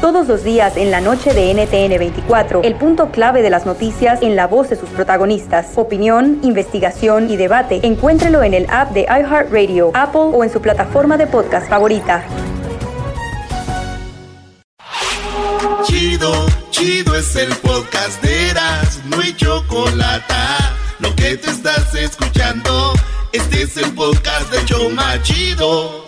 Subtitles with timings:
[0.00, 4.22] Todos los días en la noche de NTN 24, el punto clave de las noticias
[4.22, 5.68] en la voz de sus protagonistas.
[5.76, 7.78] Opinión, investigación y debate.
[7.84, 12.24] Encuéntrelo en el app de iHeartRadio, Apple o en su plataforma de podcast favorita.
[15.84, 16.32] Chido,
[16.70, 20.34] chido es el podcast de Eras, no hay chocolate.
[20.98, 22.94] Lo que te estás escuchando,
[23.32, 26.04] este es el podcast de Choma Chido.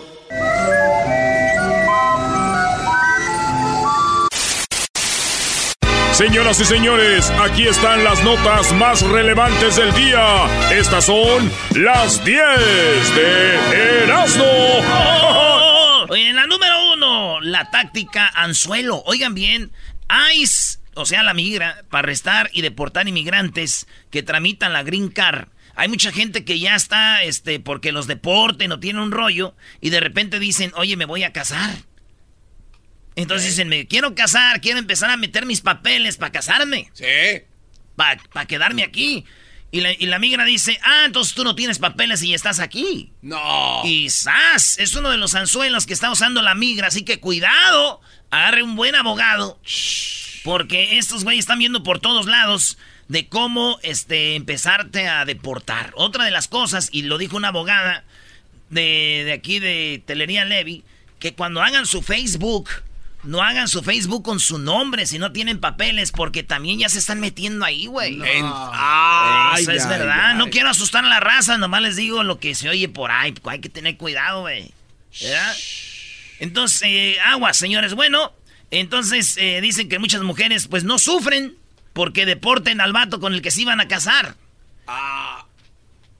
[6.13, 10.45] Señoras y señores, aquí están las notas más relevantes del día.
[10.71, 12.39] Estas son las 10
[13.15, 14.45] de Erasmo.
[16.09, 19.01] Oye, en la número uno, la táctica anzuelo.
[19.07, 19.71] Oigan bien,
[20.35, 25.47] ICE, o sea, la migra, para arrestar y deportar inmigrantes que tramitan la Green Card.
[25.73, 29.89] Hay mucha gente que ya está, este, porque los deporten o tienen un rollo y
[29.89, 31.73] de repente dicen, oye, me voy a casar.
[33.15, 36.89] Entonces dicen, me quiero casar, quiero empezar a meter mis papeles para casarme.
[36.93, 37.43] Sí.
[37.95, 39.25] Para quedarme aquí.
[39.71, 43.11] Y la, y la migra dice, ah, entonces tú no tienes papeles y estás aquí.
[43.23, 43.81] No.
[43.83, 44.77] Y ¡zas!
[44.77, 48.75] Es uno de los anzuelos que está usando la migra, así que cuidado, agarre un
[48.75, 49.59] buen abogado.
[50.43, 52.77] Porque estos güeyes están viendo por todos lados
[53.07, 55.91] de cómo este, empezarte a deportar.
[55.95, 58.03] Otra de las cosas, y lo dijo una abogada
[58.69, 60.83] de, de aquí de Telería Levy,
[61.17, 62.69] que cuando hagan su Facebook,
[63.23, 66.99] no hagan su Facebook con su nombre si no tienen papeles, porque también ya se
[66.99, 68.19] están metiendo ahí, güey.
[68.23, 70.31] Ay, Eso es ay, verdad.
[70.31, 70.37] ay.
[70.37, 73.33] No quiero asustar a la raza, nomás les digo lo que se oye por ahí.
[73.45, 74.73] Hay que tener cuidado, güey.
[75.21, 75.55] ¿Verdad?
[76.39, 77.93] Entonces, eh, aguas, señores.
[77.93, 78.33] Bueno,
[78.71, 81.55] entonces eh, dicen que muchas mujeres pues no sufren
[81.93, 84.35] porque deporten al vato con el que se iban a casar.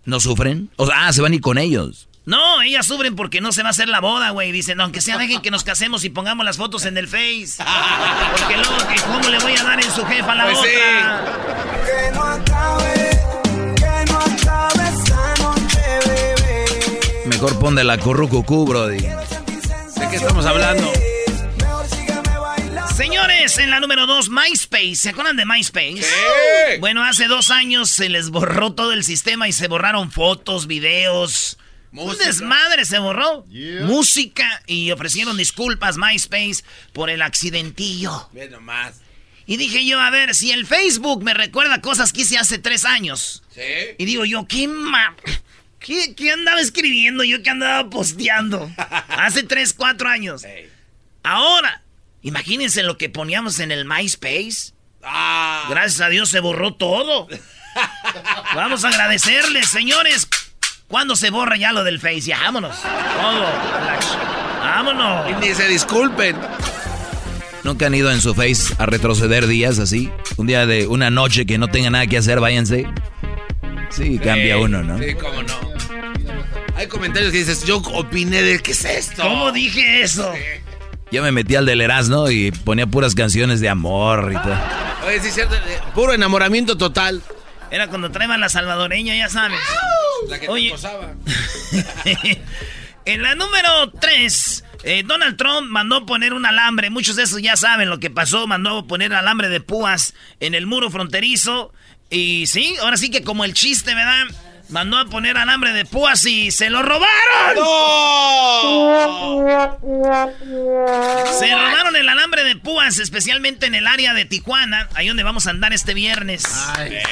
[0.06, 0.70] ¿No sufren?
[0.76, 2.08] O sea, ah, se van a ir con ellos.
[2.26, 4.52] No, ellas sufren porque no se va a hacer la boda, güey.
[4.54, 7.62] Dicen, no, aunque sea, dejen que nos casemos y pongamos las fotos en el Face.
[8.38, 10.68] Porque luego, que ¿cómo le voy a dar en su jefa a la Pues sí.
[11.86, 13.10] Que no acabe,
[13.76, 16.66] que no acabe esa noche, bebé.
[17.26, 19.00] Mejor pon de la currucucú, brody.
[19.02, 20.94] ¿De qué estamos hablando?
[21.58, 22.96] Mejor sígueme bailando.
[22.96, 24.96] Señores, en la número dos, MySpace.
[24.96, 26.04] ¿Se acuerdan de MySpace?
[26.04, 26.80] Sí.
[26.80, 31.58] Bueno, hace dos años se les borró todo el sistema y se borraron fotos, videos.
[31.94, 33.46] Un desmadre se borró.
[33.84, 38.30] Música y ofrecieron disculpas MySpace por el accidentillo.
[38.34, 39.02] Ve nomás.
[39.46, 42.86] Y dije yo, a ver, si el Facebook me recuerda cosas que hice hace tres
[42.86, 43.44] años.
[43.54, 43.62] Sí.
[43.98, 45.16] Y digo yo, ¿qué ma...
[45.80, 47.44] ¿Qué, qué andaba escribiendo yo?
[47.44, 48.72] ¿Qué andaba posteando?
[49.10, 50.44] Hace tres, cuatro años.
[51.24, 51.84] Ahora,
[52.22, 54.72] imagínense lo que poníamos en el MySpace.
[55.04, 55.68] Ah.
[55.70, 57.28] Gracias a Dios se borró todo.
[58.56, 60.30] Vamos a agradecerles, señores.
[60.94, 62.22] ¿Cuándo se borra ya lo del Face?
[62.22, 62.80] Ya, vámonos.
[62.80, 63.46] Todo.
[64.62, 65.32] Vámonos.
[65.32, 66.36] Y ni se disculpen.
[67.64, 70.12] ¿Nunca han ido en su face a retroceder días así?
[70.38, 72.86] Un día de una noche que no tenga nada que hacer, váyanse.
[73.90, 75.00] Sí, cambia uno, ¿no?
[75.00, 75.74] Sí, cómo no.
[76.76, 79.24] Hay comentarios que dices, yo opiné de qué es esto.
[79.24, 80.32] ¿Cómo dije eso?
[81.12, 84.56] Yo me metí al del Erasmo y ponía puras canciones de amor y todo.
[85.08, 85.56] Oye, sí, es cierto.
[85.56, 85.60] eh,
[85.96, 87.24] Puro enamoramiento total.
[87.72, 89.60] Era cuando traían la salvadoreña, ya sabes.
[90.30, 90.74] La que Oye.
[92.04, 92.42] te
[93.06, 94.64] en la número 3,
[95.06, 96.90] Donald Trump mandó poner un alambre.
[96.90, 98.48] Muchos de esos ya saben lo que pasó.
[98.48, 101.74] Mandó poner alambre de púas en el muro fronterizo.
[102.10, 104.26] Y sí, ahora sí que como el chiste, ¿verdad?
[104.70, 107.58] Mandó a poner alambre de púas y se lo robaron.
[111.40, 115.48] Se robaron el alambre de púas, especialmente en el área de Tijuana, ahí donde vamos
[115.48, 116.44] a andar este viernes.
[116.80, 117.04] Eh,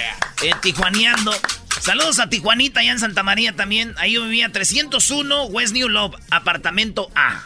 [0.62, 1.34] tijuaneando.
[1.82, 3.94] Saludos a Tijuanita, allá en Santa María también.
[3.98, 7.44] Ahí yo vivía 301 West New Love, apartamento A.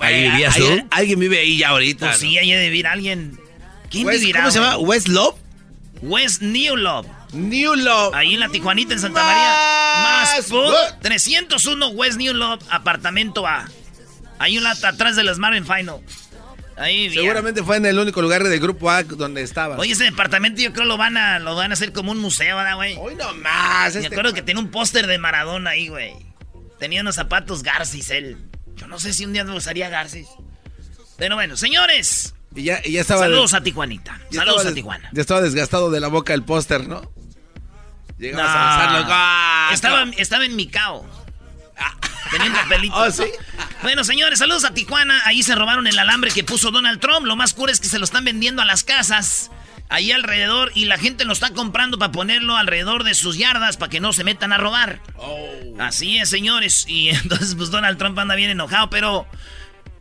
[0.00, 0.86] ¿Ahí vivías ¿Alguien- tú?
[0.90, 2.06] Alguien vive ahí ya ahorita.
[2.06, 3.38] Pues sí, ahí debe vivir alguien.
[3.90, 4.40] ¿Quién West- vivirá?
[4.40, 4.78] ¿Cómo se llama?
[4.78, 5.34] ¿West Love?
[6.02, 7.06] West New Love.
[7.32, 8.14] New Love.
[8.14, 9.42] Ahí en la Tijuanita, en Santa María.
[10.02, 11.00] Más Más food, food.
[11.02, 13.68] 301 West New Love, apartamento A.
[14.38, 15.96] Ahí una atrás de las Marvin Final.
[16.76, 17.10] Ahí.
[17.10, 19.76] Seguramente fue en el único lugar del grupo A donde estaba.
[19.78, 22.56] Oye, ese departamento yo creo lo van a, lo van a hacer como un museo,
[22.56, 22.96] ¿verdad, güey?
[22.98, 23.94] Hoy nomás.
[23.94, 26.12] Me este- acuerdo que tenía un póster de Maradona ahí, güey.
[26.78, 28.36] Tenía unos zapatos Garcis, él.
[28.74, 30.28] Yo no sé si un día me usaría Garcis.
[31.16, 32.34] Pero bueno, señores.
[32.54, 33.22] Y ya, y ya estaba.
[33.22, 34.20] Saludos a Tijuanita.
[34.30, 35.10] ya Saludos estaba a Tijuana.
[35.12, 37.10] Ya estaba desgastado de la boca el póster, ¿no?
[38.18, 38.58] Llegabas No.
[39.12, 39.68] a.
[39.68, 39.70] ¡Ah!
[39.72, 41.06] estaba, estaba en Micao.
[42.30, 42.96] Tenía un papelito.
[42.96, 43.24] ¿Oh, sí?
[43.82, 45.22] Bueno, señores, saludos a Tijuana.
[45.24, 47.26] Ahí se robaron el alambre que puso Donald Trump.
[47.26, 49.50] Lo más cura es que se lo están vendiendo a las casas.
[49.88, 50.72] Ahí alrededor.
[50.74, 54.12] Y la gente lo está comprando para ponerlo alrededor de sus yardas para que no
[54.12, 55.00] se metan a robar.
[55.78, 56.84] Así es, señores.
[56.88, 58.90] Y entonces, pues Donald Trump anda bien enojado.
[58.90, 59.26] Pero,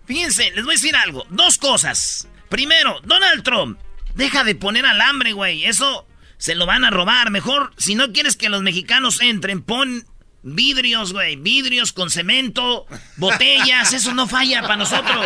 [0.05, 1.25] fíjense, les voy a decir algo.
[1.29, 2.27] Dos cosas.
[2.49, 3.79] Primero, Donald Trump,
[4.15, 5.65] deja de poner alambre, güey.
[5.65, 6.07] Eso
[6.37, 7.29] se lo van a robar.
[7.29, 10.05] Mejor, si no quieres que los mexicanos entren, pon
[10.45, 11.35] vidrios, güey.
[11.35, 12.85] Vidrios con cemento,
[13.17, 13.91] botellas.
[13.93, 15.25] Eso no falla para nosotros.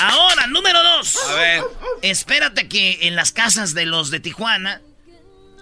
[0.00, 1.16] Ahora, número dos.
[1.30, 1.62] A ver.
[2.02, 4.80] Espérate que en las casas de los de Tijuana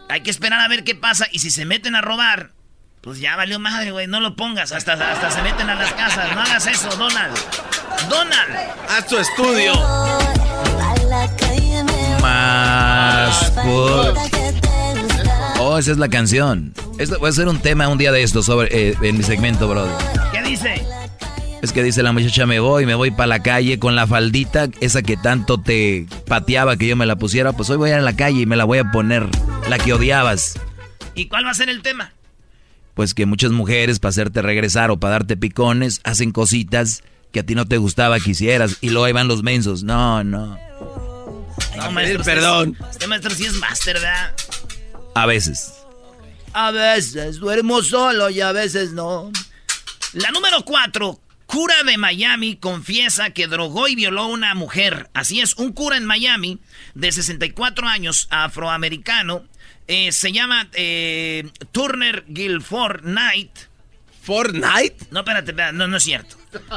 [0.08, 2.50] hay que esperar a ver qué pasa y si se meten a robar,
[3.00, 6.35] pues ya valió madre, güey, no lo pongas, hasta, hasta se meten a las casas,
[6.35, 7.38] no hagas eso, Donald.
[8.08, 8.56] Donald.
[8.88, 9.73] Haz tu estudio.
[12.20, 13.50] Más.
[13.52, 14.14] por-
[15.73, 16.75] Oh, esa es la canción.
[16.99, 19.69] Esto voy a hacer un tema un día de esto sobre eh, en mi segmento,
[19.69, 19.93] brother.
[20.33, 20.83] ¿Qué dice?
[21.63, 24.67] Es que dice la muchacha, me voy, me voy para la calle con la faldita,
[24.81, 27.99] esa que tanto te pateaba que yo me la pusiera, pues hoy voy a ir
[28.01, 29.29] a la calle y me la voy a poner,
[29.69, 30.59] la que odiabas.
[31.15, 32.15] ¿Y cuál va a ser el tema?
[32.95, 37.47] Pues que muchas mujeres para hacerte regresar o para darte picones hacen cositas que a
[37.47, 39.85] ti no te gustaba que hicieras y luego ahí van los mensos.
[39.85, 40.59] No, no.
[41.77, 42.77] No, usted- perdón.
[42.91, 44.35] Este maestro sí es máster, ¿verdad?
[45.15, 45.75] A veces.
[46.53, 49.31] A veces duermo solo y a veces no.
[50.12, 51.21] La número cuatro.
[51.47, 55.11] Cura de Miami confiesa que drogó y violó a una mujer.
[55.15, 56.61] Así es, un cura en Miami
[56.95, 59.45] de 64 años, afroamericano,
[59.89, 63.51] eh, se llama eh, Turner Guilford Knight.
[64.23, 65.07] ¿Fortnite?
[65.11, 66.37] No, espérate, espérate, no, no es cierto.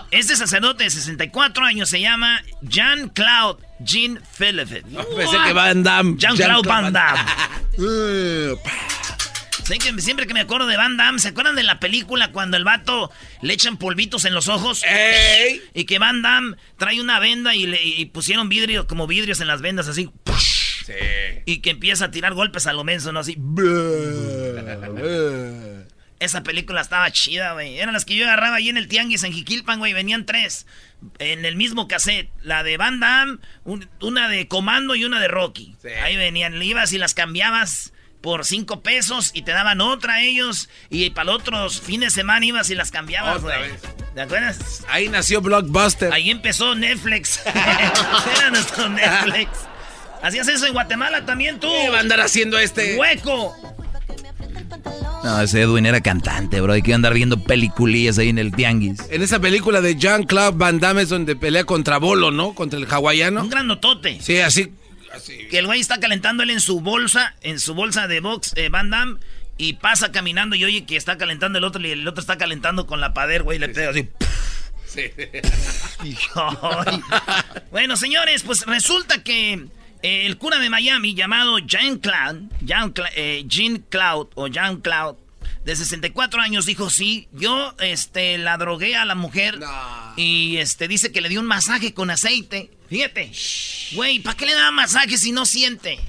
[0.10, 4.84] Este sacerdote de 64 años se llama Jean Claude Jean Philippe.
[4.84, 6.16] Pensé que Van Damme.
[6.18, 7.20] Jean-Claude Van Damme.
[9.66, 12.64] Que siempre que me acuerdo de Van Damme, ¿se acuerdan de la película cuando el
[12.64, 14.84] vato le echan polvitos en los ojos?
[14.84, 15.62] ¡Ey!
[15.74, 19.48] Y que Van Damme trae una venda y, le, y pusieron vidrio, como vidrios en
[19.48, 20.10] las vendas, así.
[20.86, 20.94] Sí.
[21.46, 23.22] Y que empieza a tirar golpes a lo menso, ¿no?
[23.22, 23.38] Así.
[26.24, 27.78] Esa película estaba chida, güey.
[27.80, 29.94] Eran las que yo agarraba ahí en el tianguis en Jiquilpan, güey.
[29.94, 30.66] Venían tres.
[31.20, 32.30] En el mismo cassette.
[32.42, 35.76] La de Van Damme, un- una de Comando y una de Rocky.
[35.82, 35.90] Sí.
[35.90, 36.60] Ahí venían.
[36.60, 37.92] Le ibas y las cambiabas
[38.22, 40.70] por cinco pesos y te daban otra a ellos.
[40.90, 43.72] Y para los otros fines de semana ibas y las cambiabas, Otra güey.
[43.72, 43.82] vez.
[44.16, 44.86] ¿Te acuerdas?
[44.88, 46.14] Ahí nació Blockbuster.
[46.14, 47.42] Ahí empezó Netflix.
[48.38, 49.50] Era nuestro Netflix.
[50.22, 51.68] ¿Hacías eso en Guatemala también tú?
[51.68, 52.96] ¿Qué va a andar haciendo este?
[52.96, 53.54] ¡Hueco!
[55.24, 56.74] No, ese Edwin era cantante, bro.
[56.74, 59.00] Hay que andar viendo peliculillas ahí en el tianguis.
[59.10, 62.54] En esa película de Jean-Claude Van Damme es donde pelea contra Bolo, ¿no?
[62.54, 63.42] Contra el hawaiano.
[63.42, 64.20] Un grandotote.
[64.22, 64.74] Sí, así.
[65.16, 65.48] así.
[65.50, 68.68] Que el güey está calentando él en su bolsa, en su bolsa de box, eh,
[68.68, 69.18] Van Damme,
[69.58, 72.86] y pasa caminando y oye que está calentando el otro y el otro está calentando
[72.86, 74.10] con la pader, güey, y le pega así.
[74.86, 75.04] Sí.
[77.72, 79.68] Bueno, señores, pues resulta que
[80.04, 85.16] el cura de Miami llamado Jean Cloud, Jean, Cla- eh, Jean Cloud o Jean Cloud,
[85.66, 89.60] de 64 años, dijo, sí, yo este, la drogué a la mujer
[90.18, 92.70] y este, dice que le dio un masaje con aceite.
[92.90, 93.32] Fíjate,
[93.94, 96.00] güey, ¿para qué le da masaje si no siente?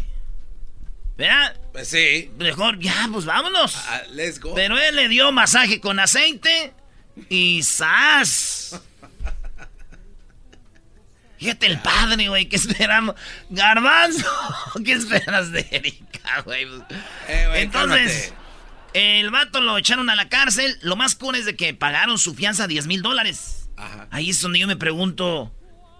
[1.16, 1.56] ¿Verdad?
[1.72, 2.30] Pues sí.
[2.38, 3.76] Mejor, ya, pues vámonos.
[3.88, 4.54] Ah, let's go.
[4.54, 6.72] Pero él le dio masaje con aceite
[7.28, 8.80] y ¡zas!
[11.38, 13.16] Fíjate el padre, güey, ¿qué esperamos?
[13.50, 14.26] Garbanzo,
[14.84, 16.64] ¿qué esperas de Erika, güey?
[17.28, 19.20] Eh, güey, Entonces, cálmate.
[19.20, 20.78] el vato lo echaron a la cárcel.
[20.82, 23.68] Lo más cool es de que pagaron su fianza 10 mil dólares.
[24.10, 25.52] Ahí es donde yo me pregunto,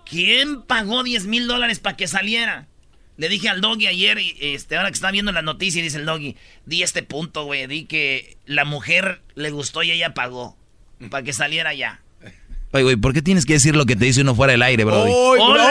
[0.09, 2.69] ¿quién pagó 10 mil dólares para que saliera?
[3.17, 6.07] Le dije al doggy ayer, y, este, ahora que está viendo la noticia, dice el
[6.07, 6.37] doggy,
[6.67, 10.57] di este punto, güey, di que la mujer le gustó y ella pagó
[11.11, 12.01] para que saliera ya.
[12.75, 14.83] Oye, güey, ¿por qué tienes que decir lo que te dice uno fuera del aire,
[14.83, 15.05] bro?
[15.05, 15.65] ¡Uy, ¡Hola!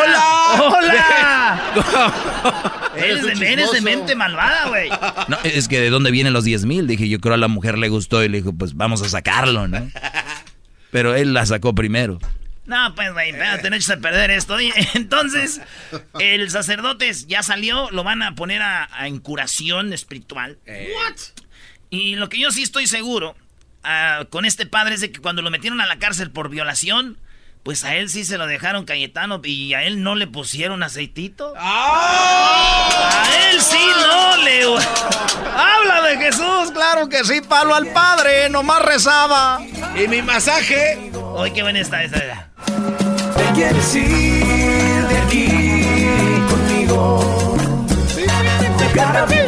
[0.57, 1.74] hola!
[1.75, 2.91] ¡Hola!
[2.95, 4.89] eres, de, eres de mente malvada, güey.
[5.27, 6.88] No, es que de dónde vienen los 10 mil.
[6.88, 9.67] Dije, yo creo a la mujer le gustó y le dijo, pues vamos a sacarlo,
[9.67, 9.86] ¿no?
[10.91, 12.19] Pero él la sacó primero.
[12.67, 14.53] No, pues, güey, espérate, no eches a perder esto.
[14.53, 15.60] Oye, entonces,
[16.19, 20.57] el sacerdote ya salió, lo van a poner a, a en curación espiritual.
[20.65, 21.17] ¿What?
[21.89, 23.36] Y lo que yo sí estoy seguro
[23.83, 27.17] ah, con este padre es de que cuando lo metieron a la cárcel por violación,
[27.63, 31.53] pues a él sí se lo dejaron Cayetano y a él no le pusieron aceitito.
[31.57, 34.63] A él sí no le...
[35.55, 39.61] Habla de Jesús, claro que sí, palo al padre, nomás rezaba.
[39.95, 41.11] Y mi masaje.
[41.13, 42.49] Oye, qué buena está esa.
[43.55, 45.47] quieres ir de aquí
[46.49, 47.57] conmigo.
[48.91, 49.42] Jugar a vivir.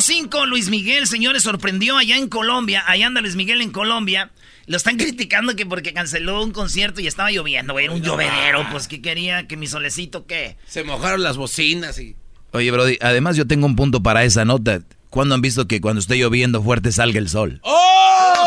[0.00, 2.82] En la número 5, Luis Miguel, señores, sorprendió allá en Colombia.
[2.86, 4.30] Allá anda Luis Miguel en Colombia.
[4.66, 7.84] Lo están criticando que porque canceló un concierto y estaba lloviendo, güey.
[7.84, 8.66] Era un llovedero.
[8.70, 9.46] Pues, ¿qué quería?
[9.46, 10.56] ¿Que mi solecito qué?
[10.66, 12.16] Se mojaron las bocinas y.
[12.52, 14.80] Oye, Brody, además yo tengo un punto para esa nota.
[15.10, 17.60] ¿Cuándo han visto que cuando esté lloviendo fuerte salga el sol?
[17.62, 18.39] ¡Oh!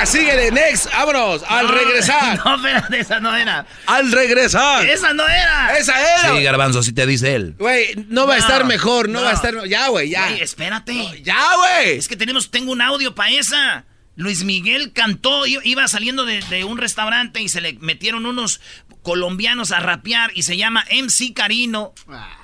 [0.00, 2.40] Ah, síguele, next, vámonos, al No, regresar.
[2.44, 3.66] No, espérate, esa no era.
[3.84, 4.86] Al regresar.
[4.88, 5.76] ¡Esa no era!
[5.76, 6.36] Esa era.
[6.36, 7.54] Sí, Garbanzo, sí te dice él.
[7.58, 9.24] Güey, no va a estar mejor, no, no.
[9.26, 9.66] va a estar.
[9.68, 10.28] Ya, güey, ya.
[10.28, 11.22] Güey, espérate.
[11.22, 11.98] Ya, güey.
[11.98, 13.84] Es que tenemos, tengo un audio para esa.
[14.16, 18.60] Luis Miguel cantó, iba saliendo de, de un restaurante y se le metieron unos
[19.02, 21.94] colombianos a rapear y se llama MC Carino,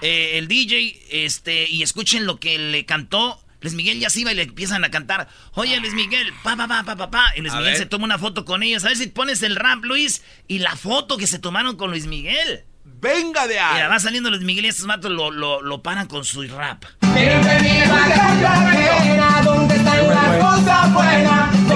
[0.01, 3.43] eh, el DJ, este, y escuchen lo que le cantó.
[3.67, 5.27] Luis Miguel ya se iba y le empiezan a cantar.
[5.55, 7.25] Oye, Luis Miguel, pa, pa, pa, pa, pa, pa.
[7.37, 7.79] Y Luis A Miguel ver.
[7.83, 8.85] se toma una foto con ellos.
[8.85, 12.07] A ver si pones el rap, Luis, y la foto que se tomaron con Luis
[12.07, 12.65] Miguel.
[12.85, 13.91] Venga de Mira, ahí.
[13.91, 16.85] va saliendo Luis Miguel y estos matos lo, lo, lo paran con su rap.
[17.13, 21.76] Bienvenido a Cartagena, donde están las cosas buenas, donde el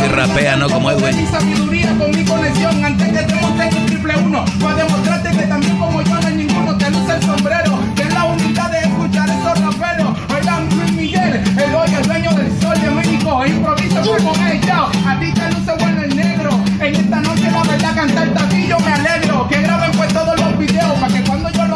[0.00, 0.68] Ese rapea, ¿no?
[0.70, 1.14] Como Edwin.
[1.14, 5.30] Mi sabiduría con mi conexión, antes que te monte en el triple uno, para demostrarte
[5.30, 8.78] que también como yo no hay ninguno, te luce el sombrero, ten la humildad de
[8.78, 10.16] escuchar esos raperos.
[10.34, 15.20] Oigan, Luis Miguel, el hoy el dueño del sol de México, improvisa como ella, a
[15.20, 18.92] ti te luce bueno el negro, en esta noche la verdad cantar aquí yo me
[18.92, 21.66] alegro, que graben pues todos los videos, para que cuando yo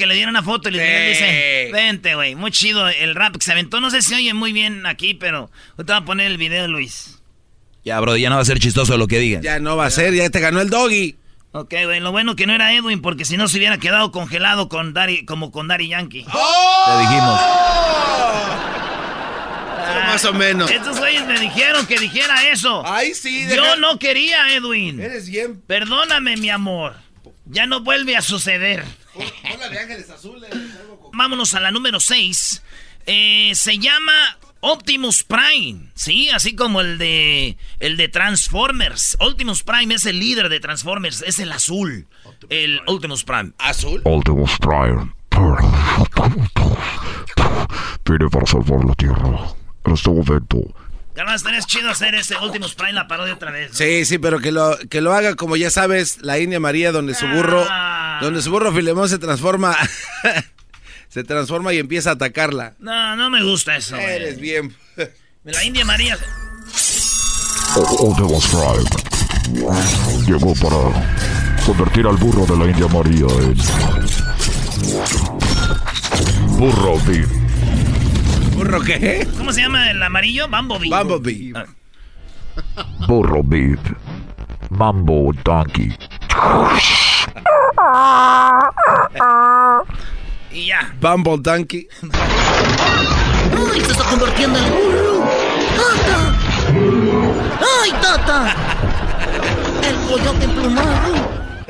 [0.00, 1.22] que le dieran una foto y Luis Miguel Sí.
[1.22, 3.80] dice, vente, güey, muy chido el rap que se aventó.
[3.80, 7.18] No sé si oye muy bien aquí, pero te voy a poner el video, Luis.
[7.84, 9.42] Ya, Brody, ya no va a ser chistoso lo que digan.
[9.42, 11.16] Ya no va a ser, ya te ganó el doggy.
[11.52, 14.68] Ok, güey, lo bueno que no era Edwin, porque si no se hubiera quedado congelado
[14.68, 16.24] con Dari, como con Daddy Yankee.
[16.24, 17.40] Te dijimos.
[19.82, 20.70] Ah, más o menos.
[20.70, 22.82] Estos güeyes me dijeron que dijera eso.
[22.86, 25.00] Ay, sí, Yo deja- no quería, Edwin.
[25.00, 25.60] Eres bien.
[25.66, 26.94] Perdóname, mi amor.
[27.46, 28.84] Ya no vuelve a suceder.
[29.14, 30.50] Hola de ángeles azules.
[31.12, 32.62] Vámonos a la número 6.
[33.06, 35.90] se llama Optimus Prime.
[35.94, 39.16] Sí, así como el de el de Transformers.
[39.20, 42.06] Optimus Prime es el líder de Transformers, es el azul.
[42.50, 43.52] el Optimus Prime.
[43.58, 44.00] ¿Azul?
[44.04, 45.12] Optimus Prime.
[48.04, 49.54] Vine para salvar la Tierra.
[49.86, 50.58] En este momento.
[51.20, 53.72] Carnal, estaría chido hacer ese Optimus Prime la parodia otra vez.
[53.72, 53.76] ¿no?
[53.76, 57.12] Sí, sí, pero que lo, que lo haga como ya sabes, la India María, donde
[57.14, 58.20] su burro, Ah.
[58.22, 59.76] donde su burro Filemón se transforma,
[61.10, 62.72] se transforma y empieza a atacarla.
[62.78, 63.96] No, no me gusta eso.
[63.96, 64.74] Eres bien.
[65.44, 66.16] La India María.
[67.76, 69.68] Optimus Prime.
[70.26, 71.04] Llegó para
[71.66, 73.58] convertir al burro de la India María en.
[76.56, 77.39] Burro Beef.
[78.60, 79.26] ¿Burro qué?
[79.38, 80.46] ¿Cómo se llama el amarillo?
[80.46, 80.90] Bumblebee.
[80.90, 81.52] Bumblebee.
[81.56, 81.64] Ah,
[83.08, 83.80] Burro Beef.
[84.68, 85.96] Mambo Donkey.
[90.52, 90.94] Y ya.
[91.00, 91.88] Bumble Donkey.
[93.72, 95.24] ¡Ay, se está convirtiendo en burro!
[95.78, 96.34] ¡Tata!
[97.82, 98.56] ¡Ay, tata!
[99.88, 101.14] El coyote emplumado.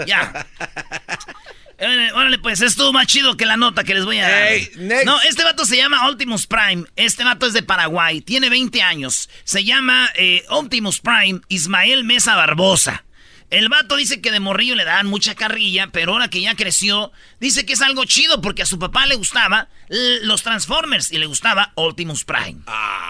[0.08, 0.44] Ya.
[1.80, 4.48] Eh, Órale, pues estuvo más chido que la nota que les voy a dar.
[4.50, 4.70] Hey.
[5.04, 6.84] No, este vato se llama Optimus Prime.
[6.94, 8.20] Este vato es de Paraguay.
[8.20, 9.30] Tiene 20 años.
[9.44, 13.04] Se llama eh, Optimus Prime Ismael Mesa Barbosa.
[13.50, 17.10] El vato dice que de morrillo le daban mucha carrilla, pero ahora que ya creció,
[17.40, 21.18] dice que es algo chido porque a su papá le gustaba eh, los Transformers y
[21.18, 22.60] le gustaba Optimus Prime.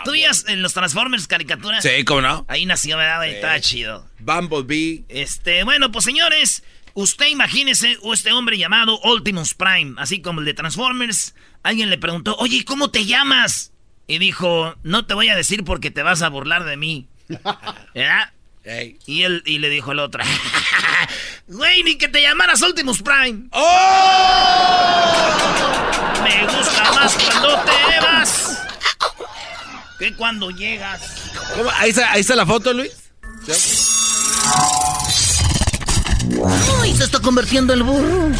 [0.04, 1.82] ¿Tú veías en los Transformers caricaturas?
[1.82, 2.46] Sí, ¿cómo no?
[2.48, 3.18] Ahí nació, ¿verdad?
[3.18, 3.34] güey?
[3.34, 4.08] Estaba chido.
[4.18, 5.04] Bumblebee.
[5.10, 6.62] Este, bueno, pues señores,
[6.94, 11.34] usted imagínese o este hombre llamado Optimus Prime, así como el de Transformers.
[11.62, 13.72] Alguien le preguntó, oye, ¿cómo te llamas?
[14.06, 17.08] Y dijo, no te voy a decir porque te vas a burlar de mí.
[19.06, 20.22] Y él y le dijo el otro,
[21.48, 23.48] güey, ni que te llamaras Optimus Prime.
[23.52, 25.00] ¡Oh!
[26.22, 28.60] Me gusta más cuando te vas
[30.00, 31.02] que cuando llegas.
[31.54, 31.70] ¿Cómo?
[31.76, 32.92] Ahí, está, ahí está la foto, Luis.
[36.80, 38.30] ¡Ay, se está convirtiendo en burro!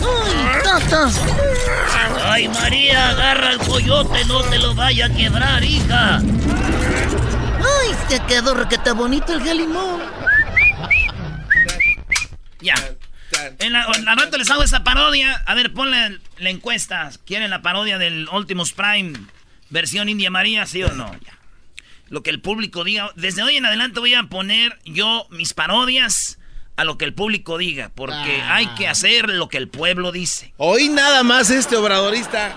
[0.00, 1.10] ¡Ay, tata!
[2.24, 6.16] Ay, María, agarra el coyote, no te lo vaya a quebrar, hija.
[6.18, 10.00] ¡Ay, se quedó requete bonito el galimón!
[12.60, 12.74] Ya.
[13.58, 15.42] En la, en la rato les hago esa parodia.
[15.46, 17.10] A ver, ponle el, la encuesta.
[17.26, 19.12] ¿Quieren la parodia del Ultimus Prime
[19.70, 21.10] versión India María, sí o no?
[21.24, 21.38] Ya.
[22.08, 23.10] Lo que el público diga.
[23.16, 26.38] Desde hoy en adelante voy a poner yo mis parodias
[26.76, 28.56] a lo que el público diga, porque Ah.
[28.56, 30.54] hay que hacer lo que el pueblo dice.
[30.56, 32.54] Hoy nada más este obradorista.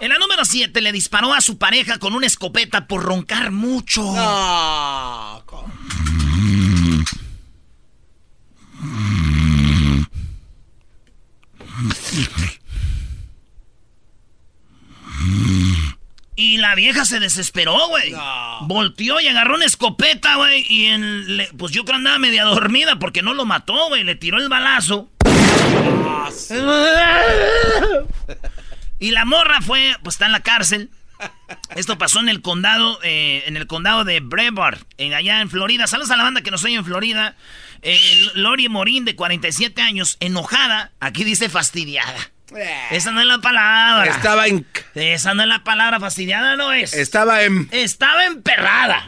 [0.00, 4.02] En la número 7 le disparó a su pareja con una escopeta por roncar mucho.
[4.02, 5.42] No.
[16.38, 18.12] Y la vieja se desesperó, güey.
[18.62, 20.64] Volteó y agarró una escopeta, güey.
[20.68, 24.04] Y en, le- pues yo creo andaba media dormida porque no lo mató, güey.
[24.04, 25.10] Le tiró el balazo.
[28.98, 30.90] y la morra fue, pues está en la cárcel.
[31.74, 35.86] Esto pasó en el condado, eh, en el condado de Brevard, en, allá en Florida.
[35.86, 37.36] Saludos a la banda que nos oye en Florida.
[37.82, 37.98] Eh,
[38.34, 40.92] Lori Morín, de 47 años, enojada.
[41.00, 42.30] Aquí dice fastidiada.
[42.90, 44.10] Esa no es la palabra.
[44.10, 44.66] Estaba en.
[44.94, 46.94] Esa no es la palabra, fastidiada no es.
[46.94, 47.68] Estaba en.
[47.72, 49.04] Estaba emperrada.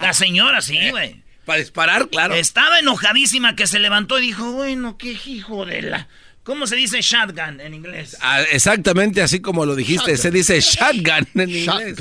[0.00, 1.22] La señora, sí, güey.
[1.44, 2.34] Para disparar, claro.
[2.34, 6.08] Estaba enojadísima que se levantó y dijo, bueno, qué hijo de la...
[6.44, 8.16] ¿Cómo se dice shotgun en inglés?
[8.20, 10.16] Ah, exactamente así como lo dijiste.
[10.16, 11.96] Se dice shotgun en inglés.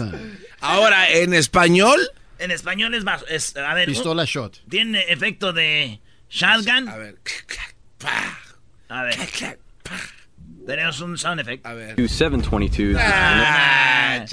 [0.59, 1.99] Ahora, en español.
[2.37, 3.23] En español es más...
[3.29, 4.61] Es, a ver, Pistola uh, shot.
[4.69, 6.87] Tiene efecto de shotgun.
[6.87, 7.15] A ver.
[8.89, 9.15] A ver.
[10.65, 11.65] Tenemos un sound effect.
[11.65, 11.95] A ver.
[11.95, 13.01] 722.
[13.03, 14.25] Ah,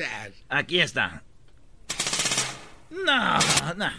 [0.48, 1.22] aquí está.
[2.90, 3.38] No,
[3.76, 3.90] no.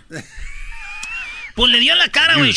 [1.56, 2.54] Pues le dio en la cara, güey.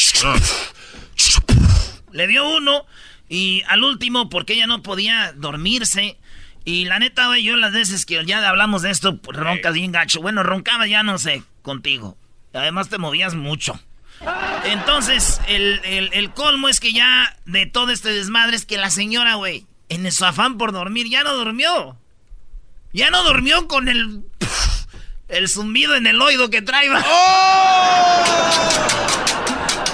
[2.12, 2.86] Le dio uno
[3.28, 6.18] y al último, porque ella no podía dormirse.
[6.64, 9.90] Y la neta, güey, yo las veces que ya hablamos de esto, pues, roncas bien
[9.90, 10.20] gacho.
[10.20, 12.16] Bueno, roncaba ya no sé, contigo.
[12.52, 13.80] Además te movías mucho.
[14.64, 18.90] Entonces, el, el- el colmo es que ya de todo este desmadre es que la
[18.90, 21.96] señora, güey, en su afán por dormir, ya no durmió.
[22.92, 24.22] Ya no durmió con el...
[25.28, 26.90] El zumbido en el oído que trae.
[26.90, 27.02] va.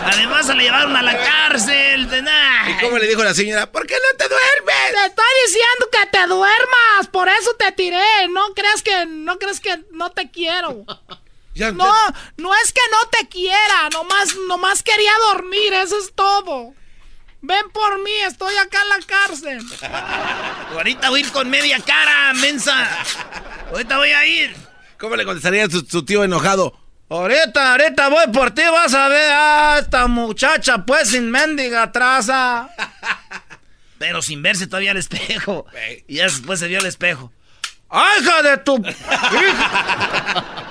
[0.05, 2.09] Además se la llevaron a la cárcel.
[2.09, 2.71] de nada.
[2.71, 3.71] ¿Y cómo le dijo la señora?
[3.71, 4.93] ¿Por qué no te duermes?
[4.93, 8.03] Te estoy diciendo que te duermas, por eso te tiré.
[8.31, 10.85] No creas que no crees que no te quiero.
[11.59, 11.93] Ya- No,
[12.37, 16.73] no es que no te quiera, nomás nomás quería dormir, eso es todo.
[17.41, 19.63] Ven por mí, estoy acá en la cárcel.
[20.73, 22.89] Ahorita voy a ir con media cara, mensa.
[23.71, 24.57] Ahorita voy a ir.
[24.99, 26.77] ¿Cómo le contestaría su, su tío enojado?
[27.11, 32.69] Ahorita, ahorita voy por ti, vas a ver a esta muchacha, pues, sin mendiga traza.
[33.99, 35.65] Pero sin verse todavía al espejo.
[36.07, 37.33] Y ya después se vio al espejo.
[37.89, 38.77] ¡Ay, hija de tu...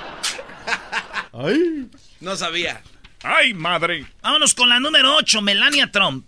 [2.20, 2.82] No sabía.
[3.24, 4.06] ¡Ay, madre!
[4.22, 6.28] Vámonos con la número 8, Melania Trump.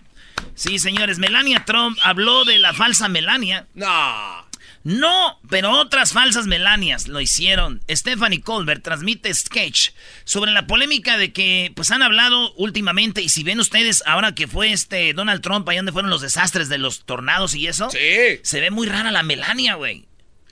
[0.56, 3.68] Sí, señores, Melania Trump habló de la falsa Melania.
[3.74, 4.48] No.
[4.84, 7.82] No, pero otras falsas Melanias lo hicieron.
[7.90, 9.90] Stephanie Colbert transmite sketch
[10.24, 14.48] sobre la polémica de que pues han hablado últimamente y si ven ustedes ahora que
[14.48, 18.40] fue este Donald Trump ahí donde fueron los desastres de los tornados y eso, Sí.
[18.42, 20.08] se ve muy rara la Melania, güey.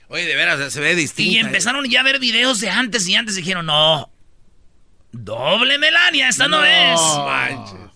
[0.10, 1.32] Oye, de veras, se ve distinta.
[1.32, 4.12] Y empezaron ya a ver videos de antes y antes dijeron, no,
[5.12, 7.00] doble Melania, esta no, es.
[7.00, 7.88] manches.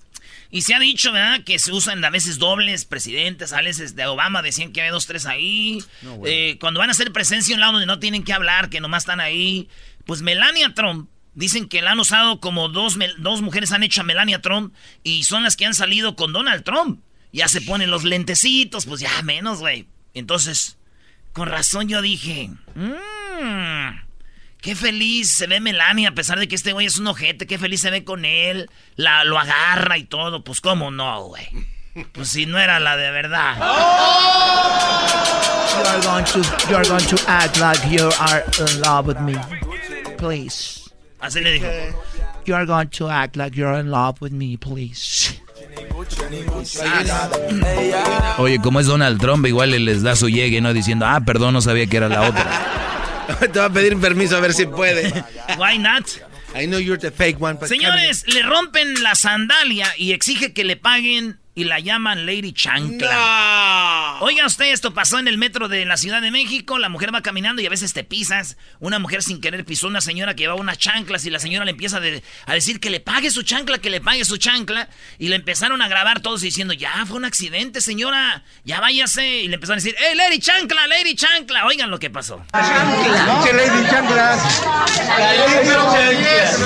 [0.53, 1.43] Y se ha dicho, ¿verdad?
[1.45, 5.07] Que se usan a veces dobles presidentes, a veces de Obama decían que había dos,
[5.07, 5.81] tres ahí.
[6.25, 8.81] Eh, cuando van a hacer presencia a un lado donde no tienen que hablar, que
[8.81, 9.69] nomás están ahí.
[10.05, 14.03] Pues Melania Trump, dicen que la han usado como dos, dos mujeres han hecho a
[14.03, 17.01] Melania Trump y son las que han salido con Donald Trump.
[17.31, 19.87] Ya se ponen los lentecitos, pues ya menos, güey.
[20.13, 20.77] Entonces,
[21.31, 23.89] con razón yo dije, mmm,
[24.61, 27.57] qué feliz se ve Melania a pesar de que este güey es un ojete, qué
[27.57, 31.47] feliz se ve con él, la, lo agarra y todo, pues cómo no, güey.
[32.13, 33.57] Pues si no era la de verdad.
[35.73, 39.19] You are going to you are going to act like you are in love with
[39.19, 39.35] me.
[40.17, 40.89] Please.
[41.19, 41.67] Así le dijo.
[42.45, 45.39] You are going to act like you're in love with me, please.
[48.37, 50.73] Oye, como es Donald Trump, igual él les da su llegue, ¿no?
[50.73, 52.47] Diciendo, ah, perdón, no sabía que era la otra.
[53.51, 55.11] Te va a pedir permiso a ver si puede.
[55.57, 56.07] Why not?
[56.55, 57.57] I know you're the fake one.
[57.57, 62.53] but Señores, le rompen la sandalia y exige que le paguen y la llaman Lady
[62.53, 64.17] Chancla.
[64.21, 66.77] Oiga usted, esto pasó en el metro de la Ciudad de México.
[66.79, 68.57] La mujer va caminando y a veces te pisas.
[68.79, 71.71] Una mujer sin querer pisó una señora que llevaba unas chanclas y la señora le
[71.71, 74.87] empieza de- a decir que le pague su chancla, que le pague su chancla.
[75.19, 79.41] Y le empezaron a grabar todos diciendo, ya fue un accidente, señora, ya váyase.
[79.41, 81.65] Y le empezaron a decir, ¡Hey, Lady Chancla, Lady Chancla!
[81.65, 82.43] Oigan lo que pasó.
[82.53, 84.61] Che, Lady Chanclas.
[85.17, 86.57] La Lady Chanclas.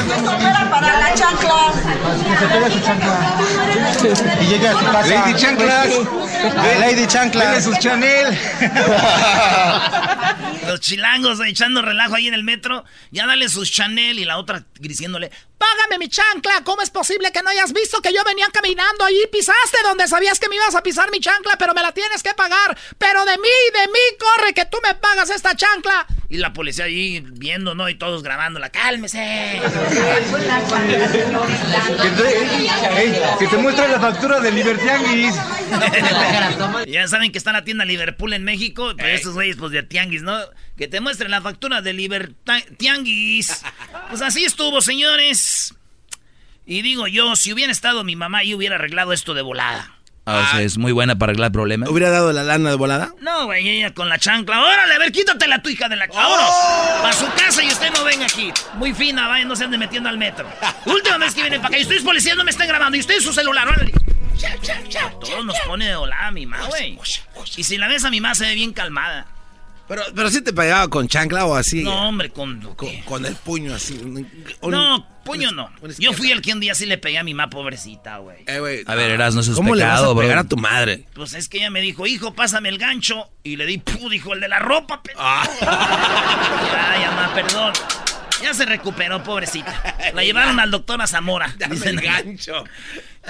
[0.70, 1.74] para la chancla.
[2.40, 4.75] Se pega su chancla.
[4.82, 5.90] Lady Chanclas.
[6.80, 7.50] Lady Chanclas.
[7.50, 8.38] Dele sus Chanel.
[10.68, 12.84] Los chilangos echando relajo ahí en el metro.
[13.12, 16.64] Ya dale sus Chanel y la otra diciéndole, Págame mi chancla.
[16.64, 19.20] ¿Cómo es posible que no hayas visto que yo venía caminando ahí?
[19.32, 22.34] Pisaste donde sabías que me ibas a pisar mi chancla, pero me la tienes que
[22.34, 22.78] pagar.
[22.98, 26.06] Pero de mí, de mí, corre, que tú me pagas esta chancla.
[26.28, 27.88] Y la policía ahí viendo, ¿no?
[27.88, 28.70] Y todos grabándola.
[28.70, 29.62] ¡Cálmese!
[32.02, 35.36] Que te, ey, que te muestre la factura de Libertianguis.
[36.88, 38.94] ya saben que está la tienda Liverpool en México.
[38.98, 40.38] Pero esos güeyes, pues de tianguis, ¿no?
[40.78, 43.64] Que te muestren la factura de Libertianguis.
[44.10, 45.74] Pues así estuvo, señores.
[46.66, 49.92] Y digo yo, si hubiera estado mi mamá, yo hubiera arreglado esto de volada.
[50.28, 51.88] Ah, o sea, es muy buena para arreglar problemas.
[51.88, 53.14] ¿Hubiera dado la lana de volada?
[53.22, 54.60] No, güey, ella con la chancla.
[54.60, 56.08] Órale, a ver, quítate la tu hija de la...
[56.08, 56.50] ¡Vámonos!
[56.50, 58.52] A su casa y usted no venga aquí.
[58.74, 60.50] Muy fina, vaya, no se ande metiendo al metro.
[60.86, 63.24] Última vez que viene para acá y ustedes policías no me están grabando y ustedes
[63.24, 63.94] su celular, órale.
[65.22, 66.98] Todos nos pone de volada mi mamá, güey.
[67.56, 69.28] Y si la ves a mi mamá se ve bien calmada.
[69.88, 71.84] Pero, pero sí te pegaba con chancla o así.
[71.84, 72.60] No, hombre, con...
[72.76, 73.94] Con, con el puño así.
[73.94, 74.28] un-
[74.64, 75.70] No, puño no.
[76.00, 78.44] Yo fui el que un día sí le pegué a mi mamá, pobrecita, güey.
[78.48, 80.22] Eh, güey, A ver, Eras, no es ¿Cómo le vas pecado, a bro.
[80.24, 81.06] pegar a tu madre?
[81.14, 83.30] Pues es que ella me dijo, hijo, pásame el gancho.
[83.44, 85.04] Y le di, pu, dijo, el de la ropa.
[85.04, 85.14] pe-".
[85.18, 85.48] Ah.
[86.96, 87.74] Ay, mamá, perdón.
[88.42, 90.12] Ya se recuperó, pobrecita.
[90.14, 91.56] La llevaron al doctor a Zamora.
[91.70, 91.96] dicen.
[91.98, 92.64] gancho.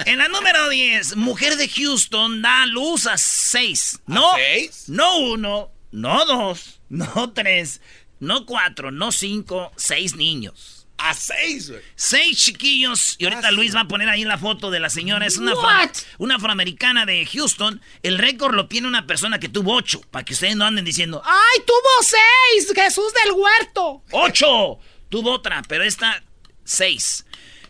[0.04, 4.00] En la número 10, mujer de Houston da luz a 6.
[4.06, 4.84] No, seis?
[4.88, 7.80] no uno, no dos, no tres,
[8.20, 10.86] no cuatro, no cinco, seis niños.
[10.98, 11.82] A seis, güey.
[11.94, 13.16] Seis chiquillos.
[13.18, 15.26] Y ahorita Luis va a poner ahí la foto de la señora.
[15.26, 17.82] Es una, afro- una afroamericana de Houston.
[18.02, 20.00] El récord lo tiene una persona que tuvo ocho.
[20.10, 22.72] Para que ustedes no anden diciendo, ¡Ah, ¡Ay, tuvo seis!
[22.74, 24.02] ¡Jesús del huerto!
[24.10, 24.78] ¡Ocho!
[25.10, 26.24] Tuvo otra, pero esta,
[26.64, 27.26] seis.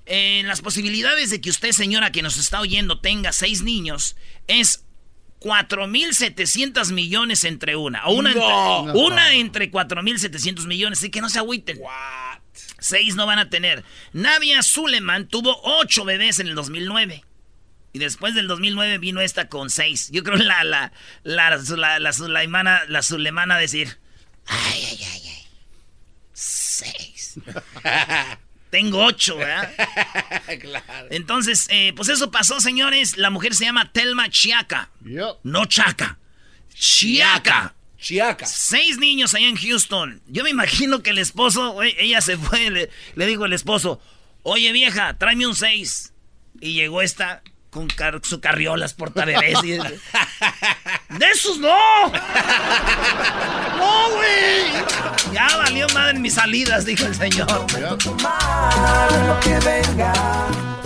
[0.06, 4.14] Eh, las posibilidades de que usted, señora, que nos está oyendo, tenga seis niños
[4.46, 4.84] es
[5.40, 8.06] 4.700 millones entre una.
[8.06, 8.80] O una, No.
[8.86, 10.98] entre, una entre 4.700 millones.
[10.98, 11.78] Así que no se agüiten.
[12.78, 13.84] Seis no van a tener.
[14.12, 17.24] Navia Suleman tuvo ocho bebés en el 2009.
[17.92, 20.10] Y después del 2009 vino esta con seis.
[20.10, 23.98] Yo creo la la la la, la, Sulaimana, la Sulemana decir,
[24.46, 25.46] ay, ay, ay, ay.
[26.34, 27.34] Seis.
[28.70, 29.72] Tengo ocho, ¿verdad?
[31.10, 33.16] Entonces, eh, pues eso pasó, señores.
[33.16, 34.90] La mujer se llama Telma Chiaca.
[35.42, 36.18] No Chaca.
[36.74, 37.74] Chiaca.
[37.98, 38.44] Chiaca.
[38.46, 40.20] Seis niños allá en Houston.
[40.26, 44.00] Yo me imagino que el esposo, ella se fue, le, le dijo el esposo,
[44.42, 46.12] oye vieja, tráeme un seis.
[46.60, 49.58] Y llegó esta con car- su carriolas portabebés.
[49.64, 49.78] y-
[51.18, 52.08] ¡De esos no!
[53.78, 54.66] ¡No, güey!
[55.32, 57.46] Ya valió madre en mis salidas, dijo el señor.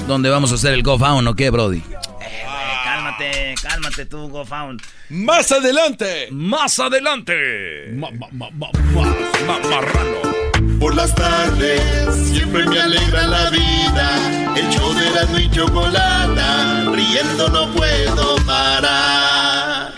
[0.06, 1.78] ¿Dónde vamos a hacer el Go Found o qué, Brody?
[1.78, 4.82] Eh, güey, cálmate, cálmate tú, Go Found.
[5.08, 6.28] Más adelante.
[6.30, 7.34] Más adelante.
[10.80, 11.82] Por las tardes
[12.32, 14.54] siempre me alegra la vida.
[14.56, 19.92] El show de la y chocolata, riendo no puedo parar.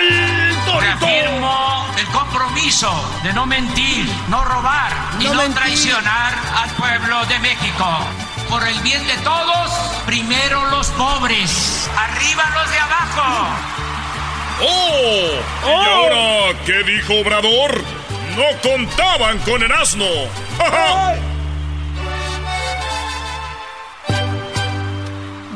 [0.00, 0.48] El
[2.68, 7.98] compromiso de no mentir, no robar y No traicionar al pueblo de México.
[8.50, 9.70] Por el bien de todos,
[10.04, 13.48] primero los pobres, arriba los de abajo.
[14.60, 15.30] ¡Oh!
[15.66, 17.82] ¿Y ahora qué dijo Obrador?
[18.36, 20.04] No contaban con el asno.
[20.58, 21.14] ¡Ja, ja!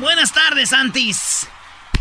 [0.01, 1.47] Buenas tardes, Antis.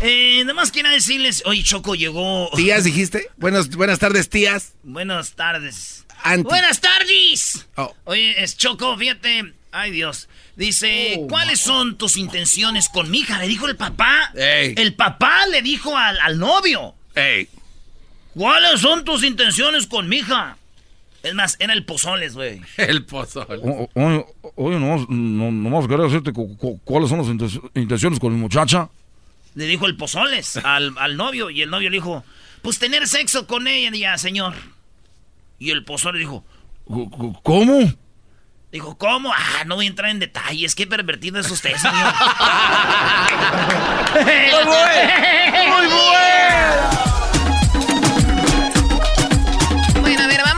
[0.02, 2.50] Eh, nada más quiero decirles, oye, Choco llegó.
[2.56, 3.28] ¿Tías dijiste?
[3.36, 4.74] Buenos, buenas tardes, tías.
[4.82, 6.04] Buenas tardes.
[6.24, 6.44] Anti.
[6.48, 7.66] Buenas tardes.
[7.76, 7.94] Oh.
[8.04, 9.52] Oye, es Choco, fíjate.
[9.70, 10.28] Ay, Dios.
[10.56, 13.38] Dice, ¿cuáles son tus intenciones con mi hija?
[13.38, 14.32] Le dijo el papá.
[14.34, 14.74] Ey.
[14.76, 16.94] El papá le dijo al, al novio.
[17.14, 17.48] Ey.
[18.34, 20.56] ¿Cuáles son tus intenciones con mi hija?
[21.22, 22.60] Es más, era el pozoles, güey.
[22.76, 23.60] El pozole.
[23.94, 28.32] Oye, oye, nomás, no, nomás quería decirte cu- cu- cuáles son las inten- intenciones con
[28.34, 28.88] mi muchacha.
[29.54, 32.24] Le dijo el pozoles al, al novio y el novio le dijo,
[32.62, 34.54] pues tener sexo con ella ya, señor.
[35.58, 36.44] Y el pozole dijo,
[37.42, 37.92] ¿Cómo?
[38.70, 39.32] dijo, ¿cómo?
[39.32, 42.14] Ah, no voy a entrar en detalles, qué pervertido es usted, señor.
[44.14, 45.76] ¡Muy bueno!
[45.76, 47.11] ¡Muy Bueno,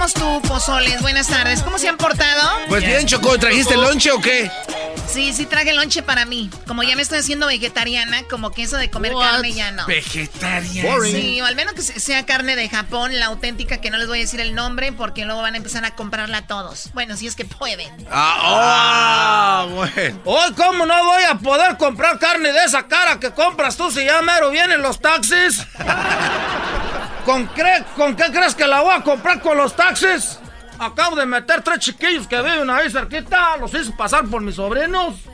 [0.05, 1.01] a vamos tú, Pozoles.
[1.01, 1.62] Buenas tardes.
[1.62, 2.59] ¿Cómo se han portado?
[2.69, 4.51] Pues bien, Chocó, ¿trajiste lonche o qué?
[5.09, 6.51] Sí, sí traje lonche para mí.
[6.67, 9.87] Como ya me estoy haciendo vegetariana, como que eso de comer carne ya no.
[9.87, 11.07] Vegetariana.
[11.07, 14.19] Sí, o al menos que sea carne de Japón, la auténtica, que no les voy
[14.19, 16.90] a decir el nombre porque luego van a empezar a comprarla todos.
[16.93, 18.07] Bueno, si es que pueden.
[18.11, 20.21] Ah, ah bueno.
[20.25, 24.05] Hoy, ¿cómo no voy a poder comprar carne de esa cara que compras tú si
[24.05, 25.67] ya mero vienen los taxis?
[27.25, 27.49] ¿Con,
[27.97, 30.39] ¿Con qué crees que la voy a comprar con los taxis?
[30.79, 33.57] Acabo de meter tres chiquillos que viven ahí cerquita.
[33.57, 35.15] Los hice pasar por mis sobrinos.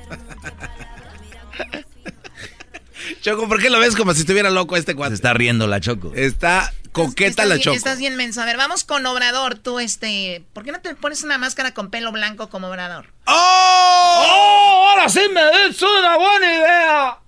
[3.22, 5.11] Choco, ¿por qué lo ves como si estuviera loco este cuate?
[5.11, 6.12] Se está riendo la Choco.
[6.14, 7.76] Está coqueta la Choco.
[7.76, 8.40] Estás bien menso.
[8.40, 9.57] A ver, vamos con Obrador.
[9.57, 10.44] Tú, este...
[10.53, 13.07] ¿Por qué no te pones una máscara con pelo blanco como Obrador?
[13.26, 14.24] ¡Oh!
[14.26, 14.88] ¡Oh!
[14.90, 17.18] Ahora sí me dices una buena idea.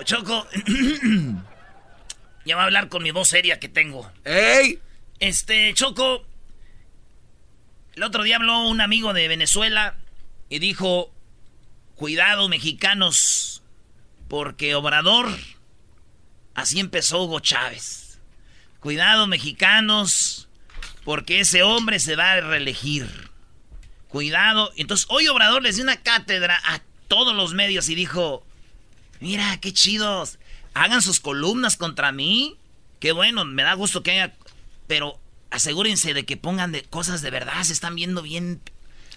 [0.04, 0.46] Choco...
[2.44, 4.10] ya va a hablar con mi voz seria que tengo.
[4.24, 4.78] ¡Ey!
[5.18, 6.24] Este, Choco.
[7.94, 9.96] El otro día habló un amigo de Venezuela
[10.48, 11.12] y dijo:
[11.96, 13.62] Cuidado, mexicanos,
[14.28, 15.28] porque Obrador.
[16.54, 18.18] Así empezó Hugo Chávez.
[18.80, 20.48] Cuidado, mexicanos,
[21.04, 23.30] porque ese hombre se va a reelegir.
[24.08, 24.72] Cuidado.
[24.76, 28.44] Entonces, hoy Obrador les dio una cátedra a todos los medios y dijo:
[29.20, 30.38] Mira, qué chidos.
[30.74, 32.56] Hagan sus columnas contra mí.
[32.98, 34.34] Qué bueno, me da gusto que haya
[34.90, 35.20] pero
[35.52, 37.62] asegúrense de que pongan de cosas de verdad.
[37.62, 38.60] Se están viendo bien.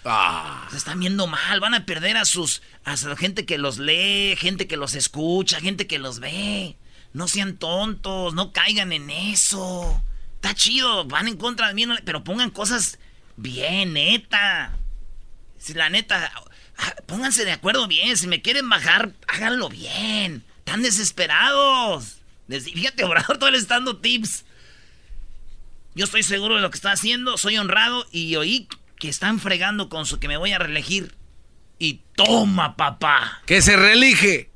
[0.04, 0.68] Ah.
[0.70, 1.58] Se están viendo mal.
[1.58, 2.62] Van a perder a sus.
[2.84, 6.76] a gente que los lee, gente que los escucha, gente que los ve.
[7.12, 10.00] No sean tontos, no caigan en eso.
[10.36, 13.00] Está chido, van en contra de mí, pero pongan cosas
[13.36, 14.76] bien, neta.
[15.58, 16.30] Si la neta.
[16.78, 18.16] Ah, pónganse de acuerdo bien.
[18.16, 20.44] Si me quieren bajar, háganlo bien.
[20.64, 22.18] Están desesperados.
[22.48, 24.44] Fíjate, Obrador, todo les está dando tips.
[25.94, 28.66] Yo estoy seguro de lo que está haciendo, soy honrado y oí
[28.98, 31.14] que están fregando con su que me voy a reelegir.
[31.78, 33.42] Y toma, papá.
[33.46, 34.50] Que se reelige.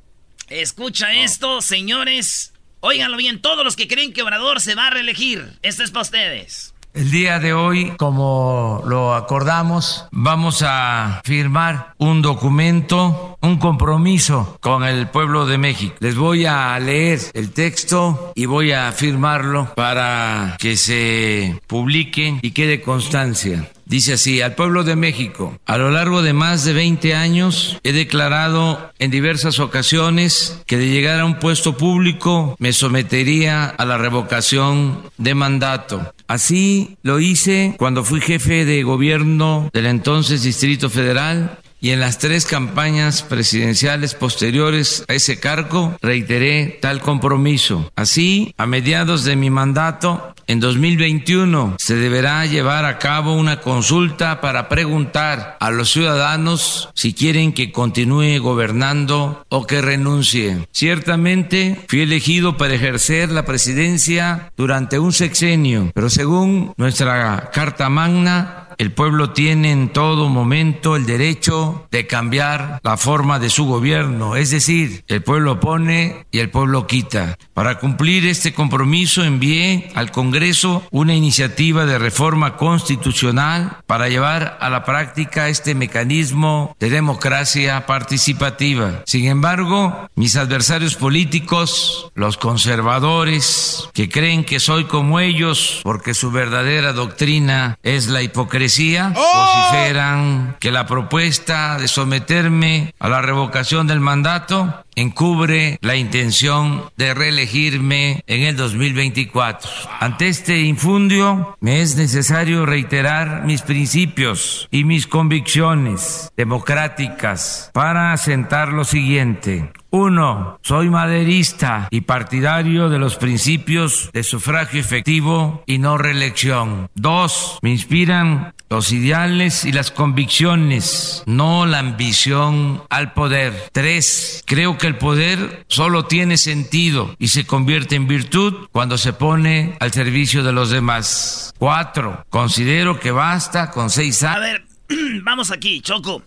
[0.48, 2.54] Escucha esto, señores.
[2.80, 5.58] Óiganlo bien, todos los que creen que Obrador se va a reelegir.
[5.62, 6.74] Esto es para ustedes.
[6.94, 14.84] El día de hoy, como lo acordamos, vamos a firmar un documento, un compromiso con
[14.84, 15.94] el pueblo de México.
[16.00, 22.50] Les voy a leer el texto y voy a firmarlo para que se publique y
[22.50, 23.70] quede constancia.
[23.88, 27.92] Dice así, al pueblo de México, a lo largo de más de 20 años he
[27.92, 33.96] declarado en diversas ocasiones que de llegar a un puesto público me sometería a la
[33.96, 36.12] revocación de mandato.
[36.26, 42.18] Así lo hice cuando fui jefe de gobierno del entonces Distrito Federal y en las
[42.18, 47.90] tres campañas presidenciales posteriores a ese cargo reiteré tal compromiso.
[47.96, 54.40] Así, a mediados de mi mandato, en 2021 se deberá llevar a cabo una consulta
[54.40, 60.66] para preguntar a los ciudadanos si quieren que continúe gobernando o que renuncie.
[60.72, 68.67] Ciertamente fui elegido para ejercer la presidencia durante un sexenio, pero según nuestra Carta Magna,
[68.78, 74.36] el pueblo tiene en todo momento el derecho de cambiar la forma de su gobierno,
[74.36, 77.36] es decir, el pueblo pone y el pueblo quita.
[77.54, 84.70] Para cumplir este compromiso envié al Congreso una iniciativa de reforma constitucional para llevar a
[84.70, 89.02] la práctica este mecanismo de democracia participativa.
[89.06, 96.30] Sin embargo, mis adversarios políticos, los conservadores, que creen que soy como ellos porque su
[96.30, 98.67] verdadera doctrina es la hipocresía,
[99.14, 99.70] ¡Oh!
[99.70, 107.14] vociferan que la propuesta de someterme a la revocación del mandato encubre la intención de
[107.14, 109.70] reelegirme en el 2024.
[110.00, 118.68] Ante este infundio, me es necesario reiterar mis principios y mis convicciones democráticas para asentar
[118.68, 119.70] lo siguiente.
[119.90, 126.90] Uno, soy maderista y partidario de los principios de sufragio efectivo y no reelección.
[126.94, 133.70] Dos, me inspiran los ideales y las convicciones, no la ambición al poder.
[133.72, 139.14] Tres, creo que el poder solo tiene sentido y se convierte en virtud cuando se
[139.14, 141.54] pone al servicio de los demás.
[141.56, 144.36] Cuatro, considero que basta con seis años.
[144.36, 144.64] A ver,
[145.22, 146.22] vamos aquí, Choco.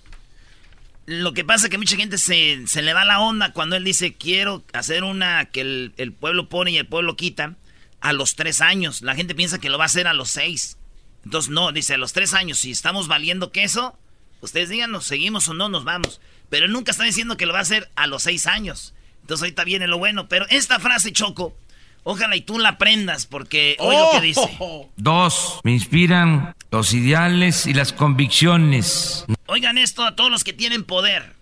[1.12, 3.84] Lo que pasa es que mucha gente se, se, le va la onda cuando él
[3.84, 7.56] dice quiero hacer una que el, el, pueblo pone y el pueblo quita
[8.00, 9.02] a los tres años.
[9.02, 10.78] La gente piensa que lo va a hacer a los seis.
[11.26, 14.00] Entonces no, dice a los tres años, si estamos valiendo queso,
[14.40, 16.22] ustedes díganos, seguimos o no, nos vamos.
[16.50, 18.94] Pero nunca está diciendo que lo va a hacer a los seis años.
[19.20, 20.30] Entonces ahorita viene lo bueno.
[20.30, 21.58] Pero esta frase, Choco,
[22.04, 24.58] ojalá y tú la aprendas porque hoy lo que dice.
[24.96, 29.26] Dos, me inspiran los ideales y las convicciones.
[29.54, 31.34] Oigan esto a todos los que tienen poder.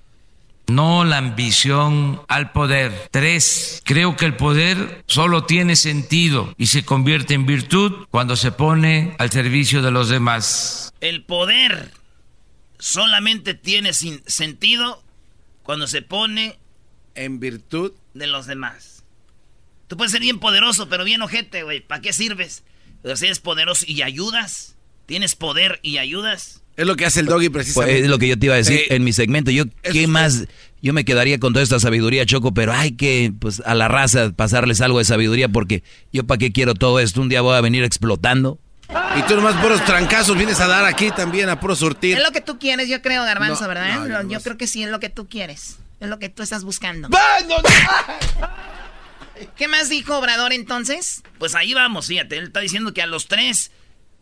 [0.65, 3.07] No la ambición al poder.
[3.11, 8.51] Tres, creo que el poder solo tiene sentido y se convierte en virtud cuando se
[8.51, 10.91] pone al servicio de los demás.
[11.01, 11.91] El poder
[12.79, 15.03] solamente tiene sin sentido
[15.61, 16.57] cuando se pone
[17.13, 19.03] en virtud de los demás.
[19.87, 21.81] Tú puedes ser bien poderoso, pero bien ojete, güey.
[21.81, 22.63] ¿Para qué sirves?
[23.03, 26.58] Pero si eres poderoso y ayudas, tienes poder y ayudas.
[26.79, 27.93] Es lo que hace el doggy precisamente.
[27.93, 29.51] Pues es lo que yo te iba a decir Eh, en mi segmento.
[29.51, 30.45] Yo, ¿qué más?
[30.81, 34.31] Yo me quedaría con toda esta sabiduría, Choco, pero hay que, pues, a la raza
[34.31, 37.19] pasarles algo de sabiduría porque yo para qué quiero todo esto.
[37.21, 38.59] Un día voy a venir explotando.
[39.17, 42.17] Y tú nomás puros trancazos vienes a dar aquí también, a puro surtir.
[42.17, 43.99] Es lo que tú quieres, yo creo, Garbanzo, No, ¿verdad?
[43.99, 45.77] no, Lo- yo yo creo que sí, es lo que tú quieres.
[45.99, 47.09] Es lo que tú estás buscando.
[49.55, 51.21] ¿Qué más dijo Obrador entonces?
[51.37, 52.37] Pues ahí vamos, fíjate.
[52.37, 53.71] Él está diciendo que a los tres,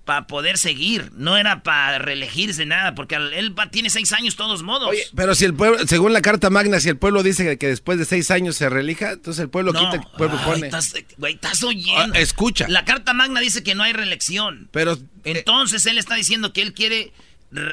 [0.08, 4.64] para poder seguir, no era para reelegirse nada, porque él va- tiene seis años todos
[4.64, 4.96] modos.
[5.16, 8.06] Pero si el pueblo, según la Carta Magna, si el pueblo dice que, después de
[8.06, 9.80] seis años se relija, entonces el pueblo No.
[9.82, 10.68] quita, el pueblo Ay, pone.
[10.68, 12.16] estás, güey, estás oyendo.
[12.16, 12.66] Ah, escucha.
[12.70, 14.70] La Carta Magna dice que no hay reelección.
[14.72, 17.12] Pero Entonces él está diciendo que él quiere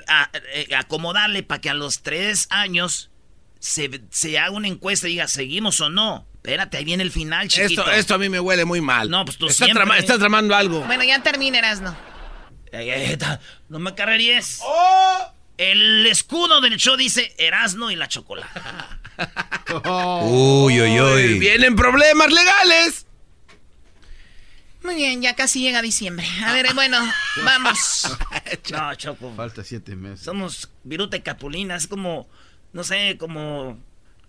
[0.09, 3.11] a- eh, acomodarle para que a los tres años
[3.61, 6.27] se, se haga una encuesta y diga, ¿seguimos o no?
[6.35, 7.83] Espérate, ahí viene el final, chiquito.
[7.83, 9.09] Esto, esto a mí me huele muy mal.
[9.09, 9.85] No, pues tú estás, siempre.
[9.85, 10.81] trama- estás tramando algo.
[10.83, 11.97] Bueno, ya termina, Erasno.
[12.75, 14.61] Ey, ey, ta- no me carreríes.
[14.63, 15.33] ¡Oh!
[15.57, 19.01] El escudo del show dice Erasno y la chocolata.
[20.25, 21.39] Uy, uy, uy.
[21.39, 23.07] Vienen problemas legales.
[24.83, 26.27] Muy bien, ya casi llega diciembre.
[26.45, 26.99] A ver, bueno,
[27.45, 28.09] vamos.
[28.73, 29.33] No, Choco.
[29.35, 30.25] Falta siete meses.
[30.25, 31.75] Somos Viruta y Capulina.
[31.77, 32.29] Es como,
[32.73, 33.79] no sé, como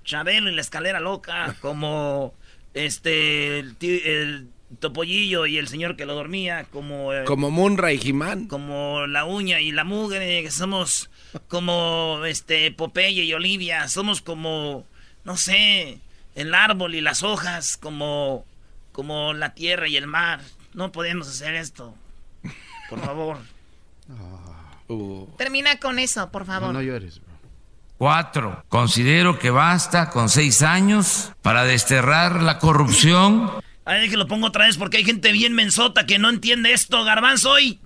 [0.06, 1.56] Chabelo y la escalera loca.
[1.62, 2.34] Como
[2.74, 4.48] este, el, tío- el
[4.80, 6.65] Topollillo y el señor que lo dormía.
[6.71, 8.47] Como, eh, Como Munra y Jimán.
[8.47, 10.43] como la uña y la mugre.
[10.43, 11.10] que Somos
[11.47, 13.88] como este Popeye y Olivia.
[13.88, 14.86] Somos como,
[15.23, 15.99] no sé,
[16.36, 17.78] el árbol y las hojas.
[17.78, 18.45] Como,
[18.91, 20.41] como la tierra y el mar.
[20.73, 21.93] No podemos hacer esto.
[22.89, 23.38] Por favor.
[25.38, 26.67] Termina con eso, por favor.
[26.67, 27.34] No, no llores, bro.
[27.97, 33.49] Cuatro, considero que basta con seis años para desterrar la corrupción
[33.86, 37.04] Ay, que lo pongo otra vez porque hay gente bien mensota que no entiende esto,
[37.04, 37.60] garbanzo.
[37.60, 37.80] Y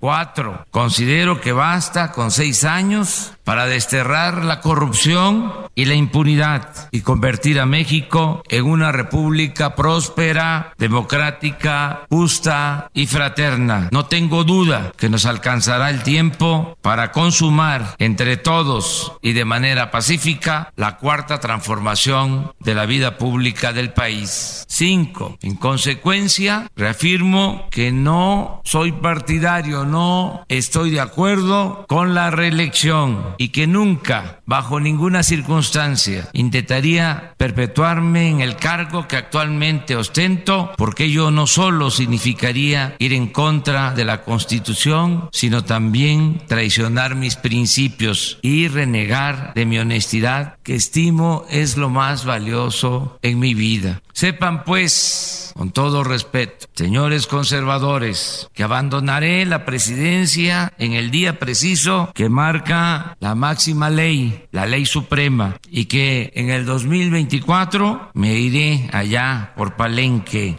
[0.00, 7.02] Cuatro, considero que basta con seis años para desterrar la corrupción y la impunidad y
[7.02, 13.88] convertir a México en una república próspera, democrática, justa y fraterna.
[13.92, 19.90] No tengo duda que nos alcanzará el tiempo para consumar entre todos y de manera
[19.90, 24.64] pacífica la cuarta transformación de la vida pública del país.
[24.68, 33.33] Cinco, en consecuencia, reafirmo que no soy partidario, no estoy de acuerdo con la reelección
[33.38, 41.04] y que nunca, bajo ninguna circunstancia, intentaría perpetuarme en el cargo que actualmente ostento, porque
[41.04, 48.38] ello no solo significaría ir en contra de la Constitución, sino también traicionar mis principios
[48.42, 54.00] y renegar de mi honestidad, que estimo es lo más valioso en mi vida.
[54.14, 62.12] Sepan pues, con todo respeto, señores conservadores, que abandonaré la presidencia en el día preciso
[62.14, 68.88] que marca la máxima ley, la ley suprema, y que en el 2024 me iré
[68.92, 70.58] allá por Palenque.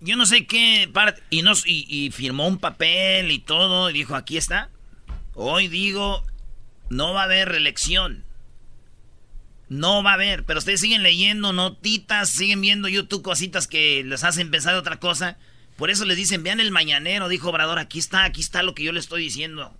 [0.00, 1.22] yo no sé qué parte.
[1.30, 3.90] Y, nos, y, y firmó un papel y todo.
[3.90, 4.70] Y dijo: aquí está.
[5.34, 6.24] Hoy digo:
[6.90, 8.24] no va a haber reelección.
[9.72, 10.44] No va a haber.
[10.44, 15.38] Pero ustedes siguen leyendo notitas, siguen viendo YouTube cositas que les hacen pensar otra cosa.
[15.76, 17.78] Por eso les dicen: vean el mañanero, dijo Obrador.
[17.78, 19.72] Aquí está, aquí está lo que yo le estoy diciendo.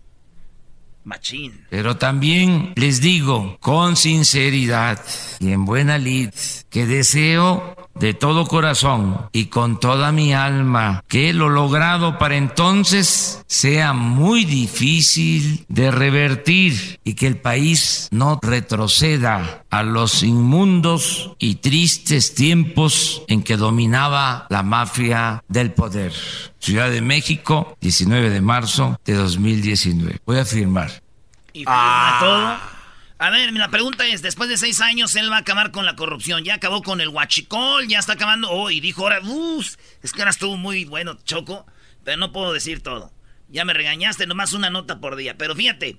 [1.04, 1.66] Machín.
[1.68, 5.04] Pero también les digo con sinceridad
[5.40, 6.30] y en buena lid
[6.70, 13.42] que deseo de todo corazón y con toda mi alma que lo logrado para entonces
[13.46, 21.56] sea muy difícil de revertir y que el país no retroceda a los inmundos y
[21.56, 26.12] tristes tiempos en que dominaba la mafia del poder.
[26.58, 30.20] Ciudad de México, 19 de marzo de 2019.
[30.24, 31.02] Voy a firmar.
[31.52, 32.71] Y firma todo.
[33.22, 35.94] A ver, la pregunta es, después de seis años él va a acabar con la
[35.94, 36.42] corrupción.
[36.42, 38.50] Ya acabó con el huachicol, ya está acabando.
[38.50, 41.64] Oh, y dijo ahora, "Uf, es que ahora estuvo muy bueno, Choco,
[42.02, 43.12] pero no puedo decir todo.
[43.48, 45.38] Ya me regañaste, nomás una nota por día.
[45.38, 45.98] Pero fíjate,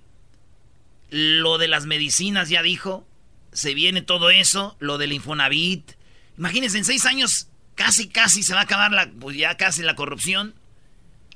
[1.12, 3.08] lo de las medicinas ya dijo,
[3.54, 5.94] se viene todo eso, lo del Infonavit.
[6.38, 9.96] Imagínense, en seis años casi, casi se va a acabar la, pues ya casi la
[9.96, 10.56] corrupción.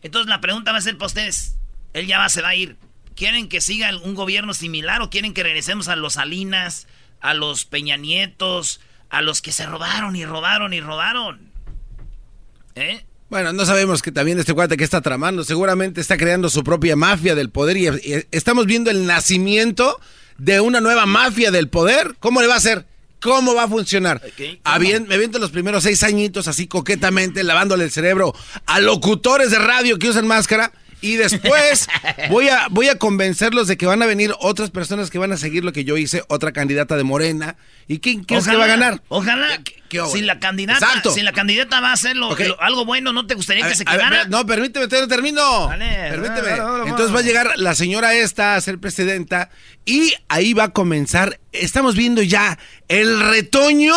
[0.02, 1.56] Entonces la pregunta va a ser para ustedes,
[1.94, 2.76] él ya va, se va a ir.
[3.18, 6.86] ¿Quieren que siga un gobierno similar o quieren que regresemos a los Salinas,
[7.20, 11.52] a los Peña Nietos, a los que se robaron y robaron y robaron?
[12.76, 13.04] ¿Eh?
[13.32, 16.96] Bueno, no sabemos que también este cuate que está tramando, seguramente está creando su propia
[16.96, 17.88] mafia del poder y,
[18.32, 20.00] estamos viendo el nacimiento
[20.38, 22.16] de una nueva mafia del poder.
[22.20, 22.86] ¿Cómo le va a hacer?
[23.20, 24.22] ¿Cómo va a funcionar?
[24.38, 24.60] Me
[25.16, 28.36] aviento los primeros seis añitos así coquetamente, lavándole el cerebro
[28.68, 30.72] a locutores de radio que usan máscara.
[31.02, 31.88] Y después
[32.30, 35.38] voy a, voy a convencerlos de que van a venir otras personas que van a
[35.38, 37.56] seguir lo que yo hice, otra candidata de Morena.
[37.88, 39.02] ¿Y quién crees que va a ganar?
[39.10, 39.62] Ojalá.
[39.64, 39.78] qué
[40.12, 41.12] si la candidata, Exacto.
[41.12, 42.18] si la candidata va a hacer
[42.60, 44.26] algo bueno, ¿no te gustaría A que ver, se ver, quedara?
[44.26, 45.68] no, permíteme, no termino.
[45.68, 46.36] Dale, permíteme.
[46.50, 49.50] dale, dale, dale, Entonces va a llegar la señora esta a ser presidenta
[49.86, 51.40] y ahí va a comenzar.
[51.54, 53.94] Estamos viendo ya el retoño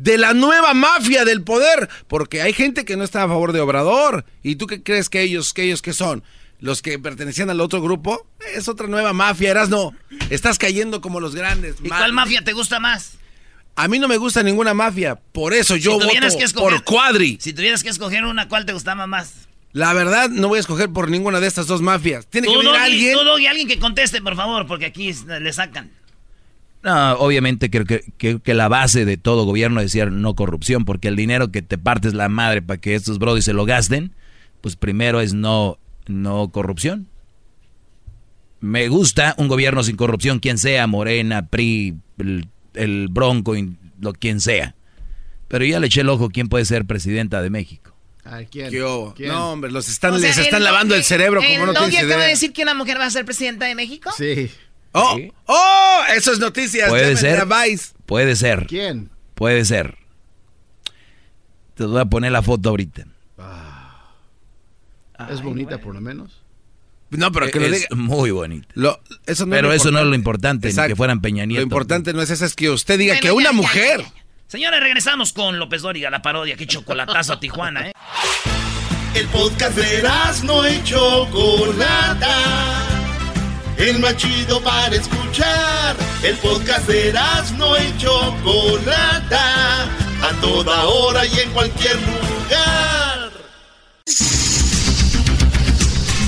[0.00, 3.60] de la nueva mafia del poder, porque hay gente que no está a favor de
[3.60, 4.24] Obrador.
[4.42, 6.24] ¿Y tú qué crees que ellos, que ellos qué son?
[6.58, 9.94] Los que pertenecían al otro grupo, es otra nueva mafia, eras no.
[10.30, 11.76] Estás cayendo como los grandes.
[11.82, 13.18] ¿Y cuál mafia te gusta más?
[13.76, 16.84] A mí no me gusta ninguna mafia, por eso yo si voto que escoger, por
[16.84, 17.38] Cuadri.
[17.40, 19.48] Si tuvieras que escoger una, ¿cuál te gustaba más?
[19.72, 22.26] La verdad, no voy a escoger por ninguna de estas dos mafias.
[22.26, 23.16] Tiene que venir alguien.
[23.16, 25.90] tú, Doggy, alguien que conteste, por favor, porque aquí le sacan.
[26.82, 30.84] No, obviamente creo que, que- que la base de todo gobierno es decir no corrupción,
[30.84, 34.12] porque el dinero que te partes la madre para que estos brodis se lo gasten,
[34.62, 37.06] pues primero es no, no corrupción.
[38.60, 43.54] Me gusta un gobierno sin corrupción, quien sea, Morena, PRI, el, el Bronco,
[44.00, 44.74] lo quien sea.
[45.48, 47.96] Pero ya le eché el ojo quién puede ser presidenta de México.
[48.22, 48.70] Ay, ¿quién?
[48.70, 49.14] ¿Qué hubo?
[49.14, 49.30] ¿Quién?
[49.30, 51.74] No, hombre, los están, O sea, les están el lavando el cerebro como no ¿El
[51.76, 54.10] Doggy tienes acaba de decir que una mujer va a ser presidenta de México?
[54.16, 54.50] Sí.
[54.92, 55.18] ¡Oh!
[55.46, 56.00] ¡Oh!
[56.14, 56.88] Eso es noticias.
[56.88, 57.46] Puede ser.
[58.06, 58.66] Puede ser.
[58.66, 59.10] ¿Quién?
[59.34, 59.96] Puede ser.
[61.74, 63.04] Te voy a poner la foto ahorita.
[65.30, 66.40] Es bonita por lo menos.
[67.10, 67.96] No, pero que lo es diga.
[67.96, 68.30] muy.
[68.74, 70.68] Lo- eso no Pero lo eso no es lo importante.
[70.68, 70.90] ni Exacto.
[70.90, 71.60] que fueran Peña Nieto.
[71.60, 74.00] Lo importante no es eso, es que usted diga Bueno, que una ya, mujer.
[74.00, 74.24] ya, ya.
[74.46, 76.56] Señores, regresamos con López Dóriga, la parodia.
[76.56, 77.92] Qué chocolatazo a Tijuana, ¿eh?
[79.14, 80.02] El podcast de
[80.44, 82.28] no y Chocolata.
[83.80, 85.96] El más chido para escuchar.
[86.22, 87.14] El podcast de
[87.56, 89.84] no y Chocolata.
[90.22, 93.30] A toda hora y en cualquier lugar.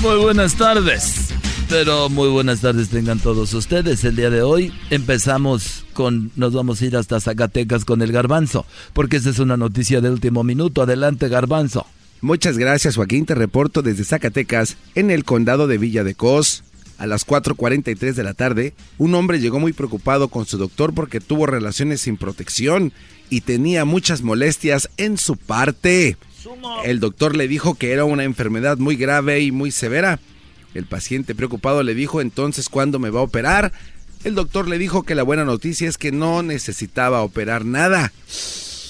[0.01, 1.29] Muy buenas tardes.
[1.69, 4.03] Pero muy buenas tardes tengan todos ustedes.
[4.03, 8.65] El día de hoy empezamos con, nos vamos a ir hasta Zacatecas con el garbanzo,
[8.93, 10.81] porque esta es una noticia de último minuto.
[10.81, 11.85] Adelante, garbanzo.
[12.19, 13.27] Muchas gracias, Joaquín.
[13.27, 16.63] Te reporto desde Zacatecas, en el condado de Villa de Cos.
[16.97, 21.19] A las 4.43 de la tarde, un hombre llegó muy preocupado con su doctor porque
[21.19, 22.93] tuvo relaciones sin protección
[23.29, 26.17] y tenía muchas molestias en su parte.
[26.85, 30.19] El doctor le dijo que era una enfermedad muy grave y muy severa.
[30.73, 33.71] El paciente preocupado le dijo entonces cuándo me va a operar.
[34.23, 38.13] El doctor le dijo que la buena noticia es que no necesitaba operar nada,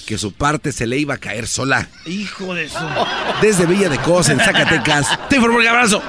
[0.04, 1.88] que su parte se le iba a caer sola.
[2.06, 2.78] Hijo de su...
[3.42, 5.06] Desde Villa de Cos, en Zacatecas.
[5.28, 6.02] Te informo el abrazo.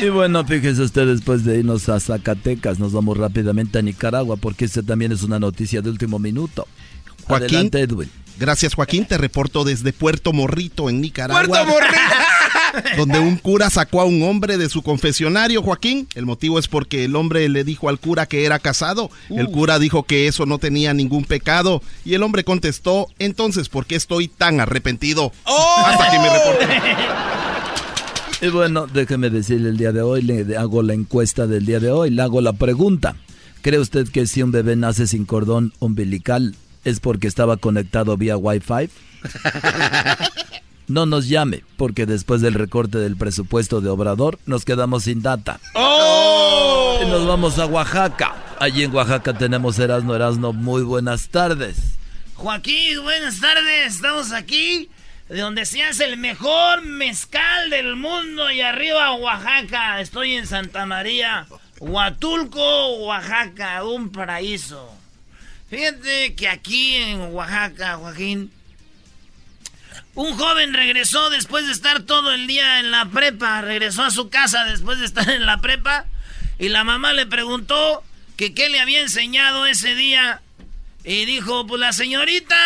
[0.00, 4.64] Y bueno, fíjese usted, después de irnos a Zacatecas, nos vamos rápidamente a Nicaragua, porque
[4.64, 6.66] esta también es una noticia de último minuto.
[7.26, 7.46] Joaquín.
[7.46, 8.10] Adelante, Edwin.
[8.38, 9.06] Gracias, Joaquín.
[9.06, 11.46] Te reporto desde Puerto Morrito, en Nicaragua.
[11.46, 12.00] ¡Puerto Morrito!
[12.96, 16.08] donde un cura sacó a un hombre de su confesionario, Joaquín.
[16.14, 19.10] El motivo es porque el hombre le dijo al cura que era casado.
[19.30, 21.82] El cura dijo que eso no tenía ningún pecado.
[22.04, 25.32] Y el hombre contestó, entonces, ¿por qué estoy tan arrepentido?
[25.44, 26.66] Hasta aquí mi reporte.
[28.42, 31.90] Y bueno, déjeme decirle el día de hoy, le hago la encuesta del día de
[31.90, 33.16] hoy, le hago la pregunta.
[33.62, 36.54] ¿Cree usted que si un bebé nace sin cordón umbilical
[36.86, 38.88] es porque estaba conectado vía Wi-Fi?
[40.88, 45.58] No nos llame, porque después del recorte del presupuesto de Obrador nos quedamos sin data.
[45.74, 47.00] ¡Oh!
[47.02, 48.36] Y nos vamos a Oaxaca.
[48.60, 50.52] Allí en Oaxaca tenemos Erasno Erasno.
[50.52, 51.76] Muy buenas tardes.
[52.36, 53.96] Joaquín, buenas tardes.
[53.96, 54.88] Estamos aquí,
[55.28, 60.00] de donde se hace el mejor mezcal del mundo y arriba Oaxaca.
[60.00, 61.48] Estoy en Santa María,
[61.80, 64.96] Huatulco, Oaxaca, un paraíso.
[65.68, 68.52] Fíjate que aquí en Oaxaca, Joaquín,
[70.14, 73.60] un joven regresó después de estar todo el día en la prepa.
[73.60, 76.06] Regresó a su casa después de estar en la prepa.
[76.58, 78.02] Y la mamá le preguntó
[78.36, 80.40] que qué le había enseñado ese día.
[81.04, 82.56] Y dijo, pues la señorita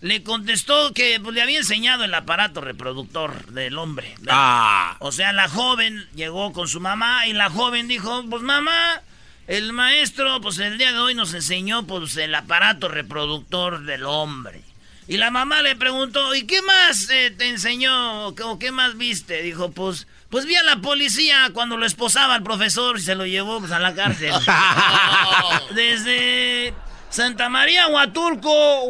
[0.00, 4.14] le contestó que pues, le había enseñado el aparato reproductor del hombre.
[4.28, 4.96] Ah.
[5.00, 9.02] O sea, la joven llegó con su mamá y la joven dijo, pues mamá,
[9.46, 14.62] el maestro pues el día de hoy nos enseñó pues el aparato reproductor del hombre.
[15.08, 19.40] Y la mamá le preguntó, ¿y qué más eh, te enseñó o qué más viste?
[19.40, 23.24] Dijo, pues, pues vi a la policía cuando lo esposaba al profesor y se lo
[23.24, 24.34] llevó pues, a la cárcel.
[25.76, 26.74] Desde
[27.08, 28.82] Santa María, Huatulco,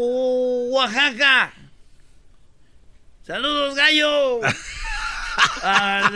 [0.71, 1.53] Oaxaca.
[3.27, 4.41] Saludos, gallo.
[5.63, 6.11] Ah,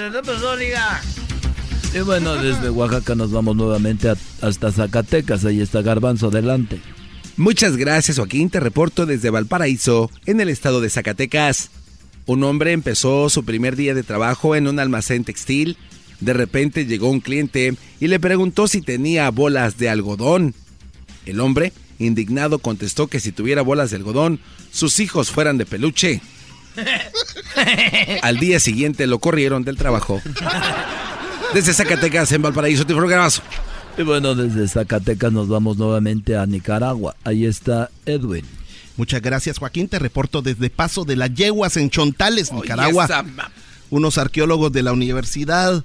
[1.93, 5.45] y bueno, desde Oaxaca nos vamos nuevamente hasta Zacatecas.
[5.45, 6.81] Ahí está Garbanzo, adelante.
[7.37, 8.51] Muchas gracias, Joaquín.
[8.51, 11.71] Te reporto desde Valparaíso, en el estado de Zacatecas.
[12.27, 15.77] Un hombre empezó su primer día de trabajo en un almacén textil.
[16.21, 20.55] De repente llegó un cliente y le preguntó si tenía bolas de algodón.
[21.27, 24.39] El hombre, indignado, contestó que si tuviera bolas de algodón,
[24.71, 26.21] sus hijos fueran de peluche.
[28.23, 30.23] Al día siguiente lo corrieron del trabajo.
[31.55, 33.43] Desde Zacatecas, en Valparaíso, te programazo.
[33.99, 37.17] Y bueno, desde Zacatecas nos vamos nuevamente a Nicaragua.
[37.25, 38.45] Ahí está Edwin.
[38.97, 39.89] Muchas gracias, Joaquín.
[39.89, 43.09] Te reporto desde Paso de las Yeguas en Chontales, Nicaragua.
[43.91, 45.85] Unos arqueólogos de la universidad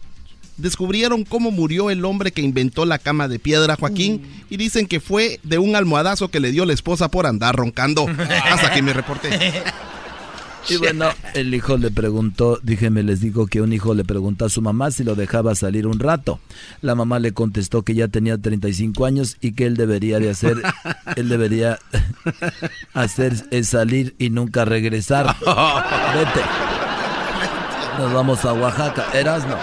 [0.57, 4.53] descubrieron cómo murió el hombre que inventó la cama de piedra, Joaquín, mm.
[4.53, 8.05] y dicen que fue de un almohadazo que le dio la esposa por andar roncando.
[8.51, 9.29] Hasta aquí me reporté.
[10.69, 14.49] Y bueno, el hijo le preguntó, dígame, les digo que un hijo le preguntó a
[14.49, 16.39] su mamá si lo dejaba salir un rato.
[16.81, 20.57] La mamá le contestó que ya tenía 35 años y que él debería de hacer,
[21.15, 21.79] él debería
[22.93, 25.35] hacer es salir y nunca regresar.
[25.39, 26.41] Vete.
[27.97, 29.57] Nos vamos a Oaxaca, Erasno.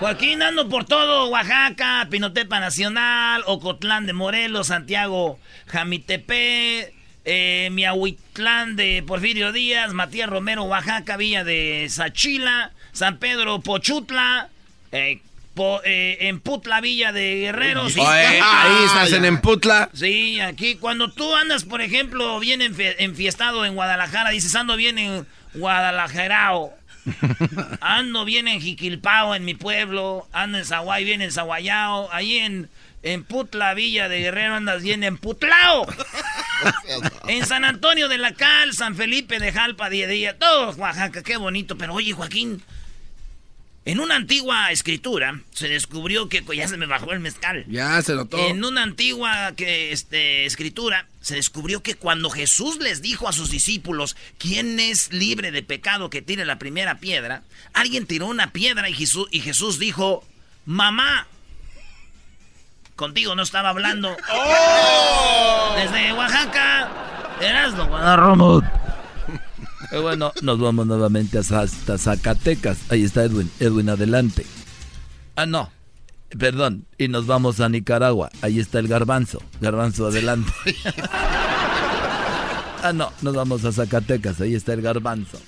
[0.00, 6.94] Joaquín ando por todo, Oaxaca, Pinotepa Nacional, Ocotlán de Morelos, Santiago, Jamitepe,
[7.30, 14.48] eh, Miahuitlán de Porfirio Díaz, Matías Romero, Oaxaca, Villa de Sachila, San Pedro, Pochutla,
[14.92, 15.20] eh,
[15.84, 17.82] eh, en Putla, Villa de Guerrero.
[17.82, 19.90] ahí estás en Emputla.
[19.92, 25.26] Sí, aquí cuando tú andas, por ejemplo, bien enfiestado en Guadalajara, dices ando bien en
[25.52, 26.72] Guadalajarao.
[27.82, 30.26] ando bien en Jiquilpao, en mi pueblo.
[30.32, 32.08] Ando en Zaguay, bien en Zaguayao.
[32.10, 32.70] Ahí en
[33.02, 35.86] en Putla, Villa de Guerrero, andas bien en Putlao.
[37.28, 41.36] en San Antonio de la Cal, San Felipe de Jalpa, día día, todo Oaxaca, qué
[41.36, 41.78] bonito.
[41.78, 42.62] Pero oye, Joaquín,
[43.88, 47.64] en una antigua escritura se descubrió que ya se me bajó el mezcal.
[47.68, 48.36] Ya se notó.
[48.36, 53.50] En una antigua que, este, escritura se descubrió que cuando Jesús les dijo a sus
[53.50, 58.90] discípulos quién es libre de pecado que tire la primera piedra, alguien tiró una piedra
[58.90, 60.22] y Jesús, y Jesús dijo,
[60.66, 61.26] mamá,
[62.98, 64.08] Contigo no estaba hablando.
[64.32, 65.74] ¡Oh!
[65.76, 66.88] Desde Oaxaca,
[67.40, 68.60] Erasmo Guadarramo.
[69.92, 72.90] Y bueno, nos vamos nuevamente hasta Zacatecas.
[72.90, 73.48] Ahí está Edwin.
[73.60, 74.44] Edwin, adelante.
[75.36, 75.70] Ah, no.
[76.36, 76.86] Perdón.
[76.98, 78.30] Y nos vamos a Nicaragua.
[78.42, 79.40] Ahí está el garbanzo.
[79.60, 80.52] Garbanzo, adelante.
[82.82, 83.12] ah, no.
[83.22, 84.40] Nos vamos a Zacatecas.
[84.40, 85.38] Ahí está el garbanzo.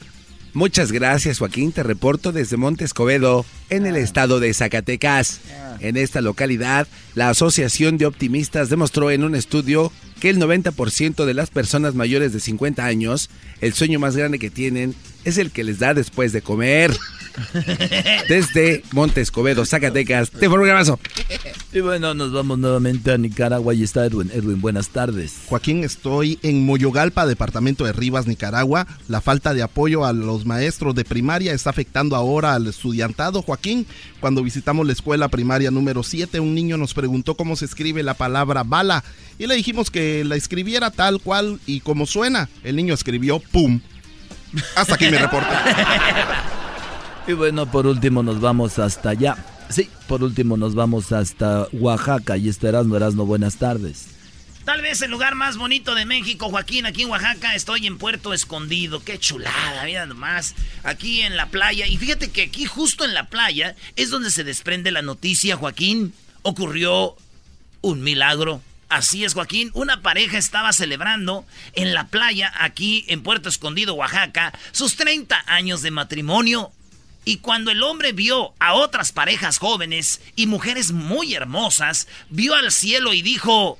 [0.53, 5.41] Muchas gracias Joaquín, te reporto desde Monte Escobedo, en el estado de Zacatecas.
[5.79, 11.35] En esta localidad, la Asociación de Optimistas demostró en un estudio que el 90% de
[11.35, 13.31] las personas mayores de 50 años,
[13.61, 14.95] el sueño más grande que tienen
[15.25, 16.91] es el que les da después de comer.
[18.29, 20.99] Desde Monte Escobedo, Zacatecas, te un abrazo.
[21.73, 23.75] Y bueno, nos vamos nuevamente a Nicaragua.
[23.75, 24.31] y está Edwin.
[24.33, 25.35] Edwin, buenas tardes.
[25.47, 28.87] Joaquín, estoy en Moyogalpa, departamento de Rivas, Nicaragua.
[29.09, 33.43] La falta de apoyo a los maestros de primaria está afectando ahora al estudiantado.
[33.43, 33.87] Joaquín,
[34.21, 38.15] cuando visitamos la escuela primaria número 7, un niño nos preguntó cómo se escribe la
[38.15, 39.05] palabra bala
[39.39, 42.49] y le dijimos que la escribiera tal cual y como suena.
[42.65, 43.81] El niño escribió pum.
[44.77, 45.49] Hasta aquí mi reporte.
[47.31, 49.37] Y bueno, por último nos vamos hasta allá.
[49.69, 52.37] Sí, por último nos vamos hasta Oaxaca.
[52.37, 54.09] Y este Erasmo, Erasmo, buenas tardes.
[54.65, 58.35] Tal vez el lugar más bonito de México, Joaquín, aquí en Oaxaca, estoy en Puerto
[58.35, 59.05] Escondido.
[59.05, 60.57] Qué chulada, mira nomás.
[60.83, 61.87] Aquí en la playa.
[61.87, 66.13] Y fíjate que aquí, justo en la playa, es donde se desprende la noticia, Joaquín.
[66.43, 67.15] Ocurrió
[67.81, 68.61] un milagro.
[68.89, 69.71] Así es, Joaquín.
[69.75, 75.81] Una pareja estaba celebrando en la playa, aquí en Puerto Escondido, Oaxaca, sus 30 años
[75.83, 76.73] de matrimonio.
[77.25, 82.73] Y cuando el hombre vio a otras parejas jóvenes y mujeres muy hermosas, vio al
[82.73, 83.79] cielo y dijo,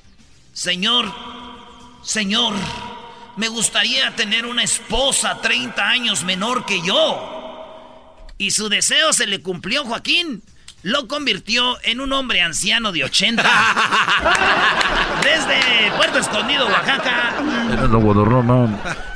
[0.53, 1.11] Señor,
[2.03, 2.53] Señor,
[3.37, 8.27] me gustaría tener una esposa 30 años menor que yo.
[8.37, 10.43] Y su deseo se le cumplió, Joaquín
[10.83, 13.43] lo convirtió en un hombre anciano de 80.
[15.23, 17.35] Desde Puerto Escondido, Oaxaca.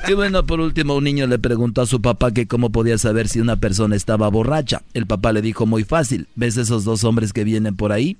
[0.07, 3.27] Y bueno, por último, un niño le preguntó a su papá que cómo podía saber
[3.27, 4.83] si una persona estaba borracha.
[4.93, 8.17] El papá le dijo muy fácil, ¿ves esos dos hombres que vienen por ahí?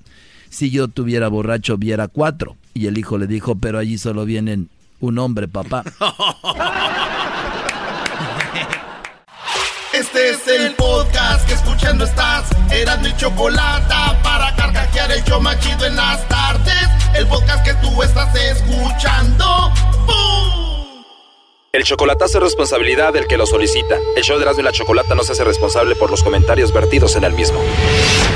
[0.49, 2.55] Si yo tuviera borracho, viera cuatro.
[2.73, 4.69] Y el hijo le dijo, pero allí solo vienen
[4.99, 5.83] un hombre, papá.
[9.97, 12.49] Este es el podcast que escuchando estás.
[12.69, 16.89] Eran mi chocolate para carcajear el yo machido en las tardes.
[17.13, 19.71] El podcast que tú estás escuchando.
[20.05, 21.03] ¡Bum!
[21.71, 23.97] El chocolatazo es responsabilidad del que lo solicita.
[24.17, 27.15] El show de Erasmo y la Chocolata no se hace responsable por los comentarios vertidos
[27.15, 27.61] en el mismo.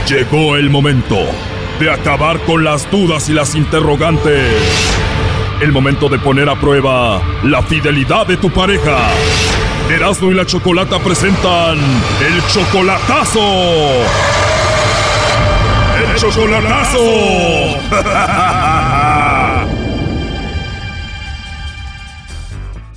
[0.07, 1.17] Llegó el momento
[1.81, 4.53] de acabar con las dudas y las interrogantes.
[5.61, 9.09] El momento de poner a prueba la fidelidad de tu pareja.
[9.89, 13.41] Erasmo y la Chocolata presentan el chocolatazo.
[15.97, 16.99] El chocolatazo.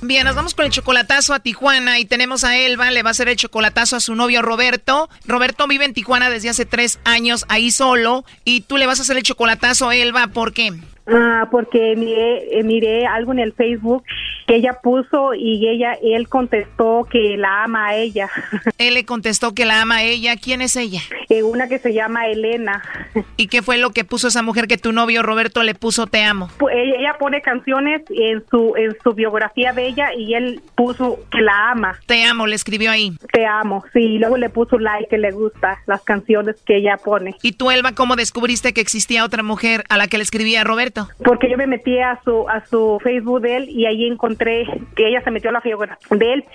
[0.01, 3.11] Bien, nos vamos con el chocolatazo a Tijuana y tenemos a Elba, le va a
[3.11, 5.09] hacer el chocolatazo a su novio Roberto.
[5.25, 9.01] Roberto vive en Tijuana desde hace tres años ahí solo y tú le vas a
[9.03, 10.73] hacer el chocolatazo a Elba, ¿por qué?
[11.05, 14.03] Ah, porque miré, eh, miré algo en el Facebook
[14.47, 18.29] que ella puso y ella, él contestó que la ama a ella.
[18.77, 20.35] Él le contestó que la ama a ella.
[20.35, 20.99] ¿Quién es ella?
[21.29, 22.83] Eh, una que se llama Elena.
[23.37, 26.23] ¿Y qué fue lo que puso esa mujer que tu novio Roberto le puso te
[26.23, 26.49] amo?
[26.71, 31.41] Ella, ella pone canciones en su en su biografía de ella y él puso que
[31.41, 31.99] la ama.
[32.05, 33.13] Te amo, le escribió ahí.
[33.31, 33.99] Te amo, sí.
[33.99, 37.35] Y luego le puso like que le gusta las canciones que ella pone.
[37.41, 40.92] ¿Y tú, Elba, cómo descubriste que existía otra mujer a la que le escribía Roberto?
[41.23, 44.65] Porque yo me metí a su a su Facebook de él y ahí encontré
[44.95, 46.45] que ella se metió a la biografía de él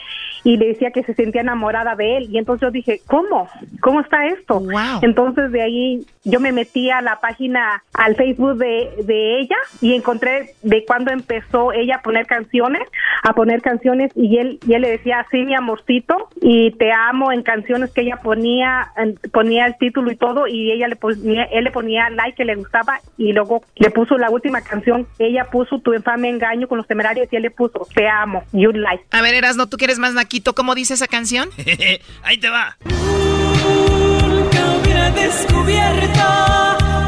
[0.44, 2.28] y le decía que se sentía enamorada de él.
[2.30, 3.48] Y entonces yo dije cómo
[3.80, 4.62] cómo está esto
[5.02, 9.94] entonces de ahí yo me metí a la página al Facebook de, de ella y
[9.94, 12.82] encontré de cuando empezó ella a poner canciones
[13.22, 17.32] a poner canciones y él y él le decía sí mi amorcito y te amo
[17.32, 18.92] en canciones que ella ponía
[19.32, 22.56] ponía el título y todo y ella le ponía él le ponía like que le
[22.56, 26.86] gustaba y luego le puso la última canción ella puso tu infame engaño con los
[26.86, 30.14] temerarios y él le puso te amo you like A ver, Erasno, ¿tú quieres más
[30.14, 30.54] naquito?
[30.54, 31.48] ¿Cómo dice esa canción?
[32.22, 32.76] Ahí te va.
[32.84, 36.26] Nunca hubiera descubierto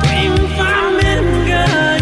[0.02, 1.99] tu infame engaño.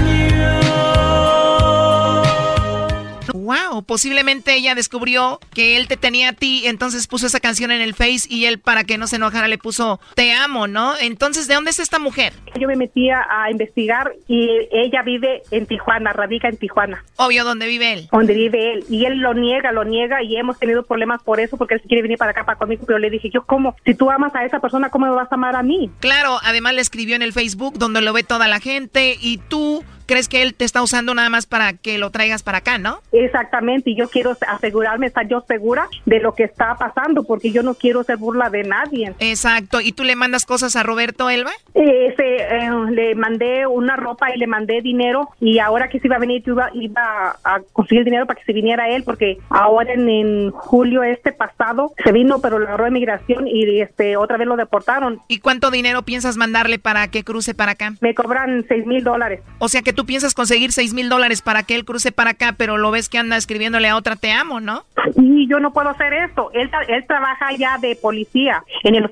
[3.49, 7.81] Wow, posiblemente ella descubrió que él te tenía a ti, entonces puso esa canción en
[7.81, 10.93] el Face y él para que no se enojara le puso te amo, ¿no?
[11.01, 12.35] Entonces, ¿de dónde es esta mujer?
[12.61, 17.45] yo me metí a, a investigar y ella vive en Tijuana radica en Tijuana Obvio,
[17.45, 18.09] ¿dónde vive él?
[18.13, 21.57] donde vive él y él lo niega lo niega y hemos tenido problemas por eso
[21.57, 24.11] porque él quiere venir para acá para conmigo pero le dije yo cómo si tú
[24.11, 27.17] amas a esa persona cómo me vas a amar a mí Claro, además le escribió
[27.17, 30.65] en el Facebook donde lo ve toda la gente y tú crees que él te
[30.65, 33.01] está usando nada más para que lo traigas para acá, ¿no?
[33.13, 37.63] Exactamente, y yo quiero asegurarme, estar yo segura de lo que está pasando, porque yo
[37.63, 39.15] no quiero ser burla de nadie.
[39.21, 41.53] Exacto, ¿y tú le mandas cosas a Roberto Elba?
[41.75, 46.17] Eh, eh, le mandé una ropa y le mandé dinero, y ahora que se iba
[46.17, 49.93] a venir, yo iba, iba a conseguir dinero para que se viniera él, porque ahora
[49.93, 54.39] en, en julio este pasado se vino, pero lo agarró de migración y este otra
[54.39, 55.21] vez lo deportaron.
[55.29, 57.93] ¿Y cuánto dinero piensas mandarle para que cruce para acá?
[58.01, 59.41] Me cobran seis mil dólares.
[59.59, 62.55] O sea que tú piensas conseguir seis mil dólares para que él cruce para acá,
[62.57, 64.85] pero lo ves que anda escribiéndole a otra te amo, ¿no?
[65.17, 66.53] Y yo no puedo hacer esto.
[66.55, 69.11] Él, él trabaja ya de policía en el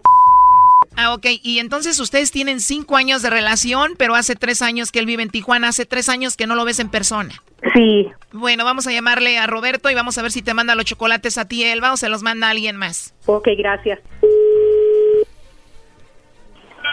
[0.97, 1.27] Ah, ok.
[1.43, 5.25] Y entonces ustedes tienen cinco años de relación, pero hace tres años que él vive
[5.25, 7.35] en Tijuana, hace tres años que no lo ves en persona.
[7.75, 8.07] Sí.
[8.33, 11.37] Bueno, vamos a llamarle a Roberto y vamos a ver si te manda los chocolates
[11.37, 13.13] a ti, Elba, o se los manda a alguien más.
[13.27, 13.99] Ok, gracias.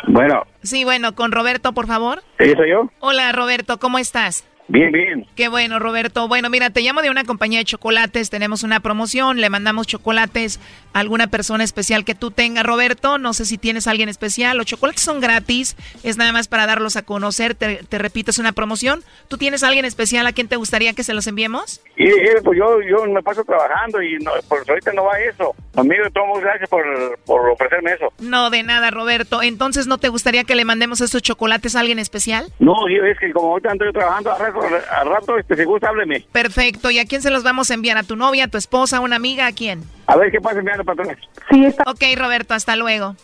[0.07, 2.23] Bueno, Sí, bueno, con Roberto, por favor.
[2.39, 2.89] ¿sí soy yo?
[2.99, 4.45] Hola, Roberto, ¿cómo estás?
[4.67, 5.25] Bien, bien.
[5.35, 6.27] Qué bueno, Roberto.
[6.27, 8.29] Bueno, mira, te llamo de una compañía de chocolates.
[8.29, 9.41] Tenemos una promoción.
[9.41, 10.59] Le mandamos chocolates
[10.93, 13.17] a alguna persona especial que tú tengas, Roberto.
[13.17, 14.57] No sé si tienes a alguien especial.
[14.57, 15.75] Los chocolates son gratis.
[16.03, 17.55] Es nada más para darlos a conocer.
[17.55, 19.03] Te, te repito, es una promoción.
[19.27, 21.81] ¿Tú tienes a alguien especial a quien te gustaría que se los enviemos?
[21.95, 22.09] Y,
[22.43, 25.53] pues yo, yo me paso trabajando y no, pues ahorita no va eso.
[25.75, 26.83] Amigo, tomo gracias por,
[27.25, 28.11] por ofrecerme eso.
[28.19, 29.41] No, de nada, Roberto.
[29.41, 32.47] Entonces, ¿no te gustaría que le mandemos estos chocolates a alguien especial?
[32.59, 34.31] No, yo es que como ahorita ando yo trabajando,
[34.61, 36.25] al rato este, si gusta, hábleme.
[36.31, 36.91] Perfecto.
[36.91, 37.97] ¿Y a quién se los vamos a enviar?
[37.97, 39.47] ¿A tu novia, a tu esposa, a una amiga?
[39.47, 39.83] ¿A quién?
[40.07, 41.17] A ver qué pasa enviando patrones.
[41.49, 41.83] Sí, está.
[41.89, 43.15] Ok, Roberto, hasta luego.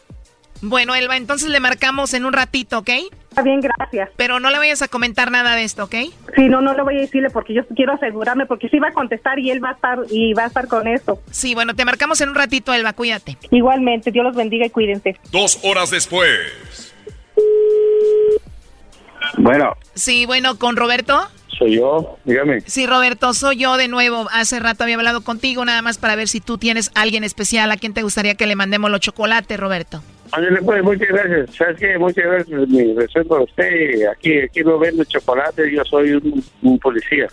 [0.62, 2.90] Bueno, Elba, entonces le marcamos en un ratito, ¿ok?
[3.30, 4.10] Está bien, gracias.
[4.18, 5.96] Pero no le vayas a comentar nada de esto, ¿ok?
[6.36, 8.92] Sí, no, no le voy a decirle porque yo quiero asegurarme porque sí va a
[8.92, 11.22] contestar y él va a estar y va a estar con eso.
[11.32, 13.38] Sí, bueno, te marcamos en un ratito, Elba, cuídate.
[13.52, 15.16] Igualmente, Dios los bendiga y cuídense.
[15.32, 16.30] Dos horas después.
[19.38, 21.20] Bueno, Sí, bueno, ¿con Roberto?
[21.58, 22.62] soy yo, dígame.
[22.62, 24.30] Sí, Roberto, soy yo de nuevo.
[24.32, 27.76] Hace rato había hablado contigo nada más para ver si tú tienes alguien especial a
[27.78, 30.02] quien te gustaría que le mandemos los chocolates, Roberto.
[30.32, 31.54] Ándale, pues, muchas gracias.
[31.58, 31.98] ¿Sabes qué?
[31.98, 32.68] Muchas gracias.
[32.70, 34.06] Mi respeto a usted.
[34.10, 37.28] Aquí, aquí no vendo chocolate, yo soy un, un policía.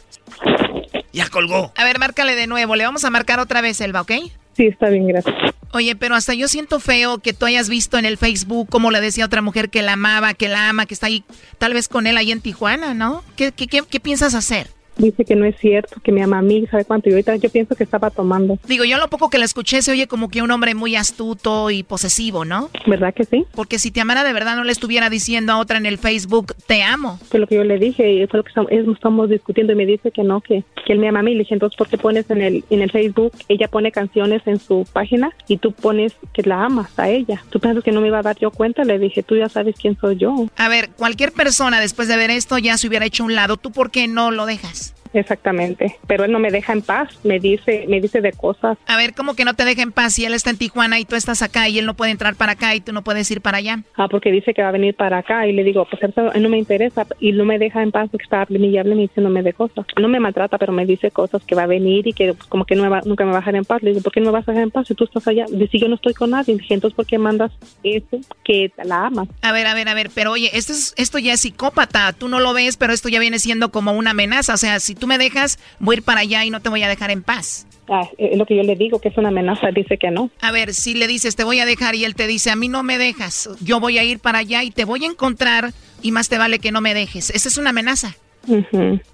[1.13, 1.73] Ya colgó.
[1.77, 2.75] A ver, márcale de nuevo.
[2.75, 4.13] Le vamos a marcar otra vez, Elba, ¿ok?
[4.57, 5.37] Sí, está bien, gracias.
[5.73, 9.01] Oye, pero hasta yo siento feo que tú hayas visto en el Facebook cómo le
[9.01, 11.25] decía a otra mujer que la amaba, que la ama, que está ahí,
[11.59, 13.25] tal vez con él ahí en Tijuana, ¿no?
[13.37, 14.76] ¿Qué, qué, qué, qué piensas hacer?
[14.97, 17.09] Dice que no es cierto, que me ama a mí, ¿sabe cuánto?
[17.09, 18.59] Y ahorita yo pienso que estaba tomando.
[18.67, 21.71] Digo, yo lo poco que la escuché se oye como que un hombre muy astuto
[21.71, 22.71] y posesivo, ¿no?
[22.87, 23.45] ¿Verdad que sí?
[23.55, 26.55] Porque si te amara de verdad no le estuviera diciendo a otra en el Facebook,
[26.67, 27.19] te amo.
[27.31, 28.51] Fue lo que yo le dije y fue lo que
[28.93, 31.33] estamos, discutiendo y me dice que no, que, que él me ama a mí.
[31.33, 33.33] Le dije, entonces, ¿por qué pones en el, en el Facebook?
[33.49, 37.43] Ella pone canciones en su página y tú pones que la amas a ella.
[37.51, 38.85] ¿Tú piensas que no me iba a dar yo cuenta?
[38.85, 40.47] Le dije, tú ya sabes quién soy yo.
[40.57, 43.57] A ver, cualquier persona después de ver esto ya se hubiera hecho un lado.
[43.57, 44.86] ¿Tú por qué no lo dejas?
[45.17, 48.77] Exactamente, pero él no me deja en paz, me dice, me dice de cosas.
[48.87, 51.05] A ver, ¿cómo que no te deja en paz si él está en Tijuana y
[51.05, 53.41] tú estás acá y él no puede entrar para acá y tú no puedes ir
[53.41, 53.83] para allá?
[53.97, 56.49] Ah, porque dice que va a venir para acá y le digo, pues eso no
[56.49, 59.43] me interesa y no me deja en paz porque está hablando y hablando y diciéndome
[59.43, 59.87] de cosas.
[59.99, 62.65] No me maltrata, pero me dice cosas que va a venir y que pues, como
[62.65, 63.83] que no me va, nunca me va a dejar en paz.
[63.83, 65.47] Le digo, ¿por qué no me vas a dejar en paz si tú estás allá?
[65.51, 66.57] Dice, yo no estoy con nadie.
[66.57, 67.53] Dije, entonces, ¿por qué mandas
[67.83, 69.29] eso que la amas?
[69.43, 72.13] A ver, a ver, a ver, pero oye, esto, es, esto ya es psicópata.
[72.13, 74.55] Tú no lo ves, pero esto ya viene siendo como una amenaza.
[74.55, 76.83] O sea, si tú me dejas, voy a ir para allá y no te voy
[76.83, 77.67] a dejar en paz.
[77.89, 80.31] Ah, es lo que yo le digo, que es una amenaza, dice que no.
[80.41, 82.69] A ver, si le dices, te voy a dejar y él te dice, a mí
[82.69, 86.13] no me dejas, yo voy a ir para allá y te voy a encontrar y
[86.13, 87.31] más te vale que no me dejes.
[87.31, 88.17] Esa es una amenaza.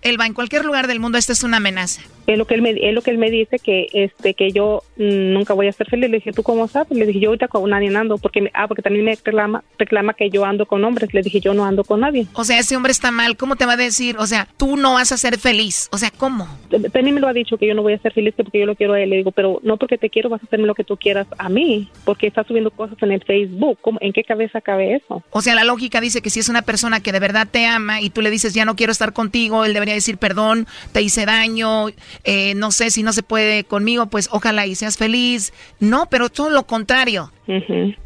[0.02, 2.02] Él va en cualquier lugar del mundo, esta es una amenaza.
[2.26, 4.82] Es lo que él me, es lo que él me dice que este que yo
[4.96, 6.10] mm, nunca voy a ser feliz.
[6.10, 6.96] Le dije, ¿tú cómo sabes?
[6.96, 10.30] Le dije, yo ahorita con nadie ando, porque ah, porque también me reclama, reclama que
[10.30, 11.12] yo ando con hombres.
[11.12, 12.26] Le dije, yo no ando con nadie.
[12.34, 14.16] O sea, ese hombre está mal, ¿cómo te va a decir?
[14.18, 15.88] O sea, tú no vas a ser feliz.
[15.92, 16.48] O sea, ¿cómo?
[16.92, 18.76] Penny me lo ha dicho que yo no voy a ser feliz porque yo lo
[18.76, 19.10] quiero a él.
[19.10, 21.48] Le digo, pero no porque te quiero vas a hacerme lo que tú quieras a
[21.48, 23.78] mí, porque estás subiendo cosas en el Facebook.
[23.80, 25.22] ¿Cómo, ¿En qué cabeza cabe eso?
[25.30, 28.00] O sea, la lógica dice que si es una persona que de verdad te ama
[28.00, 31.26] y tú le dices, ya no quiero estar contigo, él debería decir perdón, te hice
[31.26, 31.86] daño,
[32.24, 35.52] eh, no sé si no se puede conmigo, pues ojalá y seas feliz.
[35.80, 37.32] No, pero todo lo contrario.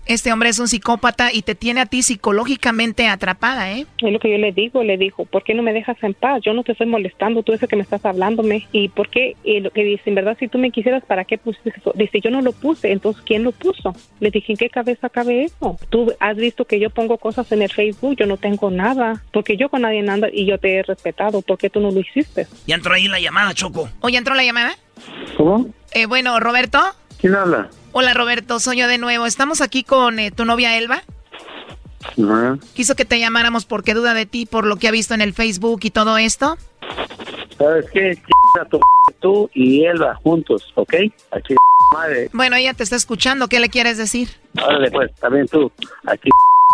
[0.07, 3.87] Este hombre es un psicópata y te tiene a ti psicológicamente atrapada, ¿eh?
[3.99, 6.41] Es lo que yo le digo, le dijo, ¿por qué no me dejas en paz?
[6.45, 8.67] Yo no te estoy molestando, tú ese que me estás hablándome.
[8.73, 9.37] ¿Y por qué?
[9.45, 11.93] Y lo que dice, en verdad, si tú me quisieras, ¿para qué pusiste eso?
[11.95, 13.95] Dice, yo no lo puse, entonces, ¿quién lo puso?
[14.21, 15.79] Le dije, ¿en qué cabeza cabe eso?
[15.91, 19.57] Tú has visto que yo pongo cosas en el Facebook, yo no tengo nada, porque
[19.57, 22.47] yo con nadie ando y yo te he respetado, ¿por qué tú no lo hiciste?
[22.67, 23.89] Ya entró ahí la llamada, Choco.
[24.01, 24.77] ¿Oye, entró la llamada?
[25.37, 25.67] ¿Cómo?
[25.93, 26.81] Eh, bueno, Roberto.
[27.21, 27.71] ¿Quién habla?
[27.93, 29.27] Hola Roberto, soy yo de nuevo.
[29.27, 31.03] Estamos aquí con eh, tu novia Elba.
[32.75, 35.33] Quiso que te llamáramos porque duda de ti por lo que ha visto en el
[35.33, 36.57] Facebook y todo esto.
[37.59, 38.19] ¿Sabes qué?
[38.71, 38.81] Tu,
[39.21, 40.95] tú y Elba juntos, ¿ok?
[41.33, 41.55] Aquí
[41.93, 42.29] madre.
[42.33, 43.49] Bueno, ella te está escuchando.
[43.49, 44.29] ¿Qué le quieres decir?
[44.63, 45.71] Órale, pues, también tú.
[46.07, 46.29] Aquí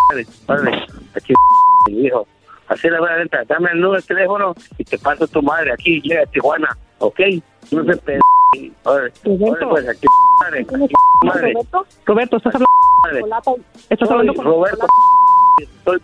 [0.09, 0.27] madre.
[0.47, 0.85] Órale,
[1.15, 1.33] aquí
[1.87, 2.27] hijo.
[2.67, 3.43] Así la voy a venta.
[3.47, 6.01] Dame el número de teléfono y te paso tu madre aquí.
[6.01, 7.19] Llega a Tijuana, ¿ok?
[7.71, 7.97] No se
[8.83, 10.05] órale, pues, aquí
[10.41, 10.61] madre.
[10.61, 10.93] Aquí,
[11.25, 11.53] madre.
[11.53, 12.67] Roberto, Roberto, estás hablando
[13.03, 13.23] Madre.
[13.89, 14.87] Estás hablando con Roberto.
[15.61, 15.99] Estoy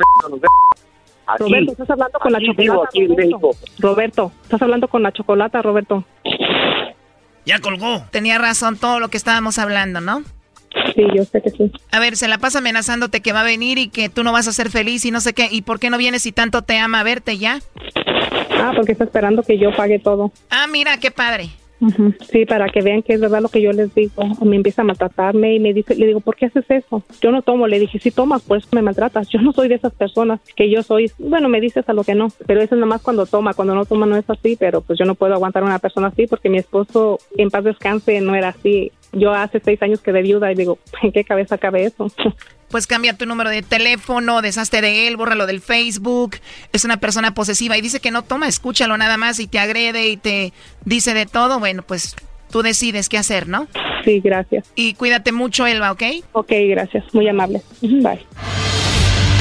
[1.27, 1.43] Aquí.
[1.43, 2.61] Roberto, estás hablando con la chocolata.
[2.61, 3.37] vivo, aquí en Roberto.
[3.37, 3.51] México.
[3.79, 6.03] Roberto, estás hablando con la chocolata, Roberto.
[7.45, 8.03] Ya colgó.
[8.11, 10.23] Tenía razón todo lo que estábamos hablando, ¿no?
[10.95, 11.71] Sí, yo sé que sí.
[11.91, 14.47] A ver, se la pasa amenazándote que va a venir y que tú no vas
[14.47, 15.47] a ser feliz y no sé qué.
[15.51, 17.59] ¿Y por qué no vienes si tanto te ama a verte ya?
[18.51, 20.31] Ah, porque está esperando que yo pague todo.
[20.49, 21.49] Ah, mira, qué padre.
[22.31, 24.23] Sí, para que vean que es verdad lo que yo les digo.
[24.43, 27.03] Me empieza a maltratarme y me dice, le digo, ¿por qué haces eso?
[27.21, 27.67] Yo no tomo.
[27.67, 29.29] Le dije, si tomas, pues me maltratas.
[29.29, 31.11] Yo no soy de esas personas que yo soy.
[31.17, 33.53] Bueno, me dices a lo que no, pero eso es nomás cuando toma.
[33.53, 36.07] Cuando no toma no es así, pero pues yo no puedo aguantar a una persona
[36.07, 38.91] así porque mi esposo, en paz descanse, no era así.
[39.11, 42.11] Yo hace seis años quedé viuda y digo, ¿en qué cabeza cabe eso?
[42.69, 46.37] Pues cambia tu número de teléfono, deshazte de él, bórralo del Facebook.
[46.71, 50.07] Es una persona posesiva y dice que no toma, escúchalo nada más y te agrede
[50.07, 50.53] y te
[50.85, 51.59] dice de todo.
[51.59, 52.15] Bueno, pues
[52.51, 53.67] tú decides qué hacer, ¿no?
[54.05, 54.71] Sí, gracias.
[54.75, 56.03] Y cuídate mucho, Elba, ¿ok?
[56.33, 57.05] Ok, gracias.
[57.13, 57.61] Muy amable.
[57.81, 58.78] Bye.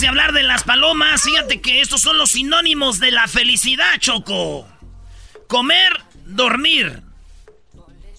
[0.00, 4.68] de hablar de las palomas, fíjate que estos son los sinónimos de la felicidad, Choco.
[5.48, 7.02] Comer, dormir,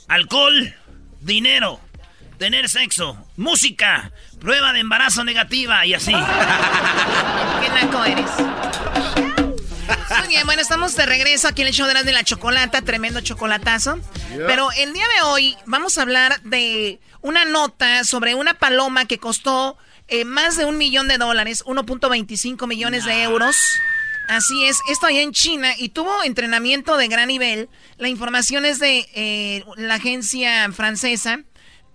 [0.08, 0.76] alcohol,
[1.22, 1.80] dinero,
[2.38, 6.12] tener sexo, música, prueba de embarazo negativa y así.
[7.62, 8.32] ¿Qué naco eres.
[10.18, 12.82] Muy bien, bueno, estamos de regreso aquí en el show de la, de la chocolata,
[12.82, 14.00] tremendo chocolatazo.
[14.48, 19.20] Pero el día de hoy vamos a hablar de una nota sobre una paloma que
[19.20, 23.56] costó eh, más de un millón de dólares, 1.25 millones de euros.
[24.30, 27.68] Así es, esto allá en China y tuvo entrenamiento de gran nivel.
[27.98, 31.44] La información es de eh, la agencia francesa.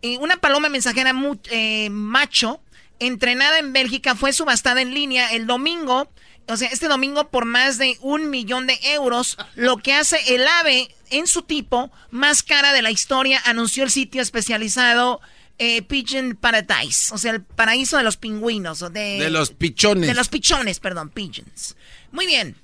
[0.03, 1.15] Eh, una paloma mensajera
[1.51, 2.61] eh, macho,
[2.99, 6.11] entrenada en Bélgica, fue subastada en línea el domingo,
[6.49, 10.47] o sea, este domingo por más de un millón de euros, lo que hace el
[10.47, 15.21] ave en su tipo más cara de la historia, anunció el sitio especializado
[15.57, 18.81] Pigeon Paradise, o sea, el paraíso de los pingüinos.
[18.81, 20.09] De, de los pichones.
[20.09, 21.77] De los pichones, perdón, pigeons.
[22.11, 22.57] Muy bien.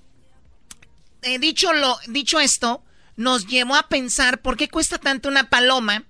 [1.22, 2.82] Eh, dicho, lo, dicho esto,
[3.16, 6.04] nos llevó a pensar por qué cuesta tanto una paloma.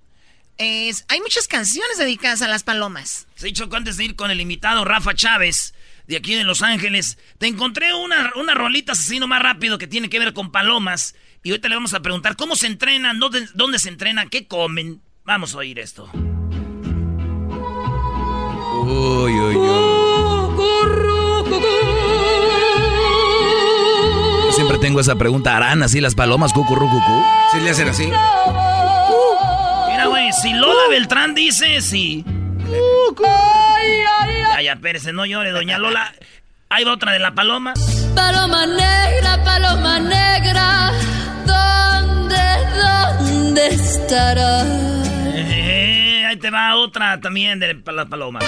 [0.57, 3.27] Es, hay muchas canciones dedicadas a las palomas.
[3.35, 5.73] Sí, Choco, antes de ir con el invitado Rafa Chávez,
[6.11, 10.09] de aquí de Los Ángeles, te encontré una, una rolita asesino más rápido que tiene
[10.09, 11.15] que ver con palomas.
[11.41, 15.01] Y ahorita le vamos a preguntar cómo se entrenan, dónde, dónde se entrenan, qué comen.
[15.23, 16.09] Vamos a oír esto.
[18.83, 19.91] Uy, uy, uy.
[24.53, 25.55] siempre tengo esa pregunta.
[25.55, 27.23] ¿Harán así las palomas cucurru cucú?
[27.53, 28.07] ¿Sí le hacen así?
[29.87, 32.25] Mira, güey, si Lola Beltrán dice sí.
[34.55, 36.13] Ya, ya, espérese, no llore, doña Lola.
[36.69, 37.73] Ahí va otra de la paloma.
[38.15, 40.91] Paloma negra, paloma negra,
[41.45, 42.37] ¿dónde,
[42.77, 44.63] dónde estará?
[45.33, 48.39] Eh, ahí te va otra también de la paloma.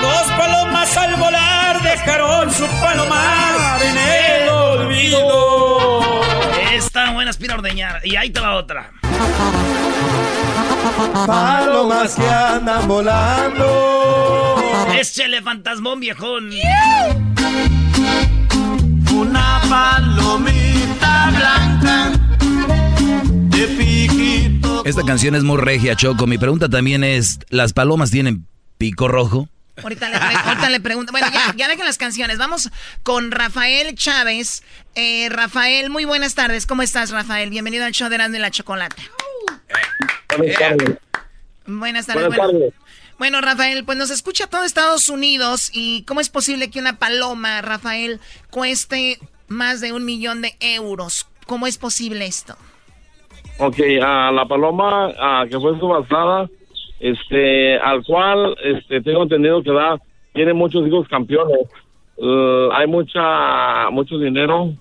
[0.00, 6.10] Dos palomas al volar dejaron su palomar en el olvido.
[6.72, 8.00] Está buena, aspira a ordeñar.
[8.04, 8.90] Y ahí te va otra.
[11.26, 14.56] Palomas que andan volando.
[14.98, 16.50] Échale fantasmón, viejón.
[19.12, 22.12] Una palomita blanca
[23.50, 24.82] de piquito.
[24.84, 26.26] Esta canción es muy regia, Choco.
[26.26, 28.46] Mi pregunta también es, ¿las palomas tienen
[28.78, 29.48] pico rojo?
[29.82, 31.12] Ahorita le, ahorita le pregunto.
[31.12, 32.38] Bueno, ya, ya dejen las canciones.
[32.38, 32.70] Vamos
[33.02, 34.62] con Rafael Chávez.
[34.94, 36.66] Eh, Rafael, muy buenas tardes.
[36.66, 37.50] ¿Cómo estás, Rafael?
[37.50, 39.02] Bienvenido al show de Erasmo y la Chocolata.
[40.36, 40.98] Buenas tardes.
[41.66, 42.22] Buenas tardes.
[42.28, 42.74] Buenas bueno, tardes.
[43.18, 45.70] bueno, Rafael, pues nos escucha todo Estados Unidos.
[45.72, 48.20] ¿Y cómo es posible que una paloma, Rafael,
[48.50, 49.18] cueste
[49.48, 51.28] más de un millón de euros?
[51.46, 52.54] ¿Cómo es posible esto?
[53.58, 55.12] Ok, la paloma
[55.48, 56.48] que fue subastada,
[56.98, 59.98] este, al cual este, tengo entendido que da,
[60.32, 61.68] tiene muchos hijos campeones.
[62.16, 64.72] Uh, hay mucha, mucho dinero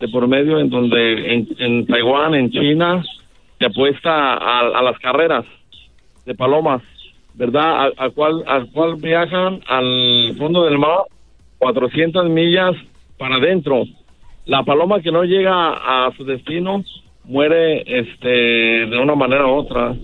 [0.00, 3.02] de por medio en donde en, en Taiwán, en China,
[3.58, 5.44] se apuesta a, a las carreras
[6.24, 6.82] de palomas,
[7.34, 7.84] ¿verdad?
[7.84, 11.00] Al, al cual, al cual viajan al fondo del mar
[11.58, 12.74] 400 millas
[13.18, 13.84] para adentro.
[14.44, 16.84] La paloma que no llega a su destino
[17.24, 19.94] muere este de una manera u otra.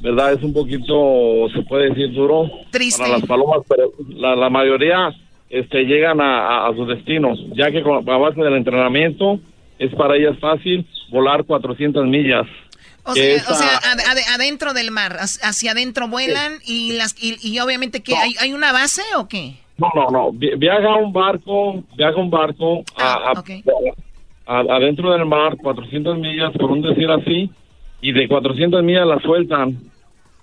[0.00, 0.32] ¿Verdad?
[0.34, 3.02] Es un poquito, se puede decir, duro Triste.
[3.02, 5.10] para las palomas, pero la, la mayoría
[5.50, 9.40] este, llegan a, a- a su destino, ya que con, a base del entrenamiento
[9.76, 12.46] es para ellas fácil volar 400 millas.
[13.10, 17.14] O sea, esa- o sea ad- ad- adentro del mar, hacia adentro vuelan y las
[17.22, 19.54] y, y obviamente que hay, hay una base o qué?
[19.78, 20.32] No, no, no.
[20.32, 23.42] Vi- Viaja un barco, viaja un barco a, a-
[24.46, 27.50] a- adentro del mar, 400 millas, por un decir así,
[28.00, 29.78] y de 400 millas la sueltan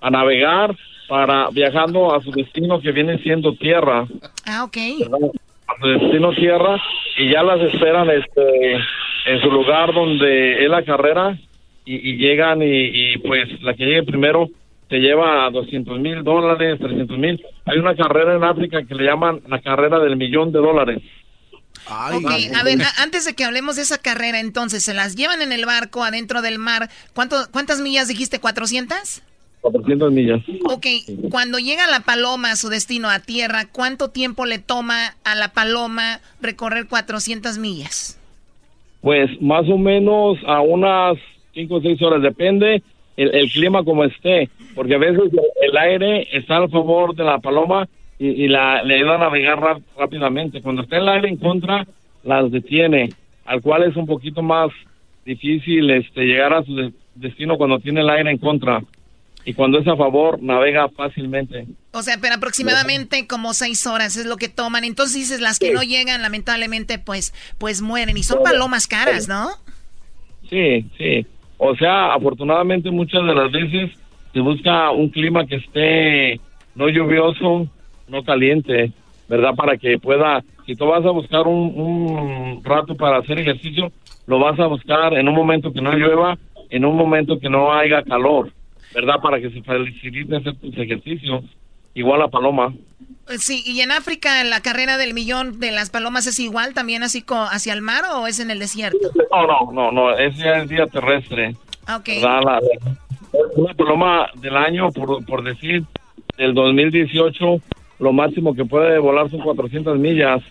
[0.01, 0.75] a navegar
[1.07, 4.05] para viajando a su destino que viene siendo tierra,
[4.45, 4.77] Ah, ok.
[5.67, 6.81] a su destino tierra,
[7.17, 8.73] y ya las esperan este
[9.27, 11.37] en su lugar donde es la carrera
[11.85, 12.65] y, y llegan y,
[13.13, 14.49] y, pues la que llegue primero
[14.89, 17.43] se lleva 200 mil dólares, 300 mil.
[17.65, 21.01] Hay una carrera en África que le llaman la carrera del millón de dólares.
[22.13, 25.41] Ok, a ver, a- antes de que hablemos de esa carrera, entonces, ¿se las llevan
[25.41, 26.89] en el barco adentro del mar?
[27.13, 28.39] ¿Cuánto, ¿Cuántas millas dijiste?
[28.41, 29.21] ¿400?
[29.61, 30.41] 400 millas.
[30.65, 30.85] Ok,
[31.31, 35.49] cuando llega la paloma a su destino, a tierra, ¿cuánto tiempo le toma a la
[35.53, 38.19] paloma recorrer 400 millas?
[39.01, 41.17] Pues más o menos a unas
[41.55, 42.83] 5 o 6 horas, depende
[43.17, 45.39] el, el clima como esté, porque a veces el,
[45.71, 47.87] el aire está a favor de la paloma
[48.19, 50.61] y, y la, le ayuda a navegar rap- rápidamente.
[50.61, 51.87] Cuando está el aire en contra,
[52.23, 53.09] las detiene,
[53.45, 54.69] al cual es un poquito más
[55.25, 58.83] difícil este, llegar a su de- destino cuando tiene el aire en contra.
[59.47, 61.67] Y cuando es a favor, navega fácilmente.
[61.91, 64.83] O sea, pero aproximadamente como seis horas es lo que toman.
[64.83, 68.17] Entonces dices, las que no llegan, lamentablemente, pues, pues mueren.
[68.17, 69.49] Y son palomas caras, ¿no?
[70.49, 71.25] Sí, sí.
[71.57, 73.91] O sea, afortunadamente muchas de las veces
[74.33, 76.39] se busca un clima que esté
[76.75, 77.67] no lluvioso
[78.07, 78.91] no caliente,
[79.27, 79.55] ¿verdad?
[79.55, 83.91] Para que pueda, si tú vas a buscar un, un rato para hacer ejercicio,
[84.27, 86.37] lo vas a buscar en un momento que no llueva,
[86.69, 88.51] en un momento que no haya calor,
[88.93, 89.15] ¿verdad?
[89.21, 91.43] Para que se facilite hacer tus ejercicios.
[91.95, 92.73] Igual la paloma.
[93.39, 97.23] Sí, y en África la carrera del millón de las palomas es igual también así
[97.23, 98.99] co- hacia el mar o es en el desierto?
[99.31, 101.55] No, no, no, no, es ya el día terrestre.
[101.87, 102.07] Ah, Ok.
[102.07, 102.41] ¿verdad?
[102.43, 102.97] La- la-
[103.55, 105.83] una paloma del año, por, por decir,
[106.37, 107.61] del 2018,
[107.99, 110.41] lo máximo que puede volar son 400 millas.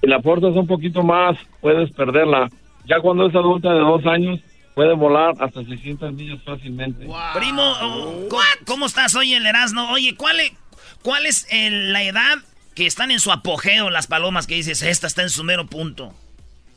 [0.00, 2.48] Si la forzas un poquito más, puedes perderla.
[2.86, 4.40] Ya cuando es adulta de dos años,
[4.74, 7.06] puede volar hasta 600 millas fácilmente.
[7.34, 9.88] Primo, oh, ¿cómo, cómo estás hoy el Erasmo?
[9.92, 10.52] Oye, ¿cuál es,
[11.04, 12.38] cuál es el- la edad
[12.74, 16.12] que están en su apogeo las palomas que dices, esta está en su mero punto?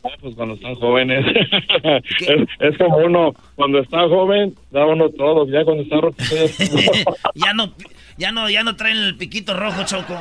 [0.04, 1.26] Ah, pues cuando están jóvenes.
[2.20, 5.48] es, es como uno, cuando está joven, da uno todo.
[5.48, 6.24] Ya cuando está roto,
[7.36, 7.74] ya no,
[8.18, 10.16] ya no, ya no traen el piquito rojo, Choco.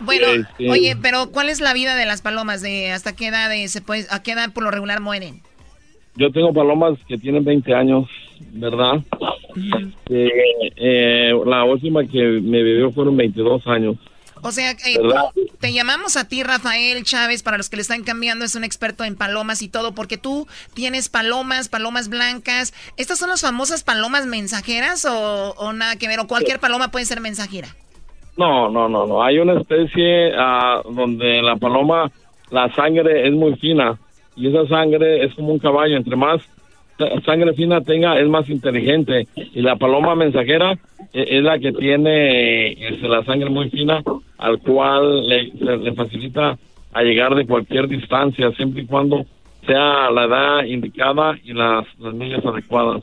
[0.00, 0.68] Bueno, Sí, sí.
[0.68, 2.62] oye, pero ¿cuál es la vida de las palomas?
[2.62, 5.42] ¿De hasta qué edad eh, se puede, a qué edad por lo regular mueren?
[6.16, 8.08] Yo tengo palomas que tienen 20 años,
[8.52, 8.94] ¿verdad?
[10.10, 13.96] Eh, eh, la última que me vivió fueron 22 años.
[14.42, 14.98] O sea, eh,
[15.60, 19.02] te llamamos a ti, Rafael Chávez, para los que le están cambiando, es un experto
[19.04, 22.74] en palomas y todo, porque tú tienes palomas, palomas blancas.
[22.96, 26.20] ¿Estas son las famosas palomas mensajeras o, o nada que ver?
[26.20, 27.68] ¿O cualquier paloma puede ser mensajera?
[28.36, 29.22] No, no, no, no.
[29.22, 32.10] Hay una especie ah, donde la paloma,
[32.50, 33.98] la sangre es muy fina
[34.36, 35.96] y esa sangre es como un caballo.
[35.96, 36.42] Entre más
[37.24, 39.26] sangre fina tenga, es más inteligente.
[39.36, 40.72] Y la paloma mensajera
[41.12, 44.02] eh, es la que tiene este, la sangre muy fina,
[44.38, 46.58] al cual le, facilita
[46.92, 49.24] a llegar de cualquier distancia, siempre y cuando
[49.66, 53.02] sea la edad indicada y las, las adecuadas.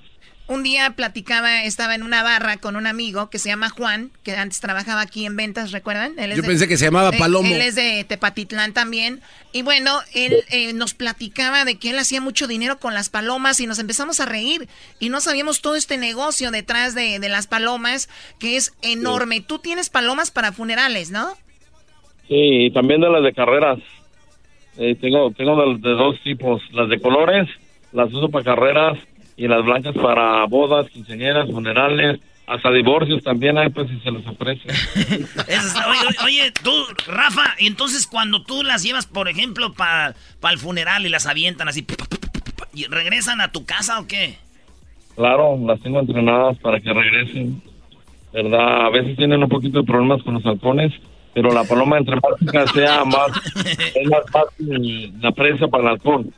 [0.54, 4.36] Un día platicaba, estaba en una barra con un amigo que se llama Juan, que
[4.36, 6.14] antes trabajaba aquí en ventas, ¿recuerdan?
[6.20, 7.52] Él es Yo pensé que se llamaba eh, Palomo.
[7.52, 9.22] Él es de Tepatitlán también.
[9.52, 13.60] Y bueno, él eh, nos platicaba de que él hacía mucho dinero con las palomas
[13.62, 14.68] y nos empezamos a reír.
[15.00, 19.42] Y no sabíamos todo este negocio detrás de, de las palomas, que es enorme.
[19.42, 21.34] Tú tienes palomas para funerales, ¿no?
[22.28, 23.80] Sí, y también de las de carreras.
[24.78, 26.62] Eh, tengo tengo de, de dos tipos.
[26.74, 27.50] Las de colores
[27.92, 29.00] las uso para carreras
[29.36, 34.26] y las blancas para bodas, quinceañeras, funerales, hasta divorcios también hay, pues si se les
[34.28, 34.68] ofrece.
[35.48, 36.72] Oye, oye, tú,
[37.08, 40.14] Rafa, y entonces cuando tú las llevas, por ejemplo, para
[40.52, 43.66] el funeral y las avientan así, pa, pa, pa, pa, pa, ¿y regresan a tu
[43.66, 44.38] casa o qué?
[45.16, 47.62] Claro, las tengo entrenadas para que regresen.
[48.34, 48.88] ¿Verdad?
[48.88, 50.92] A veces tienen un poquito de problemas con los halcones,
[51.36, 52.18] pero la paloma entre
[52.74, 53.32] sea más,
[53.96, 56.34] es más fácil la presa para el halcón.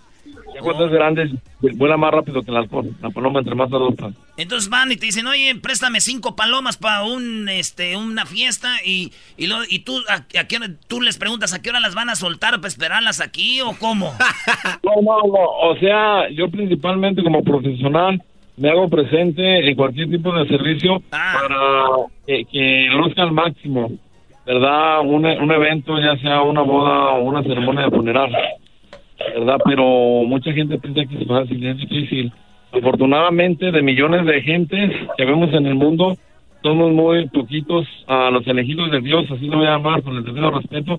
[0.56, 1.30] Ya cuando es grande,
[1.76, 2.96] vuela más rápido que el halcón.
[3.02, 4.10] La paloma entre más adulta.
[4.38, 9.12] Entonces van y te dicen, oye, préstame cinco palomas para un, este, una fiesta y,
[9.38, 12.10] y, lo- y tú, a, a qué tú les preguntas a qué hora las van
[12.10, 14.14] a soltar para esperarlas aquí o cómo.
[14.84, 15.70] No, no, no.
[15.70, 18.22] O sea, yo principalmente como profesional
[18.58, 21.88] me hago presente en cualquier tipo de servicio para
[22.26, 23.92] que, que luzca al máximo,
[24.46, 25.02] ¿verdad?
[25.02, 28.32] Un, un evento, ya sea una boda o una ceremonia de funeral,
[29.34, 29.58] ¿verdad?
[29.66, 32.32] Pero mucha gente piensa que es fácil, es difícil.
[32.72, 36.18] Afortunadamente, de millones de gentes que vemos en el mundo,
[36.62, 40.24] somos muy poquitos a los elegidos de Dios, así lo voy a llamar con el
[40.24, 40.98] debido respeto,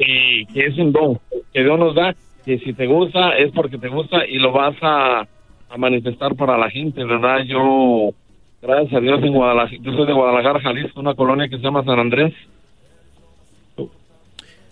[0.00, 1.18] que, que es un don
[1.52, 2.14] que Dios nos da,
[2.44, 5.26] que si te gusta es porque te gusta y lo vas a,
[5.70, 7.42] a manifestar para la gente, ¿verdad?
[7.44, 8.10] Yo,
[8.62, 11.84] gracias a Dios, en Guadalajara, yo soy de Guadalajara, Jalisco, una colonia que se llama
[11.84, 12.32] San Andrés.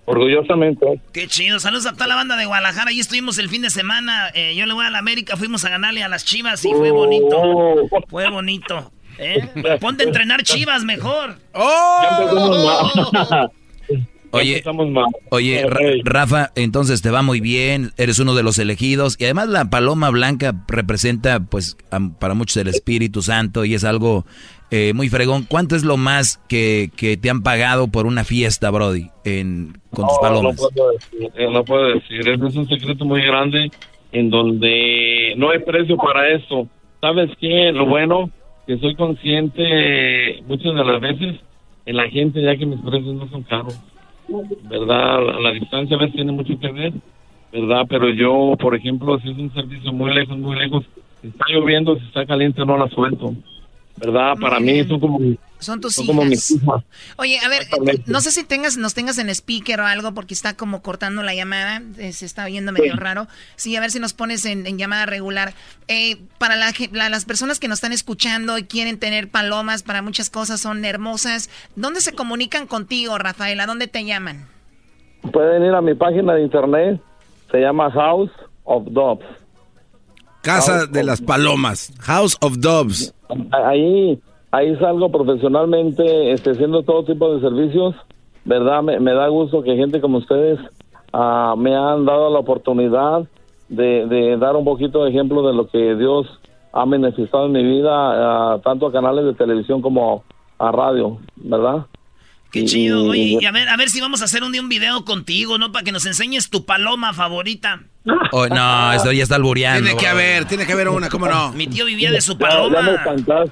[0.07, 0.86] Orgullosamente.
[1.12, 2.90] Qué chido, saludos a toda la banda de Guadalajara.
[2.90, 4.28] Ahí estuvimos el fin de semana.
[4.34, 6.90] eh, yo le voy a la América, fuimos a ganarle a las Chivas y fue
[6.92, 7.86] bonito.
[8.09, 8.92] Fue bonito.
[9.18, 9.48] ¿eh?
[9.80, 11.36] Ponte a entrenar Chivas mejor.
[14.32, 14.62] Oye,
[15.30, 19.48] oye Ra- Rafa, entonces te va muy bien, eres uno de los elegidos y además
[19.48, 24.26] la paloma blanca representa pues am- para muchos el Espíritu Santo y es algo
[24.70, 25.44] eh, muy fregón.
[25.48, 30.06] ¿Cuánto es lo más que, que te han pagado por una fiesta, Brody, en, con
[30.06, 30.60] tus No, palomas?
[30.60, 32.28] No puedo decir, eh, no puedo decir.
[32.28, 33.70] Es un secreto muy grande
[34.12, 36.68] en donde no hay precio para eso.
[37.00, 37.72] ¿Sabes qué?
[37.72, 38.30] Lo bueno,
[38.66, 41.36] que soy consciente muchas de las veces
[41.84, 43.78] en la gente ya que mis precios no son caros.
[44.64, 45.24] ¿Verdad?
[45.24, 46.92] La, la distancia a veces tiene mucho que ver.
[47.52, 47.86] ¿Verdad?
[47.88, 50.84] Pero yo, por ejemplo, si es un servicio muy lejos, muy lejos,
[51.22, 53.34] si está lloviendo, si está caliente, no la suelto.
[53.97, 54.34] ¿Verdad?
[54.40, 55.18] Para mí son como,
[55.59, 56.82] Son tus Son como mis hijas.
[57.16, 58.03] Oye, a ver, Exactamente.
[58.07, 61.34] no sé si tengas, nos tengas en speaker o algo porque está como cortando la
[61.34, 62.99] llamada, eh, se está oyendo medio Sí.
[62.99, 63.26] raro.
[63.57, 65.55] Sí, a ver si nos pones en, en llamada regular.
[65.88, 66.72] Eh, para la-
[67.09, 71.49] las personas que nos están escuchando y quieren tener palomas, para muchas cosas son hermosas.
[71.74, 73.59] ¿Dónde se comunican contigo, Rafael?
[73.61, 74.47] ¿A dónde te llaman?
[75.32, 77.01] Pueden ir a mi página de internet,
[77.51, 78.30] se llama House
[78.64, 79.26] of Doves.
[80.47, 81.92] Casa de las Palomas.
[82.01, 83.12] House of Doves.
[83.51, 84.18] Ahí,
[84.53, 87.94] ahí salgo profesionalmente, este, haciendo todo tipo de servicios.
[88.44, 88.80] ¿Verdad?
[88.82, 90.61] Me, me da gusto que gente como ustedes
[91.12, 93.24] ah, me han dado la oportunidad
[93.68, 96.26] de, de dar un poquito de ejemplo de lo que Dios
[96.72, 100.22] ha beneficiado en mi vida, ah, tanto a canales de televisión como
[100.61, 101.86] a radio, ¿verdad?
[102.53, 103.07] Qué chido.
[103.16, 105.05] y- Oye, y a ver, a ver si vamos a hacer un día un video
[105.05, 105.72] contigo, ¿no?
[105.72, 107.80] Para que nos enseñes tu paloma favorita.
[108.32, 109.82] Oh, no, esto ya está albureando.
[109.84, 111.52] Tiene que haber, tiene que haber una, ¿cómo no?
[111.52, 113.44] Mi tío vivía de su Ya- ya me paloma.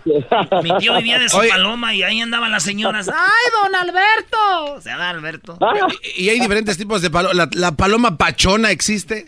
[0.62, 1.48] Mi tío vivía de su Oye.
[1.48, 3.08] paloma y ahí andaban las señoras.
[3.08, 3.14] ¡Ay,
[3.62, 4.80] don Alberto!
[4.80, 5.58] Se llama Alberto.
[6.16, 7.34] Y, y hay diferentes tipos de paloma.
[7.34, 9.26] La, la paloma pachona existe?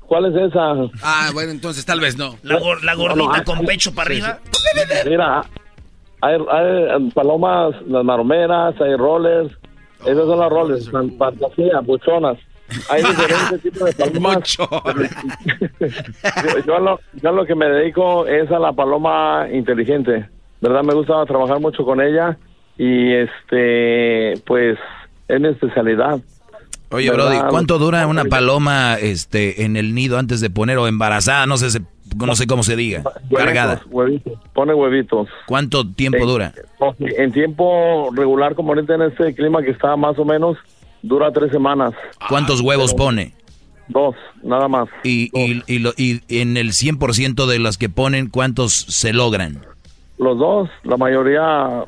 [0.00, 0.72] ¿Cuál es esa?
[1.02, 2.36] Ah, bueno, entonces tal vez no.
[2.42, 4.40] La, gor- la gordita No, no, con pecho para arriba.
[5.06, 5.42] Mira,
[6.20, 9.52] hay, hay um, palomas, las maromeras, hay rollers.
[10.00, 12.38] Esas son las rollers, fan- fantasía, buchonas.
[12.88, 14.56] Hay diferentes tipos de palomas.
[14.56, 14.68] yo,
[16.66, 20.28] yo a lo, yo lo que me dedico es a la paloma inteligente.
[20.60, 20.82] ¿Verdad?
[20.82, 22.36] Me gusta trabajar mucho con ella
[22.76, 24.78] y este, pues,
[25.28, 26.20] es mi especialidad.
[26.90, 27.26] Oye, ¿Verdad?
[27.30, 31.46] Brody, ¿cuánto dura una paloma este, en el nido antes de poner o embarazada?
[31.46, 31.80] No sé, se-
[32.16, 33.04] no sé cómo se diga.
[33.34, 33.80] Cargada.
[33.88, 34.50] Huevitos, huevitos.
[34.52, 35.28] Pone huevitos.
[35.46, 36.52] ¿Cuánto tiempo Eh, dura?
[37.00, 40.58] En tiempo regular, como ahorita en este clima que está más o menos,
[41.02, 41.92] dura tres semanas.
[42.28, 43.34] ¿Cuántos huevos pone?
[43.88, 44.88] Dos, nada más.
[45.02, 49.64] Y, y, y, lo- y en el 100% de las que ponen, ¿cuántos se logran?
[50.18, 51.40] Los dos, la mayoría,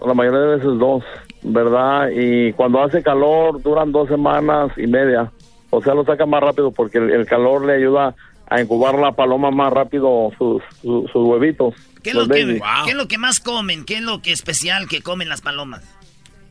[0.04, 1.04] la mayoría de veces dos,
[1.42, 2.08] ¿verdad?
[2.14, 5.30] Y cuando hace calor duran dos semanas y media.
[5.70, 8.14] O sea, lo saca más rápido porque el, el calor le ayuda
[8.48, 11.74] a incubar la paloma más rápido sus, sus, sus huevitos.
[12.02, 12.60] ¿Qué es, lo que.
[12.84, 13.84] ¿Qué es lo que más comen?
[13.84, 15.82] ¿Qué es lo que especial que comen las palomas?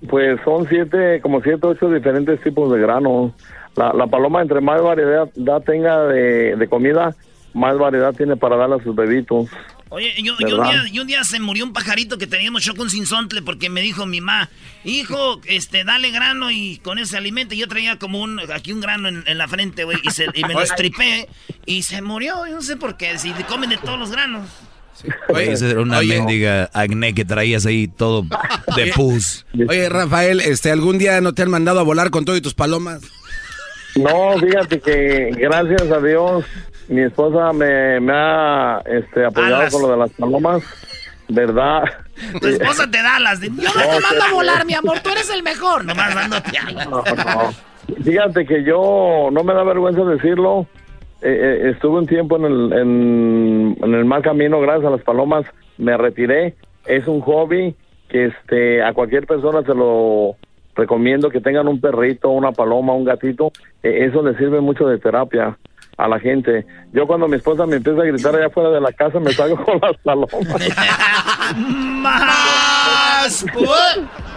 [0.09, 3.33] Pues son siete, como siete, ocho diferentes tipos de granos.
[3.75, 7.15] La, la paloma, entre más variedad da- tenga de, de comida,
[7.53, 9.47] más variedad tiene para darle a sus bebitos.
[9.89, 12.73] Oye, yo, yo un día, yo un día se murió un pajarito que teníamos yo
[12.75, 14.49] con sinsontle porque me dijo mi mamá,
[14.85, 17.53] hijo, este, dale grano y con ese alimento.
[17.55, 20.27] Y yo traía como un, aquí un grano en, en la frente, güey, y, se-
[20.33, 21.27] y me lo estripé
[21.65, 22.45] y se murió.
[22.47, 24.49] Yo no sé por qué, si comen de todos los granos.
[25.29, 26.17] Oye, esa era una oye.
[26.17, 28.23] mendiga acné que traías ahí todo
[28.75, 29.45] de pus.
[29.67, 32.53] Oye, Rafael, este, ¿algún día no te han mandado a volar con todo y tus
[32.53, 33.01] palomas?
[33.95, 36.45] No, fíjate que gracias a Dios
[36.87, 39.73] mi esposa me, me ha este, apoyado Alas.
[39.73, 40.63] con lo de las palomas,
[41.29, 41.83] ¿verdad?
[42.39, 43.47] Tu esposa te da las de...
[43.47, 45.85] Yo no te mando a volar, mi amor, tú eres el mejor.
[45.85, 46.89] Nomás dándote alas.
[46.89, 48.03] No, no.
[48.03, 50.67] Fíjate que yo, no me da vergüenza decirlo,
[51.21, 55.45] eh, eh, estuve un tiempo en el, en, el mal camino, gracias a las palomas,
[55.77, 56.55] me retiré.
[56.85, 57.75] Es un hobby
[58.09, 60.35] que este a cualquier persona se lo
[60.75, 63.51] recomiendo que tengan un perrito, una paloma, un gatito.
[63.83, 65.57] Eh, eso le sirve mucho de terapia
[65.97, 66.65] a la gente.
[66.91, 69.63] Yo cuando mi esposa me empieza a gritar allá afuera de la casa, me salgo
[69.63, 70.35] con las palomas.
[72.01, 73.45] ¡Más!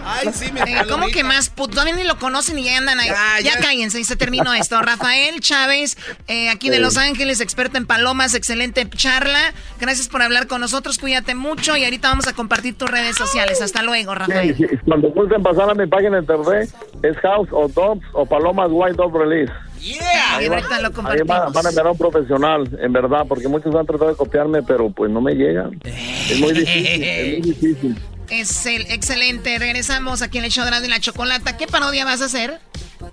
[0.05, 1.49] Ay, sí, mi Eh, ¿Cómo que más?
[1.53, 3.09] Put- Todavía ni lo conocen y ya andan ahí.
[3.43, 4.81] Ya, cállense y se terminó esto.
[4.81, 5.97] Rafael Chávez,
[6.27, 9.53] eh, aquí de Los Ángeles, experto en palomas, excelente charla.
[9.79, 13.61] Gracias por hablar con nosotros, cuídate mucho y ahorita vamos a compartir tus redes sociales.
[13.61, 14.55] Hasta luego, Rafael.
[14.55, 16.69] Sí, sí, Cuando gusten pasar a mi página de internet,
[17.03, 19.51] es House o Dogs o Palomas White Dog Release.
[19.81, 23.47] Y Ahí, va- lo ahí van, van a enviar a un profesional, en verdad, porque
[23.47, 25.79] muchos han tratado de copiarme, pero pues no me llegan.
[25.83, 27.97] Es muy difícil, es muy difícil.
[28.29, 29.57] Es el excelente.
[29.59, 31.57] Regresamos aquí en el show de la Chocolata.
[31.57, 32.59] ¿Qué parodia vas a hacer?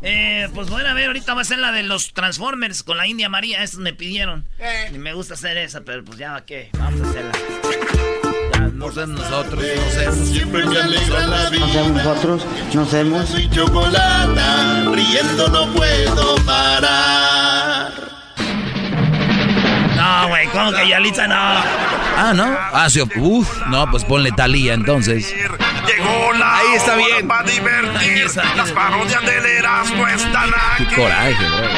[0.00, 3.06] Eh, pues bueno, a ver, ahorita va a ser la de los Transformers con la
[3.06, 3.62] India María.
[3.62, 4.48] Estos me pidieron.
[4.92, 6.70] Y me gusta hacer esa, pero pues ya, ¿qué?
[6.78, 7.32] Vamos a hacerla.
[8.54, 10.26] Ya, no sé nosotros, no sé.
[10.32, 11.88] Siempre me alegra la vida.
[11.88, 13.28] nosotros, no hacemos.
[13.28, 17.92] Soy chocolata, riendo no puedo parar.
[20.02, 21.34] No, güey, ¿cómo que Yalitza no?
[21.36, 22.44] Ah, ¿no?
[22.72, 25.32] Ah, sí, uf, no, pues ponle Talía entonces.
[25.86, 27.28] Llegó la Ahí está bien.
[27.28, 28.26] para divertir.
[28.56, 30.94] Las parodias del Erasmo están Qué aquí.
[30.96, 31.68] coraje, bro.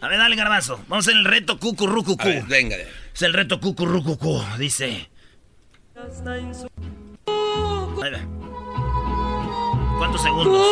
[0.00, 0.80] A ver, dale, garbanzo.
[0.88, 2.28] Vamos hacer el reto cucurrucucú.
[2.48, 2.76] venga.
[3.14, 5.08] Es el reto cucurrucucú, dice.
[7.26, 8.51] Ahí va
[10.02, 10.66] cuántos segundos?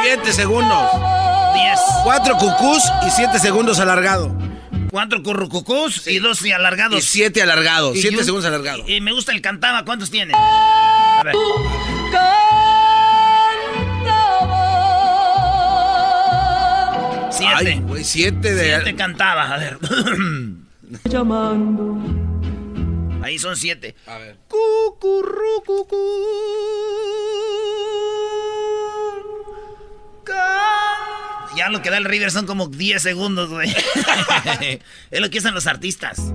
[0.00, 0.90] Siete segundos.
[1.54, 1.80] Diez.
[2.04, 4.32] Cuatro cucús y siete segundos alargado.
[4.92, 6.12] Cuatro currucucús sí.
[6.12, 6.96] y dos y alargados.
[6.96, 7.98] Y siete alargados.
[7.98, 8.88] Siete segundos alargados.
[8.88, 9.84] Y, me gusta el cantaba.
[9.84, 10.34] ¿Cuántos tiene?
[10.36, 11.34] A ver.
[17.32, 17.82] Siete.
[17.92, 18.76] Ay, siete de.
[18.76, 19.52] Siete cantaba.
[19.52, 19.78] A ver.
[23.22, 23.94] Ahí son siete.
[24.06, 24.36] A ver.
[31.56, 33.68] Ya lo que da el River son como 10 segundos, güey.
[35.10, 36.32] es lo que hacen los artistas.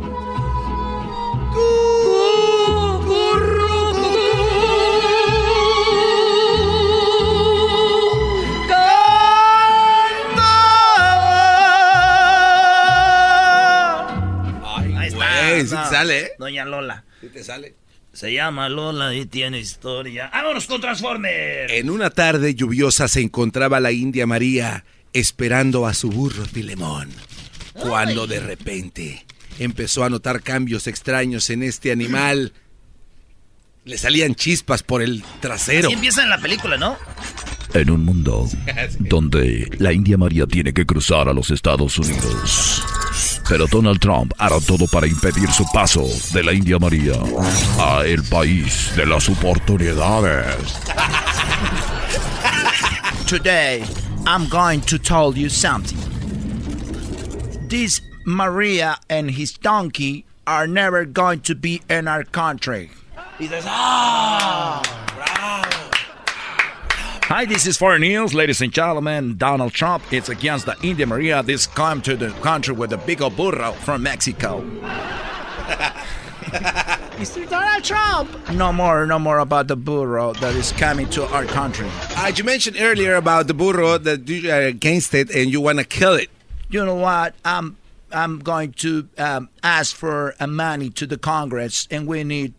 [15.68, 16.32] Sí te sale, ¿eh?
[16.40, 17.04] Doña Lola.
[17.22, 17.76] Sí te sale.
[18.14, 20.30] Se llama Lola y tiene historia.
[20.32, 21.74] ¡Vámonos con Transformers!
[21.74, 27.10] En una tarde lluviosa se encontraba la India María esperando a su burro Filemón.
[27.74, 29.26] Cuando de repente
[29.58, 32.54] empezó a notar cambios extraños en este animal.
[33.86, 35.88] Le salían chispas por el trasero.
[35.88, 36.98] Así empieza en la película, ¿no?
[37.74, 38.48] En un mundo
[39.00, 42.84] donde la India María tiene que cruzar a los Estados Unidos.
[43.54, 46.02] Pero Donald Trump hará todo para impedir su paso
[46.34, 47.14] de la India María
[47.78, 50.74] a el país de las oportunidades.
[53.28, 53.84] Today,
[54.26, 56.00] I'm going to tell you something.
[57.70, 62.90] This Maria and his donkey are never going to be in our country.
[63.38, 64.82] Y dices, ¡ah!
[67.28, 69.38] Hi, this is Foreign News, ladies and gentlemen.
[69.38, 71.42] Donald Trump is against the India Maria.
[71.42, 74.62] This come to the country with a big burro from Mexico.
[77.18, 77.50] Mr.
[77.50, 78.52] Donald Trump.
[78.52, 81.88] No more, no more about the burro that is coming to our country.
[82.18, 85.80] Uh, you mentioned earlier about the burro that you are against it and you want
[85.80, 86.30] to kill it.
[86.70, 87.36] You know what?
[87.46, 87.78] I'm
[88.12, 92.54] I'm going to um, ask for uh, money to the Congress, and we need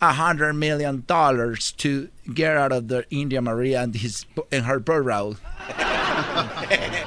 [0.00, 4.78] a hundred million dollars to get out of the India Maria and his and her
[4.80, 5.36] burro.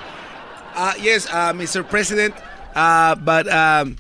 [0.76, 1.88] Uh, yes, uh, Mr.
[1.88, 2.34] President,
[2.74, 3.96] uh, but um,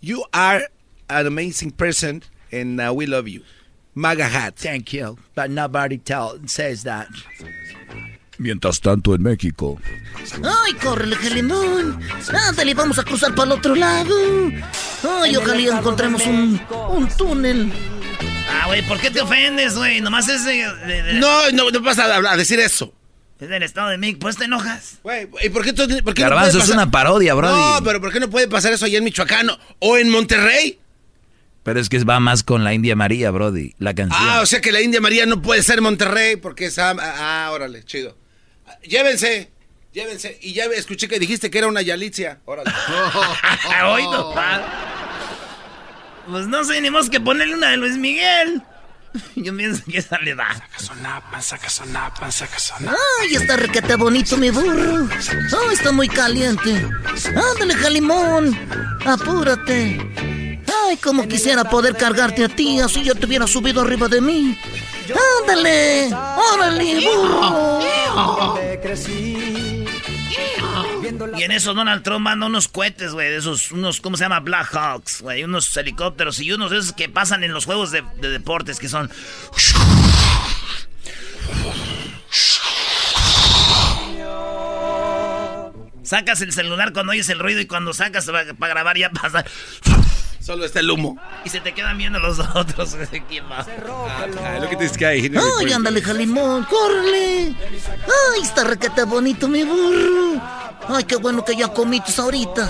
[0.00, 0.62] you are
[1.10, 2.22] an amazing person
[2.52, 3.42] and uh, we love you.
[3.96, 4.54] MAGA hat.
[4.54, 7.08] Thank you, but nobody tell says that.
[8.38, 9.78] Mientras tanto en México,
[10.42, 12.00] ¡Ay, córrele, Gelimón!
[12.32, 14.14] ¡Ándale, vamos a cruzar para el otro lado!
[15.02, 17.72] ¡Ay, ojalá encontremos un, un túnel!
[18.50, 20.00] Ah, güey, ¿por qué te ofendes, güey?
[20.00, 20.52] Nomás es de,
[20.86, 22.92] de- de- No, no, no vas a, decir eso.
[23.40, 24.20] es del estado de México.
[24.20, 24.98] ¿Pues te enojas?
[25.02, 27.54] Güey, ¿y por qué, tú- por qué Garbanzo, puede es pasar- una parodia, brody.
[27.60, 29.48] No, pero ¿por qué no puede pasar eso allá en Michoacán
[29.80, 30.78] o- en Monterrey?
[31.64, 34.20] Pero es que va más con la India María, Brody, la canción.
[34.20, 36.78] Ah, o sea que la India María no puede ser Monterrey porque es...
[36.80, 38.16] Ah, ah, órale, chido.
[38.82, 39.48] Llévense,
[39.92, 40.38] llévense.
[40.42, 42.40] Y ya escuché que dijiste que era una Yalitzia.
[42.46, 42.68] Órale.
[43.86, 44.34] Hoy no.
[46.28, 48.62] Pues no sé, ni más que ponerle una de Luis Miguel.
[49.36, 50.48] Yo pienso que esa le da.
[53.20, 55.08] ¡Ay, está requete bonito mi burro!
[55.10, 56.88] ¡Ay, está muy caliente!
[57.52, 58.58] ¡Ándale, Jalimón!
[59.04, 60.60] ¡Apúrate!
[60.88, 64.58] ¡Ay, como quisiera poder cargarte a ti, así yo te hubiera subido arriba de mí!
[65.40, 66.10] ¡Ándale!
[66.54, 67.80] ¡Órale, burro!
[71.36, 74.40] Y en eso Donald Trump manda unos cohetes, güey, de esos, unos, ¿cómo se llama?
[74.40, 78.02] Black Hawks, güey, unos helicópteros y unos de esos que pasan en los juegos de,
[78.20, 79.10] de deportes que son...
[86.02, 88.26] Sacas el celular cuando oyes el ruido y cuando sacas
[88.58, 89.44] para grabar ya pasa...
[90.42, 91.16] Solo está el humo.
[91.44, 92.96] Y se te quedan viendo los otros,
[93.28, 93.64] ¿quién va?
[93.64, 95.30] Ah, look at this guy.
[95.60, 96.64] ¡Ay, ándale, Jalimón!
[96.64, 97.54] ¡Córrele!
[98.34, 100.40] ¡Ay, está requete bonito mi burro!
[100.88, 102.68] ¡Ay, qué bueno que ya comiste ahorita!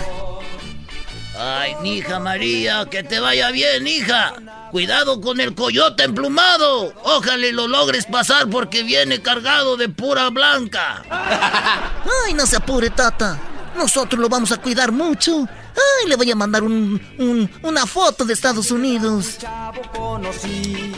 [1.38, 4.34] Ay, hija María, que te vaya bien, hija.
[4.70, 6.92] Cuidado con el coyote emplumado.
[7.04, 11.02] Ojalá lo logres pasar porque viene cargado de pura blanca.
[11.10, 13.38] ¡Ay, no se apure, tata!
[13.76, 15.48] Nosotros lo vamos a cuidar mucho.
[15.74, 19.38] ¡Ay, le voy a mandar un, un- una foto de Estados Unidos!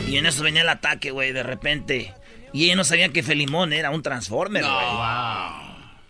[0.07, 2.13] Y en eso venía el ataque, güey, de repente.
[2.53, 4.85] Y ella no sabía que Felimón era un Transformer, güey.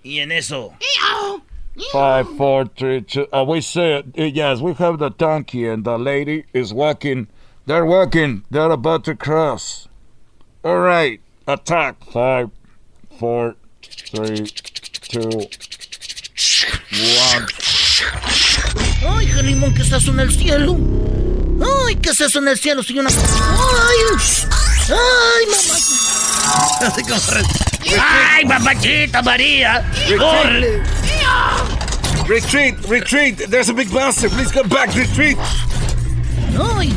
[0.03, 0.73] Y en eso.
[1.91, 3.27] Five, four, three, two.
[3.33, 7.27] Uh, we said, uh, yes, we have the donkey and the lady is walking.
[7.65, 8.43] They're walking.
[8.49, 9.87] They're about to cross.
[10.63, 11.19] All right.
[11.47, 11.95] Attack.
[12.13, 12.49] Five,
[13.19, 14.45] four, three,
[15.09, 15.47] two,
[17.31, 17.47] one.
[19.07, 20.77] ¡Ay, Jalimón, qué es eso en el cielo!
[21.87, 23.09] ¡Ay, qué es eso en el cielo, señora!
[23.09, 23.97] ¡Ay!
[24.89, 26.87] ¡Ay, mamá!
[26.87, 29.89] Así como re- ¡Ay, papachita María!
[30.17, 30.81] ¡Corre!
[32.27, 33.37] Retreat, retreat.
[33.49, 34.29] There's a big monster.
[34.29, 34.93] Please come back.
[34.95, 35.37] Retreat.
[36.77, 36.91] ¡Ay!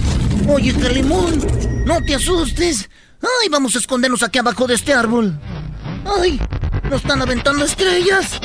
[0.48, 2.88] Oye, Calimón, no te asustes.
[3.20, 5.38] ¡Ay, vamos a escondernos aquí abajo de este árbol!
[6.20, 6.40] ¡Ay!
[6.88, 8.40] ¡Nos están aventando estrellas!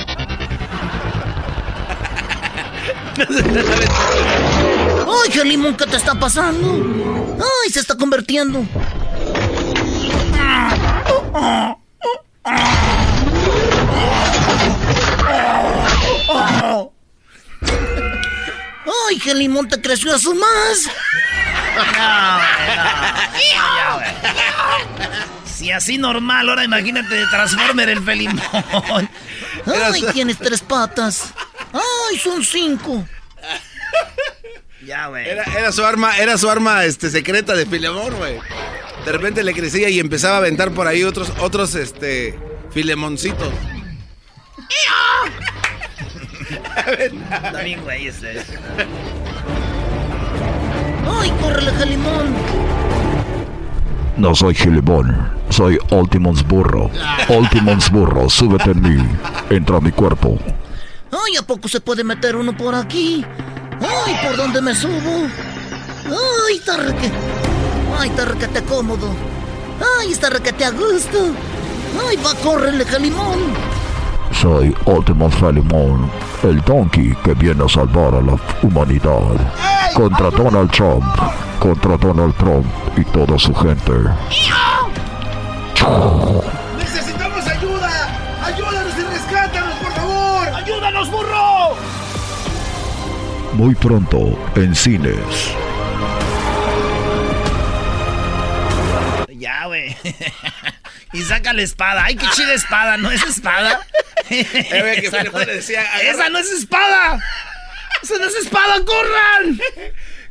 [5.07, 7.37] ¡Ay, Calimón, qué te está pasando!
[7.37, 8.65] ¡Ay, se está convirtiendo!
[19.09, 20.89] ¡Ay, qué limón te creció a su más!
[25.45, 28.41] Si así normal, ahora imagínate de Transformer el felimón.
[29.65, 31.33] ¡Ay, tienes tres patas!
[31.71, 33.05] ¡Ay, son cinco!
[34.85, 35.27] Ya, güey.
[35.27, 38.39] Era, era su arma, era su arma este, secreta de Filemón, güey.
[39.05, 42.37] De repente le crecía y empezaba a aventar por ahí otros, otros, este,
[42.71, 43.53] filemoncitos.
[47.63, 48.43] Bien, güey, ese.
[51.07, 52.82] ¡Ay, córrele, Calimón!
[54.17, 56.91] No soy Gilimón, soy Ultimons Burro.
[57.29, 59.03] Ultimons Burro, súbete en mí.
[59.49, 60.37] Entra a mi cuerpo.
[61.11, 63.25] ¡Ay, a poco se puede meter uno por aquí!
[63.81, 65.27] ¡Ay, por dónde me subo!
[66.05, 67.11] ¡Ay, está reque...
[67.97, 69.09] ¡Ay, está requete cómodo!
[69.99, 71.33] ¡Ay, está requete a gusto!
[72.07, 73.39] ¡Ay, va, córrele, Calimón!
[74.33, 76.09] Soy Ultimos Filimón,
[76.43, 79.21] el donkey que viene a salvar a la humanidad.
[79.93, 81.05] Contra Donald Trump,
[81.59, 82.65] contra Donald Trump
[82.97, 83.93] y toda su gente.
[86.77, 88.43] ¡Necesitamos ayuda!
[88.43, 90.47] ¡Ayúdanos y rescátanos, por favor!
[90.55, 91.75] ¡Ayúdanos, burro!
[93.53, 95.55] Muy pronto en cines.
[99.37, 99.95] Ya, güey.
[101.13, 102.03] y saca la espada.
[102.05, 102.97] ¡Ay, qué chida espada!
[102.97, 103.85] ¿No es espada?
[104.29, 104.45] Eh,
[104.81, 107.19] güey, que esa, no, le decía, ¡Esa no es espada!
[108.01, 108.83] ¡Esa no es espada!
[108.83, 109.59] ¡Corran!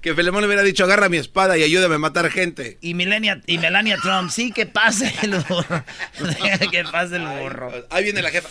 [0.00, 2.78] Que Filemón le hubiera dicho, agarra mi espada y ayúdame a matar gente.
[2.80, 5.84] Y Melania, y Melania Trump, sí, que pase el burro.
[6.70, 7.86] Que pase el burro.
[7.88, 8.48] Ahí viene la jefa.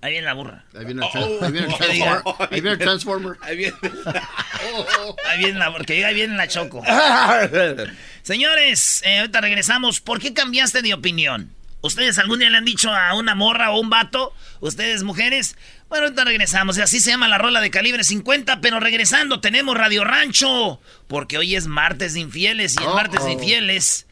[0.00, 0.64] Ahí viene la burra.
[0.78, 2.22] Ahí viene el, tran- ahí viene el transformer.
[2.50, 3.36] Ahí viene el transformer.
[3.42, 3.76] Ahí viene.
[5.28, 6.82] Ahí viene la porque ahí viene la choco.
[8.22, 10.00] Señores, eh, ahorita regresamos.
[10.00, 11.52] ¿Por qué cambiaste de opinión?
[11.80, 14.34] ¿Ustedes algún día le han dicho a una morra o un vato?
[14.60, 15.56] ¿Ustedes mujeres?
[15.88, 16.76] Bueno, ahorita regresamos.
[16.76, 18.60] Y así se llama la rola de calibre 50.
[18.60, 20.80] Pero regresando, tenemos Radio Rancho.
[21.06, 22.74] Porque hoy es martes de infieles.
[22.78, 24.06] Y el martes de infieles.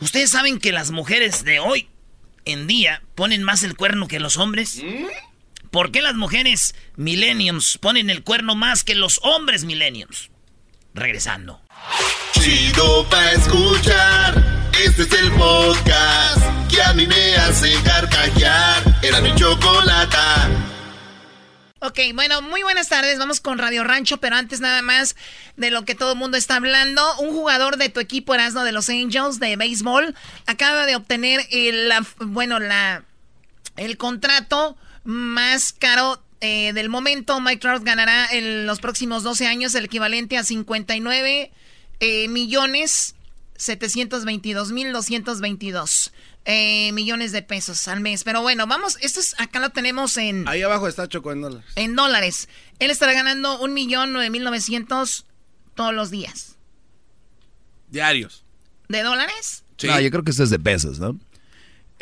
[0.00, 1.88] ¿Ustedes saben que las mujeres de hoy
[2.44, 4.82] en día ponen más el cuerno que los hombres?
[5.72, 10.30] ¿Por qué las mujeres millenniums ponen el cuerno más que los hombres millenniums?
[10.92, 11.62] Regresando.
[12.32, 14.68] Chido pa' escuchar.
[14.84, 16.38] Este es el podcast
[16.70, 18.82] que a mí me hace carcajear.
[19.02, 20.50] Era mi chocolata.
[21.80, 23.18] Ok, bueno, muy buenas tardes.
[23.18, 25.16] Vamos con Radio Rancho, pero antes nada más
[25.56, 27.02] de lo que todo el mundo está hablando.
[27.18, 30.14] Un jugador de tu equipo Erasmo de los Angels de béisbol
[30.46, 33.04] acaba de obtener el, la- bueno, la,
[33.76, 37.40] el contrato más caro eh, del momento.
[37.40, 41.50] Mike Trout ganará en los próximos 12 años el equivalente a 59
[42.00, 43.14] eh, millones
[43.56, 46.12] 722 mil 222
[46.44, 48.24] eh, millones de pesos al mes.
[48.24, 51.70] Pero bueno, vamos, esto es, acá lo tenemos en, Ahí abajo está Choco en dólares.
[51.76, 52.48] en dólares.
[52.80, 55.26] Él estará ganando un millón nueve mil novecientos
[55.74, 56.56] todos los días.
[57.88, 58.44] Diarios.
[58.88, 59.64] ¿De dólares?
[59.84, 61.18] No, yo creo que esto es de pesos, ¿no?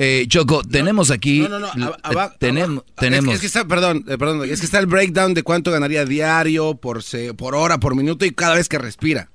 [0.02, 1.40] Eh, Choco, tenemos aquí.
[1.40, 1.86] No, no, no.
[1.88, 2.84] aba- aba- tenemos.
[2.86, 4.48] aba- tenemos Es que, es que está, perdón, eh, perdón.
[4.48, 8.24] Es que está el breakdown de cuánto ganaría diario, por, se- por hora, por minuto
[8.24, 9.30] y cada vez que respira.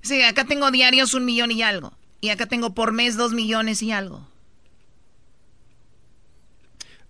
[0.00, 1.92] Sí, acá tengo diarios un millón y algo.
[2.20, 4.27] Y acá tengo por mes dos millones y algo.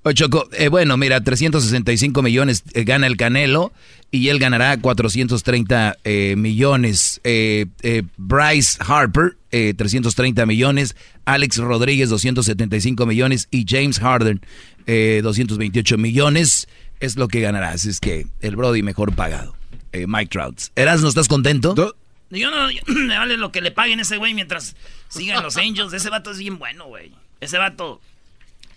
[0.09, 3.74] Oye, Choco, eh, bueno, mira, 365 millones eh, gana el Canelo
[4.10, 7.20] y él ganará 430 eh, millones.
[7.24, 10.97] Eh, eh, Bryce Harper, eh, 330 millones.
[11.26, 13.48] Alex Rodríguez, 275 millones.
[13.51, 14.40] Y James Harden,
[14.86, 16.68] eh, 228 millones.
[17.01, 17.72] Es lo que ganará.
[17.72, 19.55] Así es que el Brody mejor pagado.
[19.93, 20.59] Eh, Mike Trout.
[20.74, 21.74] ¿Eras, no estás contento?
[22.30, 24.74] Yo no, yo- me vale lo que le paguen a ese güey mientras
[25.10, 25.93] sigan los Angels.
[25.93, 27.12] Ese vato es bien bueno, güey.
[27.40, 28.01] Ese vato.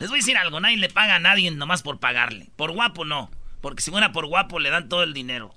[0.02, 2.50] Les voy a decir algo, nadie le paga a nadie nomás por pagarle.
[2.56, 3.30] Por guapo no.
[3.62, 5.54] Porque si fuera por guapo le dan todo el dinero.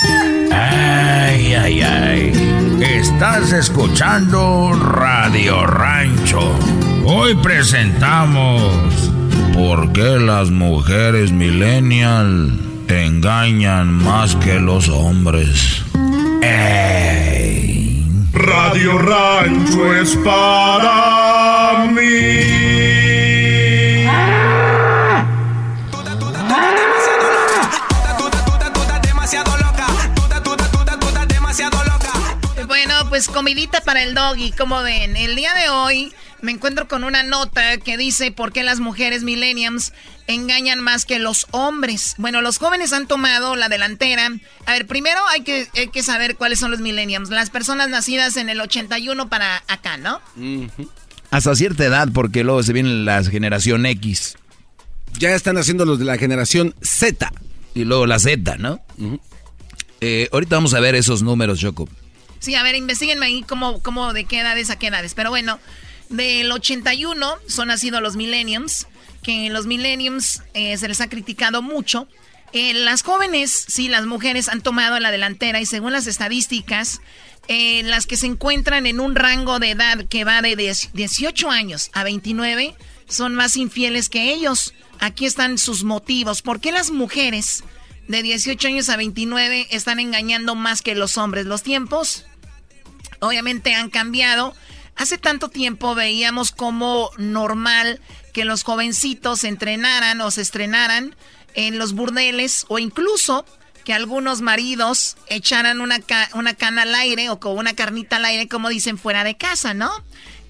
[0.02, 2.78] Ay, ay, ay.
[2.80, 6.52] Estás escuchando Radio Rancho.
[7.04, 9.08] Hoy presentamos
[9.58, 15.82] ¿Por qué las mujeres millennial engañan más que los hombres?
[16.42, 18.06] Ey.
[18.32, 22.67] Radio Rancho es para mí.
[33.18, 35.16] Pues comidita para el doggy, como ven.
[35.16, 39.24] El día de hoy me encuentro con una nota que dice por qué las mujeres
[39.24, 39.92] millenniums
[40.28, 42.14] engañan más que los hombres.
[42.18, 44.30] Bueno, los jóvenes han tomado la delantera.
[44.66, 47.30] A ver, primero hay que, hay que saber cuáles son los millenniums.
[47.30, 50.20] Las personas nacidas en el 81 para acá, ¿no?
[51.32, 54.36] Hasta cierta edad, porque luego se viene la generación X.
[55.18, 57.32] Ya están haciendo los de la generación Z.
[57.74, 58.80] Y luego la Z, ¿no?
[60.00, 61.88] Eh, ahorita vamos a ver esos números, Choco.
[62.39, 65.15] Sí, a ver, investiguenme ahí cómo, cómo de qué edades a qué edades.
[65.15, 65.59] Pero bueno,
[66.09, 68.86] del 81 son nacidos los millenniums,
[69.23, 72.09] que los millenniums eh, se les ha criticado mucho.
[72.52, 77.01] Eh, las jóvenes, sí, las mujeres han tomado la delantera y según las estadísticas,
[77.48, 81.90] eh, las que se encuentran en un rango de edad que va de 18 años
[81.93, 82.74] a 29
[83.09, 84.74] son más infieles que ellos.
[85.01, 86.43] Aquí están sus motivos.
[86.43, 87.65] ¿Por qué las mujeres
[88.06, 91.47] de 18 años a 29 están engañando más que los hombres?
[91.47, 92.27] Los tiempos
[93.20, 94.54] obviamente han cambiado.
[94.96, 98.00] Hace tanto tiempo veíamos como normal
[98.32, 101.14] que los jovencitos se entrenaran o se estrenaran
[101.54, 103.44] en los burdeles o incluso
[103.84, 106.00] que algunos maridos echaran una,
[106.34, 109.72] una cana al aire o con una carnita al aire, como dicen, fuera de casa,
[109.72, 109.90] ¿no?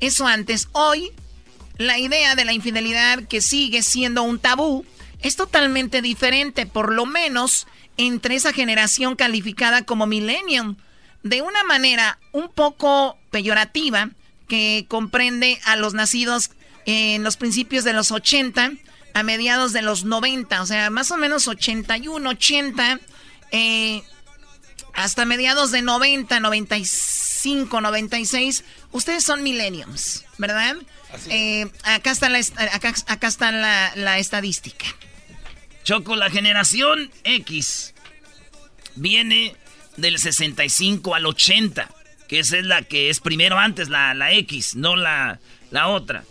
[0.01, 0.69] Eso antes.
[0.73, 1.13] Hoy,
[1.77, 4.85] la idea de la infidelidad que sigue siendo un tabú
[5.21, 7.67] es totalmente diferente, por lo menos
[7.97, 10.77] entre esa generación calificada como millennium.
[11.23, 14.11] De una manera un poco peyorativa,
[14.49, 16.51] que comprende a los nacidos
[16.87, 18.73] en los principios de los 80
[19.15, 23.01] a mediados de los 90, o sea, más o menos 81, 80,
[23.53, 24.03] eh,
[24.95, 30.77] hasta mediados de 90, 95, 96, ustedes son millenniums, ¿verdad?
[31.31, 32.39] Eh, acá está, la,
[32.73, 34.87] acá, acá está la, la estadística.
[35.85, 37.95] Choco, la generación X
[38.95, 39.57] viene
[39.99, 41.89] del 65 al 80
[42.29, 46.25] que esa es la que es primero antes, la, la X, no la, la otra.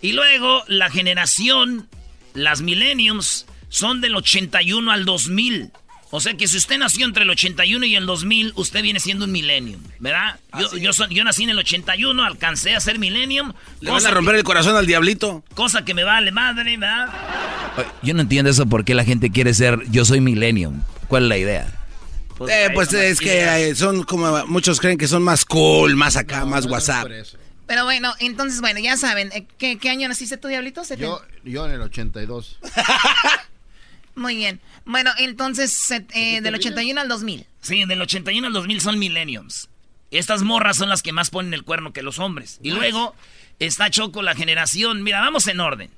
[0.00, 1.88] Y luego la generación,
[2.34, 5.72] las millenniums, son del 81 al 2000.
[6.10, 9.26] O sea que si usted nació entre el 81 y el 2000, usted viene siendo
[9.26, 10.38] un millennium, ¿verdad?
[10.58, 13.52] Yo, yo, yo, nací en el 81, alcancé a ser millennium.
[13.80, 15.44] Le vas a romper el corazón al diablito.
[15.54, 17.12] Cosa que me vale madre, ¿verdad?
[18.02, 20.82] Yo no entiendo eso, por qué la gente quiere ser, yo soy millennium.
[21.08, 21.77] ¿Cuál es la idea?
[22.38, 26.44] Pues, eh, pues es que son como muchos creen que son más cool, más acá,
[26.44, 27.08] más WhatsApp.
[27.66, 30.82] Pero bueno, entonces, bueno, ya saben, eh, ¿qué, qué año naciste tú, Diablito?
[30.96, 32.58] Yo, yo en el 82.
[34.14, 34.60] Muy bien.
[34.84, 37.46] Bueno, entonces, eh, del 81 al 2000.
[37.60, 39.68] Sí, del 81 al 2000 son millenniums.
[40.10, 42.58] Estas morras son las que más ponen el cuerno que los hombres.
[42.62, 43.14] Y luego
[43.58, 45.02] está Choco la generación.
[45.02, 45.90] Mira, vamos en orden.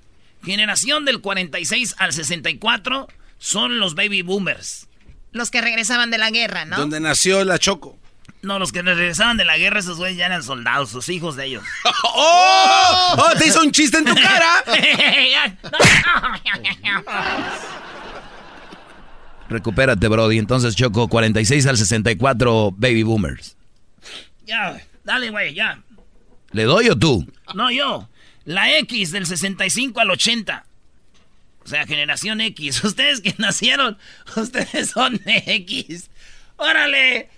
[0.43, 3.07] Generación del 46 al 64
[3.39, 4.89] son los baby boomers.
[5.33, 6.77] Los que regresaban de la guerra, ¿no?
[6.77, 7.97] Donde nació la Choco.
[8.43, 11.47] No, los que regresaban de la guerra, esos güeyes ya eran soldados, sus hijos de
[11.47, 11.63] ellos.
[12.15, 13.17] ¡Oh!
[13.19, 13.39] ¡Oh!
[13.39, 14.65] ¡Te hizo un chiste en tu cara!
[19.51, 20.39] Recupérate, Brody.
[20.39, 23.57] Entonces, Choco, 46 al 64 Baby Boomers.
[24.47, 25.83] Ya, dale, güey, ya.
[26.53, 27.27] ¿Le doy o tú?
[27.55, 28.09] No, yo.
[28.45, 30.65] La X del 65 al 80.
[31.65, 32.83] O sea, generación X.
[32.85, 33.99] Ustedes que nacieron,
[34.37, 36.11] ustedes son X.
[36.57, 37.31] ¡Órale!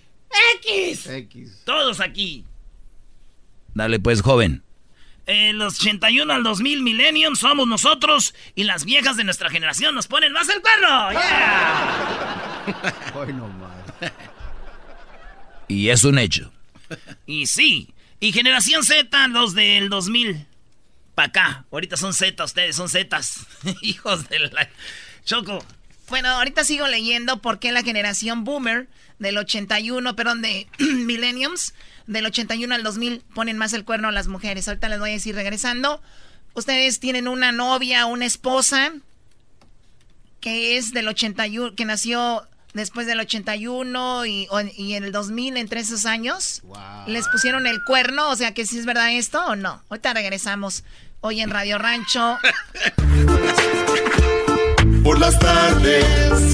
[0.63, 1.07] ¡X!
[1.07, 1.61] X.
[1.65, 2.45] Todos aquí.
[3.73, 4.63] Dale pues, joven.
[5.25, 10.07] En los 81 al 2000 Millennium somos nosotros y las viejas de nuestra generación nos
[10.07, 11.11] ponen más el perro.
[11.13, 12.43] ¡Yeah!
[15.69, 16.51] y es un hecho.
[17.25, 17.93] Y sí.
[18.19, 20.45] Y generación Z, los del 2000
[21.15, 21.65] para acá.
[21.71, 23.45] Ahorita son Z, ustedes son Zetas.
[23.81, 24.69] Hijos de la...
[25.25, 25.63] Choco.
[26.09, 28.87] Bueno, ahorita sigo leyendo por qué la generación boomer
[29.19, 31.73] del 81, perdón, de millenniums,
[32.07, 34.67] del 81 al 2000 ponen más el cuerno a las mujeres.
[34.67, 36.01] Ahorita les voy a decir regresando.
[36.53, 38.93] Ustedes tienen una novia, una esposa
[40.39, 45.81] que es del 81, que nació después del 81 y, y en el 2000, entre
[45.81, 46.61] esos años.
[47.07, 49.81] Les pusieron el cuerno, o sea que si es verdad esto o no.
[49.89, 50.83] Ahorita regresamos
[51.21, 52.37] hoy en Radio Rancho.
[55.03, 56.05] Por las tardes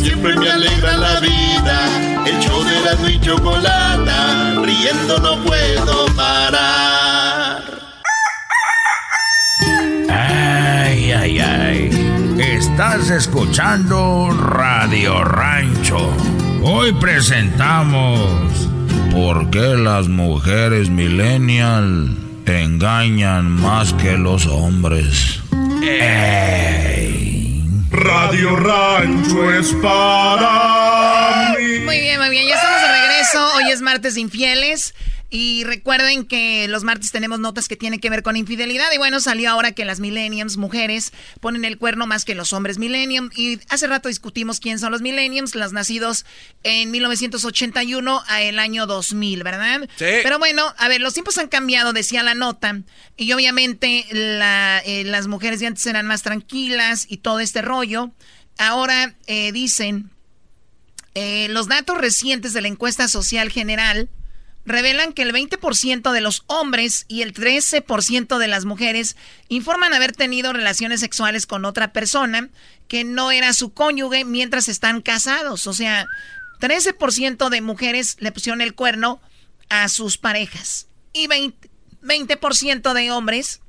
[0.01, 7.63] siempre me alegra la vida El show de Erasmo y Chocolata, riendo no puedo parar.
[10.09, 12.08] Ay, ay, ay.
[12.59, 16.11] Estás escuchando Radio Rancho.
[16.61, 18.69] Hoy presentamos
[19.13, 25.41] ¿Por qué las mujeres millennial engañan más que los hombres?
[27.91, 31.38] Radio Rancho es para.
[31.89, 32.47] Muy bien, muy bien.
[32.47, 33.55] Ya estamos de regreso.
[33.55, 34.93] Hoy es martes de infieles.
[35.31, 38.91] Y recuerden que los martes tenemos notas que tienen que ver con infidelidad.
[38.93, 42.77] Y bueno, salió ahora que las millenniums, mujeres, ponen el cuerno más que los hombres
[42.77, 43.31] millennium.
[43.35, 46.27] Y hace rato discutimos quién son los millenniums, las nacidos
[46.61, 49.89] en 1981 a el año 2000, ¿verdad?
[49.95, 50.05] Sí.
[50.21, 52.81] Pero bueno, a ver, los tiempos han cambiado, decía la nota.
[53.17, 58.11] Y obviamente la, eh, las mujeres de antes eran más tranquilas y todo este rollo.
[58.59, 60.11] Ahora eh, dicen,
[61.15, 64.09] eh, los datos recientes de la encuesta social general
[64.65, 69.15] revelan que el 20% de los hombres y el 13% de las mujeres
[69.47, 72.49] informan haber tenido relaciones sexuales con otra persona
[72.87, 75.65] que no era su cónyuge mientras están casados.
[75.65, 76.05] O sea,
[76.59, 79.21] 13% de mujeres le pusieron el cuerno
[79.69, 81.53] a sus parejas y 20%,
[82.01, 83.61] 20 de hombres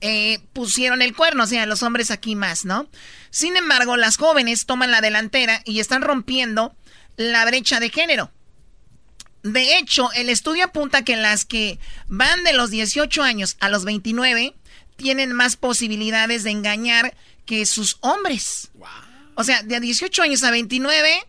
[0.00, 2.88] eh, pusieron el cuerno, o sea, los hombres aquí más, ¿no?
[3.34, 6.72] Sin embargo, las jóvenes toman la delantera y están rompiendo
[7.16, 8.30] la brecha de género.
[9.42, 13.84] De hecho, el estudio apunta que las que van de los 18 años a los
[13.84, 14.54] 29
[14.94, 18.70] tienen más posibilidades de engañar que sus hombres.
[19.34, 21.26] O sea, de 18 años a 29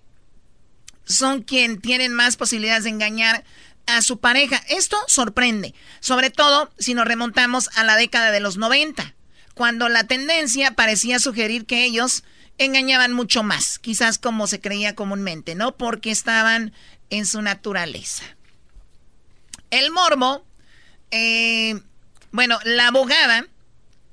[1.06, 3.44] son quien tienen más posibilidades de engañar
[3.88, 4.62] a su pareja.
[4.70, 9.15] Esto sorprende, sobre todo si nos remontamos a la década de los 90,
[9.56, 12.24] cuando la tendencia parecía sugerir que ellos
[12.58, 15.76] engañaban mucho más, quizás como se creía comúnmente, ¿no?
[15.76, 16.74] Porque estaban
[17.10, 18.24] en su naturaleza.
[19.72, 20.46] El morbo,
[21.12, 21.82] eh,
[22.32, 23.48] bueno, la abogada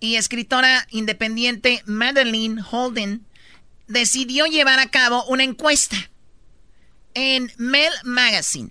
[0.01, 3.27] y escritora independiente Madeline Holden
[3.86, 5.97] decidió llevar a cabo una encuesta
[7.14, 8.70] en Mel Magazine.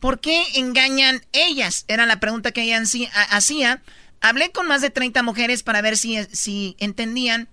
[0.00, 1.84] ¿Por qué engañan ellas?
[1.88, 2.82] Era la pregunta que ella
[3.30, 3.82] hacía.
[4.20, 7.48] Hablé con más de 30 mujeres para ver si, si entendían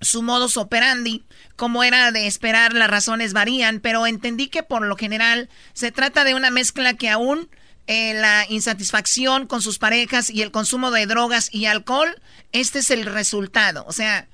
[0.00, 1.24] su modus operandi.
[1.56, 6.24] Como era de esperar, las razones varían, pero entendí que por lo general se trata
[6.24, 7.48] de una mezcla que aún
[7.86, 12.20] eh, la insatisfacción con sus parejas y el consumo de drogas y alcohol,
[12.52, 13.84] este es el resultado.
[13.86, 14.28] O sea,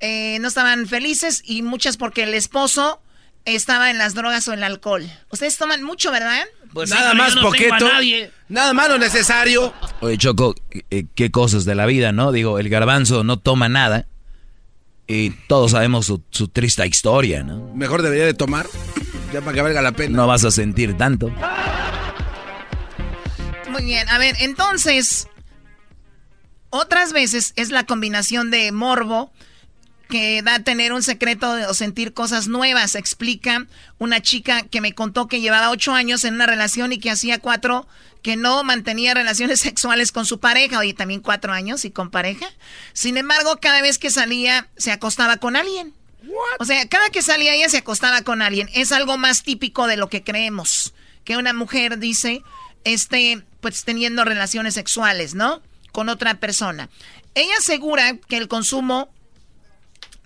[0.00, 3.00] eh, no estaban felices y muchas porque el esposo
[3.44, 5.08] estaba en las drogas o el alcohol.
[5.30, 6.44] Ustedes toman mucho, ¿verdad?
[6.72, 7.88] Pues nada más poquito.
[8.48, 9.72] Nada más lo necesario.
[10.00, 10.54] Oye, Choco,
[10.90, 12.32] eh, qué cosas de la vida, ¿no?
[12.32, 14.06] Digo, el garbanzo no toma nada.
[15.08, 17.72] Y todos sabemos su, su, triste historia, ¿no?
[17.74, 18.66] Mejor debería de tomar,
[19.32, 20.16] ya para que valga la pena.
[20.16, 21.32] No vas a sentir tanto.
[23.70, 25.28] Muy bien, a ver, entonces,
[26.70, 29.32] otras veces es la combinación de morbo
[30.08, 32.94] que da a tener un secreto o sentir cosas nuevas.
[32.94, 33.66] Explica
[33.98, 37.38] una chica que me contó que llevaba ocho años en una relación y que hacía
[37.38, 37.86] cuatro
[38.22, 40.78] que no mantenía relaciones sexuales con su pareja.
[40.78, 42.46] Oye, también cuatro años y con pareja.
[42.92, 45.94] Sin embargo, cada vez que salía se acostaba con alguien.
[46.58, 48.68] O sea, cada que salía ella se acostaba con alguien.
[48.74, 50.92] Es algo más típico de lo que creemos.
[51.24, 52.42] Que una mujer dice,
[52.84, 55.62] este, pues teniendo relaciones sexuales, ¿no?
[55.92, 56.88] Con otra persona.
[57.34, 59.08] Ella asegura que el consumo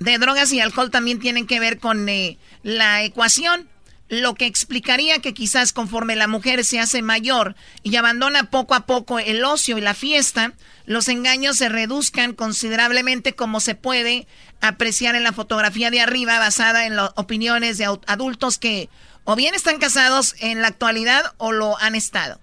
[0.00, 3.68] de drogas y alcohol también tienen que ver con eh, la ecuación,
[4.08, 7.54] lo que explicaría que quizás conforme la mujer se hace mayor
[7.84, 10.54] y abandona poco a poco el ocio y la fiesta,
[10.86, 14.26] los engaños se reduzcan considerablemente como se puede
[14.60, 18.88] apreciar en la fotografía de arriba basada en las opiniones de adultos que
[19.24, 22.40] o bien están casados en la actualidad o lo han estado.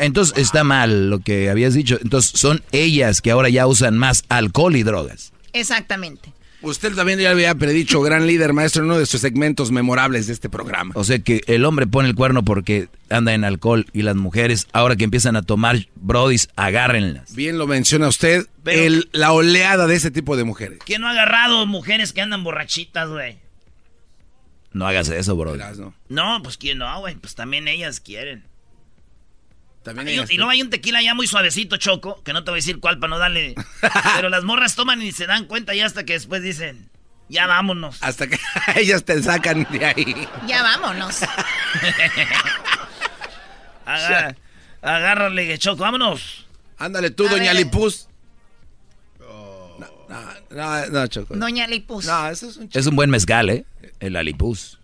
[0.00, 1.98] Entonces está mal lo que habías dicho.
[2.00, 5.32] Entonces son ellas que ahora ya usan más alcohol y drogas.
[5.52, 6.32] Exactamente.
[6.60, 10.32] Usted también ya había predicho, gran líder, maestro, en uno de sus segmentos memorables de
[10.32, 10.92] este programa.
[10.96, 14.66] O sea que el hombre pone el cuerno porque anda en alcohol y las mujeres,
[14.72, 17.34] ahora que empiezan a tomar brodis, agárrenlas.
[17.34, 20.78] Bien lo menciona usted, el, la oleada de ese tipo de mujeres.
[20.84, 23.38] ¿Quién no ha agarrado mujeres que andan borrachitas, güey?
[24.72, 25.56] No hagas eso, bro.
[25.56, 25.94] No.
[26.08, 28.44] no, pues quién no, güey, pues también ellas quieren.
[29.82, 32.58] También Hay y luego hay un tequila ya muy suavecito, Choco, que no te voy
[32.58, 33.54] a decir cuál para no darle.
[34.16, 36.90] Pero las morras toman y se dan cuenta y hasta que después dicen,
[37.28, 37.96] ya vámonos.
[38.02, 38.38] Hasta que
[38.76, 40.28] ellas te sacan de ahí.
[40.46, 41.20] Ya vámonos.
[43.86, 44.36] Agá-
[44.82, 46.46] agárrale, Choco, vámonos.
[46.78, 47.64] Ándale tú, A doña ver.
[47.64, 48.08] Lipus.
[49.18, 49.78] No,
[50.08, 51.34] no, no, no, Choco.
[51.36, 52.04] Doña Lipus.
[52.04, 53.64] No, eso es un Es un buen mezcal, ¿eh?
[54.00, 54.77] El alipuz.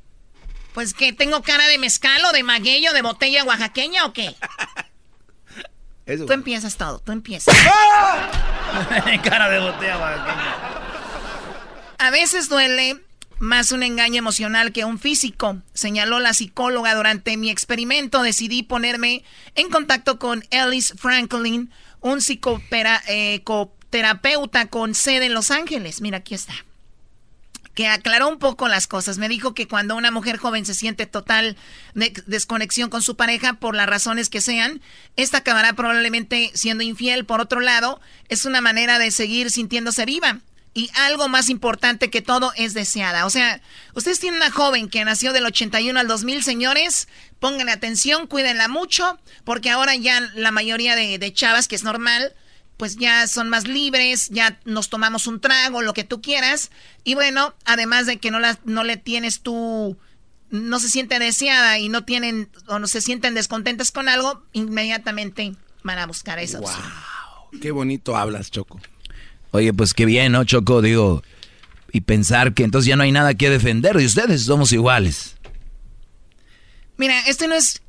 [0.74, 4.34] Pues que tengo cara de mezcal o de magueyo, de botella oaxaqueña o qué?
[6.04, 7.56] tú empiezas todo, tú empiezas.
[9.24, 10.54] cara de botella oaxaqueña.
[11.98, 13.00] A veces duele
[13.38, 18.22] más un engaño emocional que un físico, señaló la psicóloga durante mi experimento.
[18.22, 19.22] Decidí ponerme
[19.54, 21.70] en contacto con Ellis Franklin,
[22.00, 26.00] un psicoterapeuta eh, con sede en Los Ángeles.
[26.00, 26.52] Mira, aquí está
[27.74, 29.18] que aclaró un poco las cosas.
[29.18, 31.56] Me dijo que cuando una mujer joven se siente total
[32.26, 34.80] desconexión con su pareja por las razones que sean,
[35.16, 37.24] esta acabará probablemente siendo infiel.
[37.24, 40.40] Por otro lado, es una manera de seguir sintiéndose viva.
[40.76, 43.26] Y algo más importante que todo es deseada.
[43.26, 43.60] O sea,
[43.94, 47.06] ustedes tienen una joven que nació del 81 al 2000, señores.
[47.38, 52.34] Pónganle atención, cuídenla mucho, porque ahora ya la mayoría de chavas, que es normal,
[52.76, 56.70] pues ya son más libres, ya nos tomamos un trago, lo que tú quieras.
[57.04, 59.96] Y bueno, además de que no, la, no le tienes tú,
[60.50, 65.54] no se siente deseada y no tienen, o no se sienten descontentas con algo, inmediatamente
[65.82, 66.60] van a buscar eso.
[66.60, 68.80] Wow, qué bonito hablas, Choco.
[69.52, 70.82] Oye, pues qué bien, ¿no, Choco?
[70.82, 71.22] Digo,
[71.92, 75.36] y pensar que entonces ya no hay nada que defender y ustedes somos iguales.
[76.96, 77.82] Mira, este no es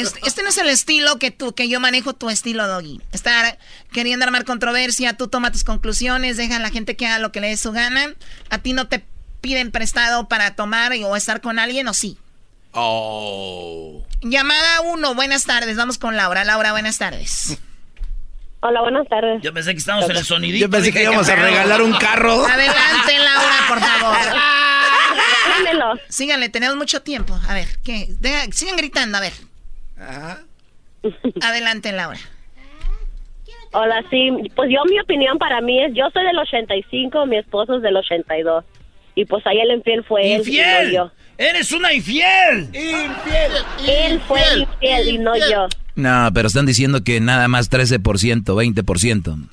[0.00, 3.00] este, este, no es el estilo que tú, que yo manejo tu estilo, Doggy.
[3.12, 3.58] Estar
[3.92, 7.40] queriendo armar controversia, tú toma tus conclusiones, deja a la gente que haga lo que
[7.40, 8.14] le dé su gana.
[8.50, 9.04] A ti no te
[9.40, 12.18] piden prestado para tomar o estar con alguien, ¿o sí?
[12.72, 14.04] Oh.
[14.22, 15.76] Llamada uno, buenas tardes.
[15.76, 16.44] Vamos con Laura.
[16.44, 17.58] Laura, buenas tardes.
[18.62, 19.42] Hola, buenas tardes.
[19.42, 20.66] Yo pensé que estábamos en el sonidito.
[20.66, 22.44] Yo pensé que íbamos a regalar un carro.
[22.46, 24.16] Adelante, Laura, por favor.
[26.08, 27.38] Síganle, tenemos mucho tiempo.
[27.48, 28.08] A ver, ¿qué?
[28.52, 29.32] sigan gritando, a ver.
[31.42, 32.18] Adelante, Laura.
[33.72, 37.76] Hola, sí, pues yo mi opinión para mí es, yo soy del 85, mi esposo
[37.76, 38.64] es del 82.
[39.14, 41.12] Y pues ahí el infiel fue él y no yo.
[41.38, 42.64] ¡Eres una infiel!
[42.64, 43.52] ¡Infiel!
[43.88, 45.66] Él fue infiel y no yo.
[45.94, 49.48] No, pero están diciendo que nada más 13%, 20%.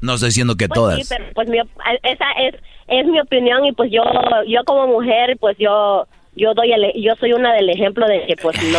[0.00, 0.98] No estoy diciendo que pues todas.
[0.98, 2.54] Sí, pero pues mi, esa es,
[2.88, 4.02] es mi opinión y pues yo,
[4.46, 8.36] yo como mujer, pues yo yo doy el, yo soy una del ejemplo de que
[8.36, 8.78] pues no.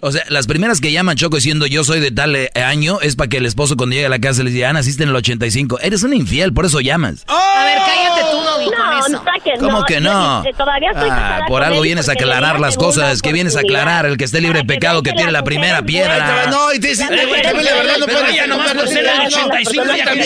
[0.00, 3.16] o sea, las primeras que llaman Choco diciendo yo soy de tal eh, año es
[3.16, 5.16] para que el esposo cuando llegue a la casa le diga, ah, naciste en el
[5.16, 5.80] 85.
[5.80, 7.24] Eres un infiel, por eso llamas.
[7.26, 9.24] A ver, cállate tú, Doggy, no, con eso.
[9.44, 10.42] Que ¿Cómo que no?
[10.56, 14.16] todavía estoy ah, por algo vienes a aclarar las cosas, que vienes a aclarar el
[14.16, 16.46] que esté libre de pecado que tiene la primera piedra.
[16.50, 19.20] No, y te dicen, güey, también la verdad no puedes ya nomás por ser el
[19.26, 20.20] 85 ya que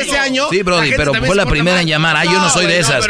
[0.00, 0.46] ese año.
[0.50, 2.16] Sí, Brody, pero fue la primera en llamar.
[2.16, 3.04] Ah, yo no soy de esas.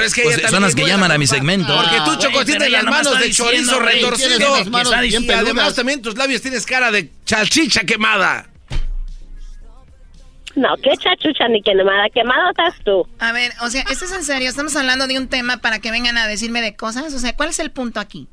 [0.51, 1.75] Son las que llaman a mi segmento.
[1.77, 4.59] Porque tú, Choco, tienes las manos de chorizo retorcido.
[5.05, 8.49] Y además también tus labios tienes cara de chalchicha quemada.
[10.55, 12.09] No, qué chachucha ni quemada.
[12.11, 13.07] Quemado estás tú.
[13.19, 14.51] A ver, o sea, ¿esto es en serio?
[14.51, 17.15] ¿Estamos hablando de un tema para que vengan a decirme de cosas?
[17.15, 18.29] O sea, ¿cuál es el punto aquí?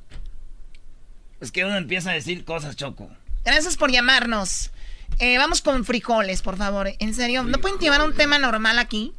[1.39, 3.09] Es que uno empieza a decir cosas, Choco.
[3.45, 4.71] Gracias por llamarnos.
[5.19, 6.91] Eh, vamos con frijoles, por favor.
[6.99, 9.13] En serio, ¿no pueden llevar un tema normal aquí?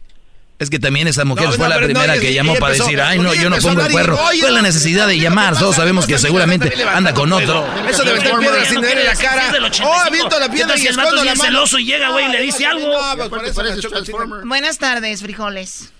[0.60, 3.48] Es que también esa mujer fue la primera que llamó para decir, ay, no, yo
[3.48, 4.16] no pongo el cuerno.
[4.16, 5.58] Fue la necesidad de llamar.
[5.58, 7.66] Todos sabemos que seguramente anda con otro.
[7.88, 9.52] Eso debe estar piedra sin en la cara.
[9.84, 11.44] Oh, aviento la piedra y escondo la mano.
[11.44, 12.92] celoso y llega, güey, y le dice algo.
[14.44, 15.94] Buenas tardes, frijoles.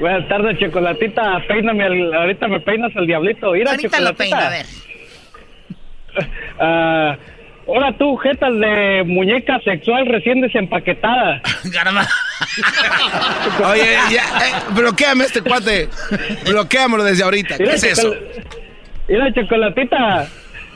[0.00, 1.46] Buenas tardes, chocolatita.
[1.46, 1.84] Peíname,
[2.16, 3.52] ahorita me peinas el diablito.
[3.52, 4.66] Mira, ahorita lo peino, a ver.
[6.58, 7.16] Ah...
[7.66, 11.42] Hola tú, jetas de muñeca sexual recién desempaquetada.
[13.70, 15.88] Oye, ya, eh, bloqueame este cuate.
[16.48, 17.58] Bloqueamelo desde ahorita.
[17.58, 18.14] ¿Qué es eso?
[19.08, 20.26] Mira, chocolatita.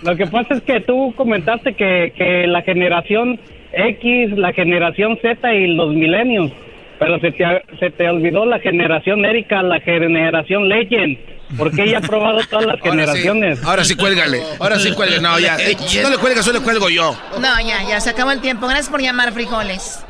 [0.02, 3.40] Lo que pasa es que tú comentaste que, que la generación
[3.72, 6.52] X, la generación Z y los milenios.
[6.98, 7.44] Pero se te,
[7.80, 11.18] se te olvidó la generación Erika, la generación Legend
[11.56, 13.62] porque ella ha probado todas las generaciones.
[13.62, 14.42] Ahora sí, cuélgale.
[14.58, 15.20] Ahora sí, cuélgale.
[15.20, 15.56] No, ya.
[16.02, 17.18] no le cuelgas, solo le cuelgo yo.
[17.40, 18.00] No, ya, ya.
[18.00, 18.66] Se acabó el tiempo.
[18.66, 20.00] Gracias por llamar, frijoles.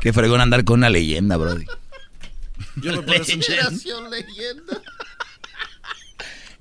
[0.00, 1.64] Qué fregón andar con una leyenda, brody.
[2.76, 4.80] Yo me puedo Generación leyenda.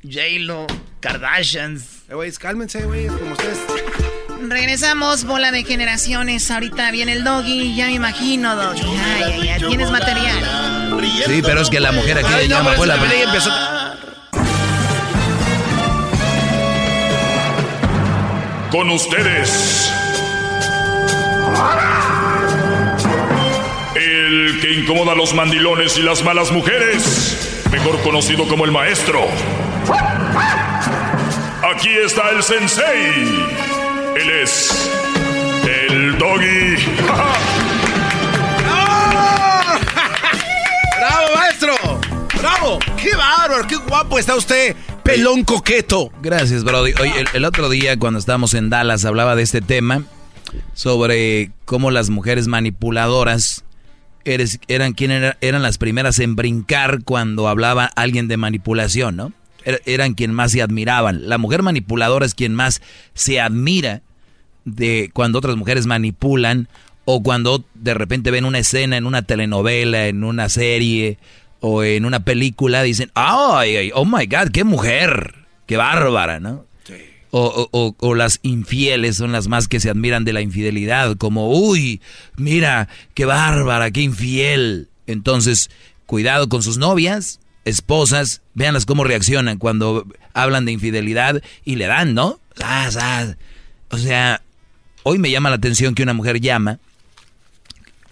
[0.04, 0.68] J-Lo,
[1.00, 2.04] Kardashians.
[2.10, 3.60] Eh, güey, cálmense, güey, como ustedes.
[4.42, 6.52] Regresamos, bola de generaciones.
[6.52, 8.82] Ahorita viene el doggy, ya me imagino, doggy.
[8.82, 11.02] Ay, ay, ay, tienes material.
[11.26, 13.50] Sí, pero es que la mujer aquí le llama, fue la primera empezó.
[18.74, 19.94] Con ustedes.
[23.96, 27.62] El que incomoda a los mandilones y las malas mujeres.
[27.72, 29.28] Mejor conocido como el maestro.
[31.72, 33.46] Aquí está el sensei.
[34.16, 34.92] Él es
[35.90, 36.76] el doggy.
[40.98, 41.76] ¡Bravo, maestro!
[42.42, 42.80] ¡Bravo!
[43.00, 43.68] ¡Qué bárbaro!
[43.68, 44.76] ¡Qué guapo está usted!
[45.04, 46.12] Pelón coqueto.
[46.22, 46.94] Gracias, Brody.
[47.02, 50.04] Oye, el, otro día cuando estábamos en Dallas hablaba de este tema
[50.74, 53.66] sobre cómo las mujeres manipuladoras
[54.24, 59.34] eres, eran quien eran las primeras en brincar cuando hablaba alguien de manipulación, ¿no?
[59.66, 61.28] Er, eran quien más se admiraban.
[61.28, 62.82] La mujer manipuladora es quien más
[63.14, 64.02] se admira
[64.64, 66.70] de cuando otras mujeres manipulan
[67.06, 71.18] o cuando de repente ven una escena en una telenovela, en una serie
[71.66, 75.46] o en una película, dicen, ¡ay, oh my God, qué mujer!
[75.66, 76.66] ¡Qué bárbara, ¿no?
[77.32, 82.02] O, o, las infieles son las más que se admiran de la infidelidad, como, uy,
[82.36, 84.90] mira, qué bárbara, qué infiel.
[85.08, 85.72] Entonces,
[86.06, 92.14] cuidado con sus novias, esposas, véanlas cómo reaccionan cuando hablan de infidelidad y le dan,
[92.14, 92.42] ¿no?
[93.90, 94.42] O sea,
[95.04, 96.80] hoy me llama la atención que una mujer llama,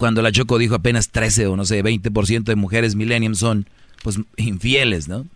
[0.02, 3.68] cuando la Choco dijo apenas 13 o no sé, 20% de mujeres millennium son,
[4.02, 5.28] pues, infieles, ¿no?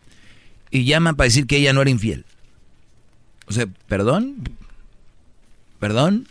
[0.72, 2.24] Y llaman para decir que ella no era infiel.
[3.46, 4.34] O sea, ¿perdón?
[5.78, 6.26] ¿Perdón?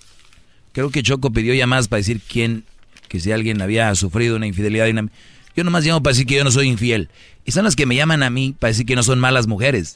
[0.73, 2.65] Creo que Choco pidió llamadas para decir quién,
[3.07, 4.87] que si alguien había sufrido una infidelidad.
[5.55, 7.07] Yo nomás llamo para decir que yo no soy infiel.
[7.45, 9.95] Y son las que me llaman a mí para decir que no son malas mujeres.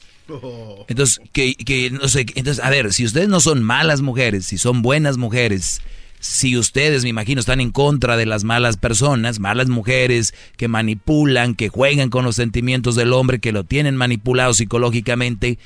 [0.88, 4.56] Entonces, que, que no sé, entonces, a ver, si ustedes no son malas mujeres, si
[4.56, 5.82] son buenas mujeres,
[6.20, 11.54] si ustedes, me imagino, están en contra de las malas personas, malas mujeres que manipulan,
[11.54, 15.58] que juegan con los sentimientos del hombre, que lo tienen manipulado psicológicamente,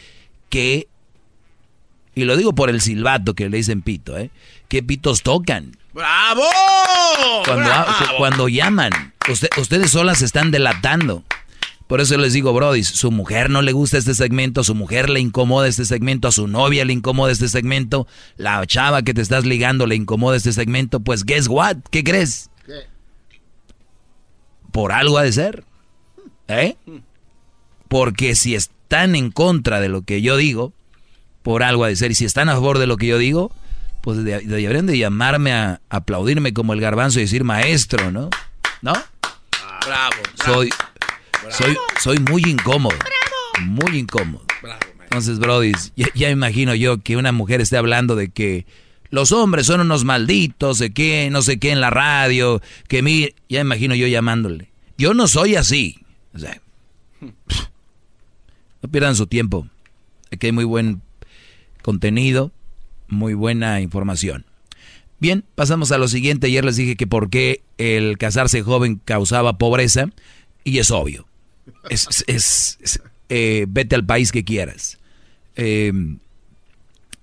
[0.49, 0.89] que
[2.15, 4.31] y lo digo por el silbato que le dicen pito, ¿eh?
[4.69, 5.77] ¿Qué pitos tocan?
[5.93, 6.45] ¡Bravo!
[8.17, 8.93] Cuando, llaman,
[9.57, 11.25] ustedes solas se están delatando.
[11.87, 15.21] Por eso les digo, Brody, su mujer no le gusta este segmento, su mujer le
[15.21, 18.07] incomoda este segmento, a su novia le incomoda este segmento,
[18.37, 21.77] la chava que te estás ligando le incomoda este segmento, pues guess what?
[21.91, 22.51] ¿Qué crees?
[22.65, 22.89] ¿Qué?
[24.73, 25.65] Por algo ha de ser.
[26.49, 26.77] ¿Eh?
[27.89, 30.73] Porque si están en contra de lo que yo digo,
[31.45, 32.11] por algo a decir.
[32.11, 33.53] Y si están a favor de lo que yo digo,
[34.01, 38.31] pues deberían de llamarme a aplaudirme como el garbanzo y decir maestro, ¿no?
[38.83, 38.95] ¿No?
[39.87, 40.71] bravo, Soy,
[41.51, 42.97] soy, soy muy incómodo.
[43.63, 44.45] Muy incómodo.
[45.15, 45.73] Entonces, Brody,
[46.15, 48.67] ya, imagino yo que una mujer esté hablando de que
[49.11, 53.29] los hombres son unos malditos, de que no sé qué en la radio, que mi,
[53.49, 54.73] ya imagino yo llamándole.
[54.99, 56.01] Yo no soy así.
[56.35, 56.61] O sea,
[57.21, 59.69] no pierdan su tiempo.
[60.33, 61.01] Aquí hay muy buen
[61.83, 62.51] contenido,
[63.07, 64.45] muy buena información.
[65.21, 66.49] Bien, pasamos a lo siguiente.
[66.49, 70.07] Ayer les dije que por qué el casarse joven causaba pobreza
[70.65, 71.27] y es obvio.
[71.91, 72.79] Es,
[73.29, 74.99] eh, vete al país que quieras.
[75.57, 76.19] Em,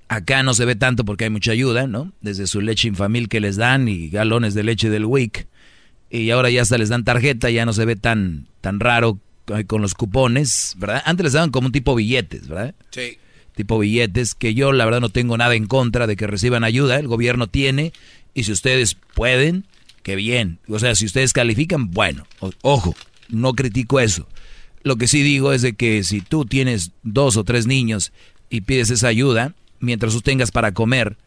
[0.07, 2.13] acá no se ve tanto porque hay mucha ayuda, ¿no?
[2.21, 5.47] Desde su leche infamil que les dan y galones de leche del WIC.
[6.09, 9.19] Y ahora ya hasta les dan tarjeta, ya no se ve tan, tan raro
[9.67, 11.01] con los cupones, ¿verdad?
[11.05, 12.75] Antes les daban como un tipo billetes, ¿verdad?
[12.91, 13.17] Sí
[13.55, 16.97] tipo billetes, que yo la verdad no tengo nada en contra de que reciban ayuda,
[16.97, 17.93] el gobierno tiene,
[18.33, 19.65] y si ustedes pueden,
[20.03, 20.59] qué bien.
[20.67, 22.25] O sea, si ustedes califican, bueno,
[22.61, 22.95] ojo,
[23.29, 24.27] no critico eso.
[24.83, 28.11] Lo que sí digo es de que si tú tienes dos o tres niños
[28.49, 31.17] y pides esa ayuda, mientras tú tengas para comer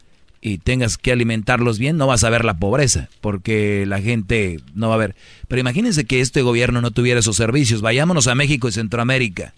[0.41, 4.89] y tengas que alimentarlos bien, no vas a ver la pobreza, porque la gente no
[4.89, 5.15] va a ver.
[5.47, 7.81] Pero imagínense que este gobierno no tuviera esos servicios.
[7.81, 9.53] Vayámonos a México y Centroamérica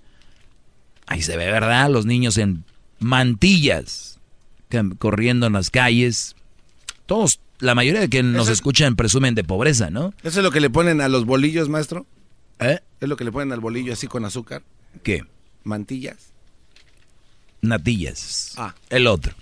[1.07, 1.90] Ahí se ve, ¿verdad?
[1.90, 2.65] Los niños en
[2.99, 4.19] mantillas,
[4.99, 6.36] corriendo en las calles.
[7.06, 10.14] Todos, la mayoría de quienes nos escuchan presumen de pobreza, ¿no?
[10.22, 12.06] ¿Eso es lo que le ponen a los bolillos, maestro?
[12.60, 12.80] ¿Eh?
[13.00, 14.64] ¿Es lo que le ponen al bolillo así con azúcar?
[15.04, 15.24] ¿Qué?
[15.64, 16.32] ¿Mantillas?
[17.62, 18.54] Natillas.
[18.58, 18.74] Ah.
[18.90, 19.34] El otro.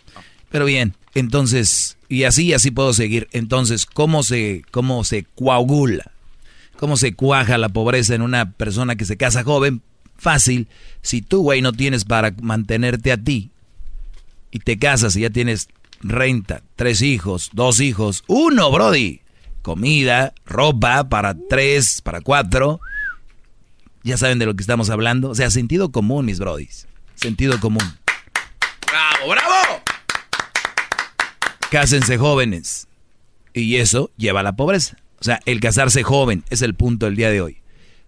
[0.49, 3.27] Pero bien, entonces, y así, así puedo seguir.
[3.31, 6.11] Entonces, ¿cómo se, cómo se coagula?
[6.77, 9.81] ¿Cómo se cuaja la pobreza en una persona que se casa joven?
[10.17, 10.67] Fácil,
[11.01, 13.51] si tú, güey, no tienes para mantenerte a ti
[14.51, 15.67] y te casas y ya tienes
[16.01, 19.21] renta, tres hijos, dos hijos, uno, Brody,
[19.61, 22.79] comida, ropa para tres, para cuatro,
[24.09, 25.29] ya saben de lo que estamos hablando.
[25.29, 26.87] O sea, sentido común, mis Brodis.
[27.15, 27.83] Sentido común.
[28.87, 29.83] ¡Bravo, bravo!
[31.69, 32.87] Cásense jóvenes.
[33.53, 34.97] Y eso lleva a la pobreza.
[35.19, 37.61] O sea, el casarse joven es el punto del día de hoy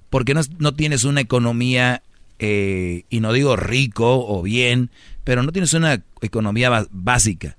[0.09, 2.03] porque no, no tienes una economía,
[2.39, 4.89] eh, y no digo rico o bien,
[5.23, 7.57] pero no tienes una economía básica.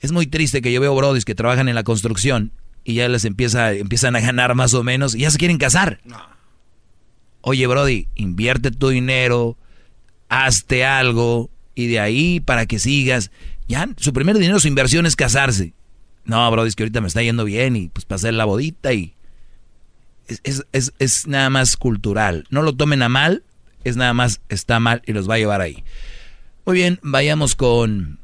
[0.00, 2.52] Es muy triste que yo veo brodis que trabajan en la construcción
[2.84, 6.00] y ya les empieza, empiezan a ganar más o menos y ya se quieren casar.
[7.48, 9.56] Oye, Brody, invierte tu dinero,
[10.28, 13.30] hazte algo y de ahí para que sigas.
[13.68, 15.72] Ya, su primer dinero, su inversión es casarse.
[16.24, 19.14] No, Brody, es que ahorita me está yendo bien y pues hacer la bodita y
[20.26, 22.46] es, es, es, nada más cultural.
[22.50, 23.44] No lo tomen a mal.
[23.84, 25.84] es nada más está mal y los va a llevar ahí.
[26.64, 28.18] Muy bien, vayamos con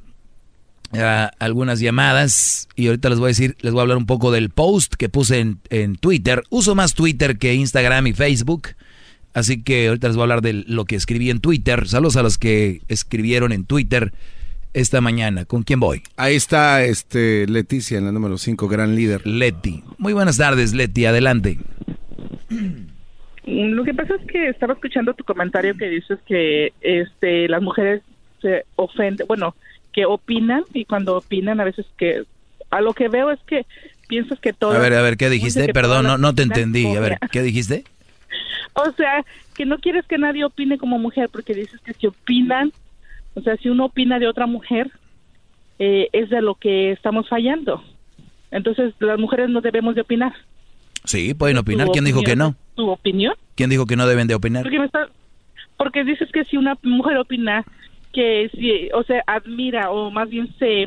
[0.94, 4.32] ah, algunas llamadas y ahorita les voy a decir, les voy a hablar un poco
[4.32, 6.42] del post que puse en, en Twitter.
[6.50, 8.70] Uso más Twitter que Instagram y Facebook.
[9.34, 11.88] Así que ahorita les voy a hablar de lo que escribí en Twitter.
[11.88, 14.12] Saludos a los que escribieron en Twitter
[14.74, 15.44] esta mañana.
[15.44, 16.02] ¿Con quién voy?
[16.16, 19.26] Ahí está este Leticia en la número 5, gran líder.
[19.26, 19.82] Leti.
[19.98, 21.06] Muy buenas tardes, Leti.
[21.06, 21.58] Adelante.
[23.44, 28.02] Lo que pasa es que estaba escuchando tu comentario que dices que este las mujeres
[28.40, 29.54] se ofenden, bueno,
[29.92, 32.24] que opinan y cuando opinan a veces que
[32.70, 33.66] a lo que veo es que
[34.08, 35.72] piensas que todo A ver, a ver, ¿qué dijiste?
[35.72, 36.86] Perdón, no, no te entendí.
[36.96, 37.84] A ver, ¿qué dijiste?
[38.74, 39.24] O sea,
[39.54, 42.72] que no quieres que nadie opine como mujer porque dices que si opinan,
[43.34, 44.90] o sea, si uno opina de otra mujer,
[45.78, 47.82] eh, es de lo que estamos fallando.
[48.50, 50.32] Entonces, las mujeres no debemos de opinar.
[51.04, 51.88] Sí, pueden opinar.
[51.92, 52.54] ¿Quién dijo que no?
[52.74, 53.34] ¿Tu opinión?
[53.56, 54.62] ¿Quién dijo que no deben de opinar?
[54.62, 55.08] Porque, me está,
[55.76, 57.64] porque dices que si una mujer opina,
[58.12, 60.86] que si, o sea, admira o más bien se...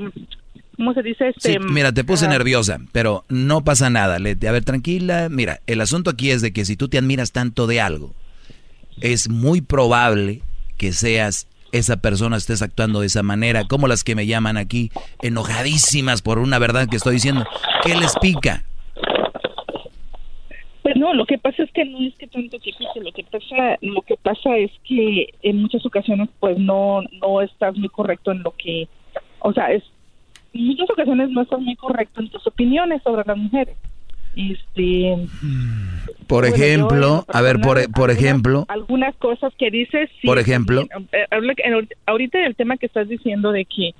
[0.78, 1.34] ¿Cómo se dice?
[1.38, 4.16] Sí, Este, mira, te puse nerviosa, pero no pasa nada.
[4.16, 5.30] A ver, tranquila.
[5.30, 8.14] Mira, el asunto aquí es de que si tú te admiras tanto de algo,
[9.02, 10.42] es muy probable
[10.78, 14.92] que seas esa persona, estés actuando de esa manera, como las que me llaman aquí,
[15.22, 17.46] enojadísimas por una verdad que estoy diciendo.
[17.84, 18.64] ¿Qué les pica?
[20.84, 23.24] Pues no, lo que pasa es que no es que tanto que pique, lo que
[23.24, 28.32] pasa, lo que pasa es que en muchas ocasiones pues no no estás muy correcto
[28.32, 28.88] en lo que,
[29.40, 29.84] o sea, es
[30.56, 33.76] en muchas ocasiones no estás muy correcto en tus opiniones sobre las mujeres.
[34.36, 35.16] Este,
[36.28, 40.40] Por Bueno, ejemplo, a ver, por, personal, por ejemplo, algunas cosas que dices sí, Por
[40.40, 40.82] ejemplo.
[41.14, 43.92] eh, habla- en- ahorita el tema que estás diciendo de que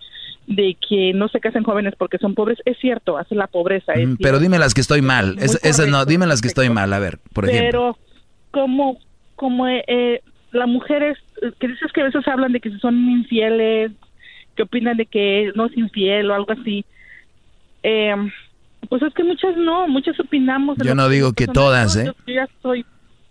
[0.48, 4.08] de que no se casen jóvenes porque son pobres es cierto, hace la pobreza, es
[4.08, 5.38] mm, pero dime las que estoy mal.
[5.40, 6.92] Es- esas no, dime las que estoy mal.
[6.94, 7.66] A ver, por ejemplo.
[7.72, 7.98] Pero
[8.52, 8.98] como
[9.38, 10.22] como eh, eh,
[10.52, 13.92] las mujeres eh, que dices que a veces hablan de que son infieles,
[14.56, 16.86] que opinan de que no es infiel o algo así.
[17.84, 18.16] Eh,
[18.90, 20.78] pues es que muchas no, muchas opinamos.
[20.84, 22.06] Yo no digo que todas, ¿eh?
[22.06, 22.86] Yo, yo ya soy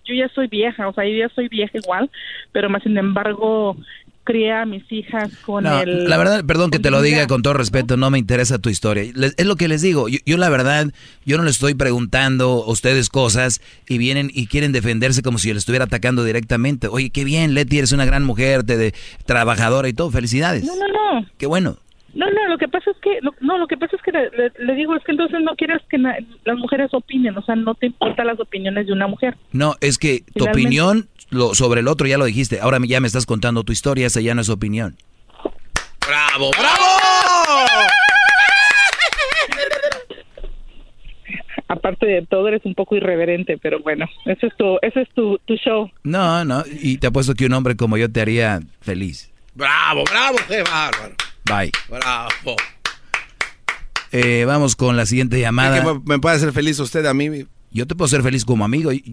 [0.04, 2.10] yo ya soy vieja, o sea, yo ya soy vieja igual,
[2.52, 3.76] pero más sin embargo
[4.24, 7.42] crié a mis hijas con No, el la verdad, perdón que te lo diga con
[7.42, 9.04] todo respeto, no me interesa tu historia.
[9.14, 10.08] Les- es lo que les digo.
[10.08, 10.86] Yo, yo la verdad,
[11.24, 15.48] yo no les estoy preguntando a ustedes cosas y vienen y quieren defenderse como si
[15.48, 16.88] yo les estuviera atacando directamente.
[16.88, 18.94] Oye, qué bien, Leti, eres una gran mujer, te de,
[19.26, 20.10] trabajadora y todo.
[20.10, 20.64] Felicidades.
[20.64, 20.88] No, no,
[21.20, 21.26] no.
[21.38, 21.76] Qué bueno.
[22.14, 24.30] No, no, lo que pasa es que, no, no, lo que pasa es que le,
[24.30, 27.56] le- le digo, es que entonces no quieres que na- las mujeres opinen, o sea,
[27.56, 29.36] no te importan las opiniones de una mujer.
[29.52, 32.60] No, es que tu opinión lo, sobre el otro ya lo dijiste.
[32.60, 34.96] Ahora ya me estás contando tu historia, esa ya no es opinión.
[36.06, 36.84] ¡Bravo, bravo!
[41.68, 45.38] Aparte de todo, eres un poco irreverente, pero bueno, ese es tu, ese es tu,
[45.46, 45.90] tu show.
[46.04, 49.30] No, no, y te apuesto que un hombre como yo te haría feliz.
[49.54, 50.36] ¡Bravo, bravo!
[50.46, 51.14] ¡Qué bárbaro!
[51.46, 51.70] Bye.
[51.88, 52.56] ¡Bravo!
[54.12, 55.80] Eh, vamos con la siguiente llamada.
[55.82, 57.46] ¿Qué me, me puede hacer feliz usted a mí?
[57.72, 58.92] Yo te puedo hacer feliz como amigo.
[58.92, 59.04] L-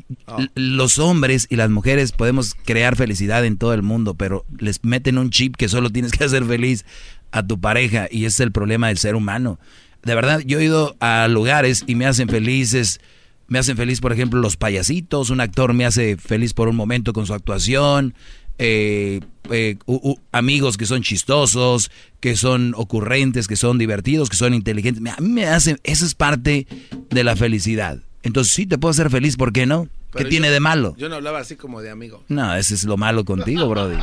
[0.54, 5.18] Los hombres y las mujeres podemos crear felicidad en todo el mundo, pero les meten
[5.18, 6.86] un chip que solo tienes que hacer feliz
[7.32, 9.60] a tu pareja y ese es el problema del ser humano.
[10.04, 13.00] De verdad, yo he ido a lugares y me hacen felices.
[13.48, 15.30] Me hacen feliz, por ejemplo, los payasitos.
[15.32, 18.14] Un actor me hace feliz por un momento con su actuación.
[18.58, 24.36] Eh, eh, u- u- amigos que son chistosos, que son ocurrentes, que son divertidos, que
[24.38, 25.02] son inteligentes.
[25.18, 26.68] A mí me hacen, eso es parte
[27.10, 27.98] de la felicidad.
[28.24, 29.86] Entonces sí te puedo hacer feliz, ¿por qué no?
[29.86, 30.96] ¿Qué Pero tiene yo- de malo?
[30.98, 32.24] Yo no hablaba así como de amigo.
[32.28, 33.98] No, ese es lo malo contigo, Brody.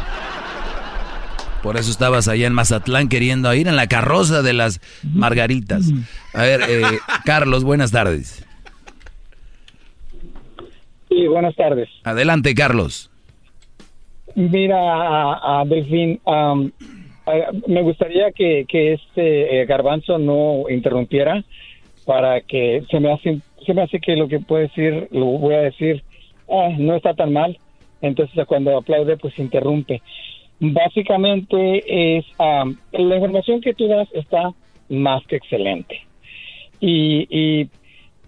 [1.63, 5.87] Por eso estabas allá en Mazatlán queriendo ir en la carroza de las margaritas.
[6.33, 6.83] A ver, eh,
[7.25, 8.45] Carlos, buenas tardes.
[11.09, 11.89] Sí, buenas tardes.
[12.05, 13.11] Adelante, Carlos.
[14.35, 16.55] Mira, Delfín, a-
[17.67, 21.45] me gustaría que, que este eh, garbanzo no interrumpiera
[22.05, 25.55] para que se me hace se me hace que lo que puede decir lo voy
[25.55, 26.03] a decir
[26.49, 27.59] ah, no está tan mal
[28.01, 30.03] entonces cuando aplaude pues interrumpe.
[30.61, 34.53] Básicamente es am, la información que tú das está
[34.89, 36.01] más que excelente.
[36.81, 37.71] Y, y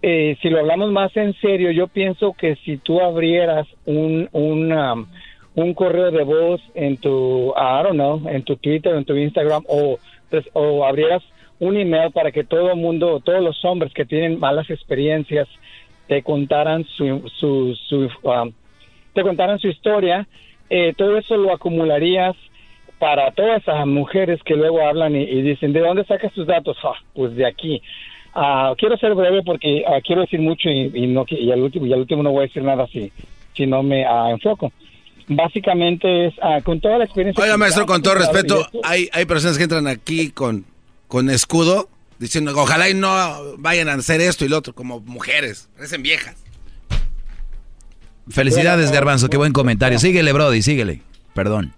[0.02, 4.72] eh, si lo hablamos más en serio, yo pienso que si tú abrieras un, un,
[4.72, 5.06] um,
[5.55, 9.98] un correo de voz en tu, I don't en tu Twitter, en tu Instagram, o,
[10.28, 11.22] pues, o abrieras
[11.59, 15.48] un email para que todo el mundo, todos los hombres que tienen malas experiencias,
[16.06, 18.52] te contaran su, su, su um,
[19.12, 20.27] te contaran su historia,
[20.68, 22.35] eh, todo eso lo acumularías
[22.98, 26.77] para todas esas mujeres que luego hablan y, dicen, ¿de dónde sacas tus datos?
[26.82, 27.81] Ah, pues de aquí.
[28.35, 31.86] Ah, quiero ser breve porque ah, quiero decir mucho y, y no y al último
[31.86, 33.10] y al último no voy a decir nada si
[33.55, 34.72] si no me ah, enfoco.
[35.31, 37.43] Básicamente es ah, con toda la experiencia.
[37.43, 40.65] Oiga, maestro, con todo respeto, hay, hay personas que entran aquí con,
[41.09, 41.89] con escudo
[42.19, 43.09] diciendo, ojalá y no
[43.59, 46.36] vayan a hacer esto y lo otro, como mujeres, parecen viejas.
[48.28, 49.98] Felicidades, Bueno, Garbanzo, qué buen comentario.
[49.98, 51.01] Síguele, Brody, síguele.
[51.35, 51.73] Perdón.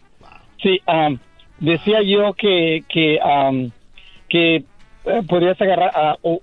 [0.63, 1.19] Sí, am,
[1.61, 3.71] decía yo que que am,
[4.29, 6.41] que eh, podrías agarrar a, o-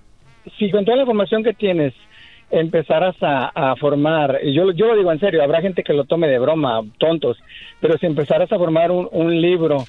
[0.58, 1.92] si con toda la información que tienes
[2.50, 6.04] empezaras a, a formar, y yo, yo lo digo en serio, habrá gente que lo
[6.04, 7.36] tome de broma, tontos,
[7.80, 9.84] pero si empezaras a formar un, un libro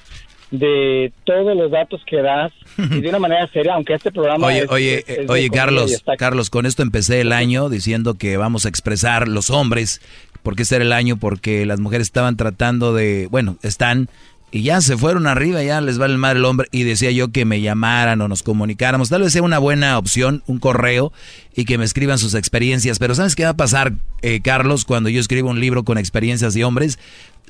[0.50, 4.58] de todos los datos que das y de una manera seria, aunque este programa Oye,
[4.64, 8.14] es- oye, es- es de oye, Carlos, está- Carlos, con esto empecé el año diciendo
[8.14, 10.00] que vamos a expresar los hombres,
[10.42, 14.08] porque este era el año, porque las mujeres estaban tratando de, bueno, están
[14.52, 17.46] y ya se fueron arriba, ya les vale mal el hombre y decía yo que
[17.46, 21.10] me llamaran o nos comunicáramos, tal vez sea una buena opción, un correo
[21.56, 25.08] y que me escriban sus experiencias, pero ¿sabes qué va a pasar, eh, Carlos, cuando
[25.08, 26.98] yo escribo un libro con experiencias de hombres?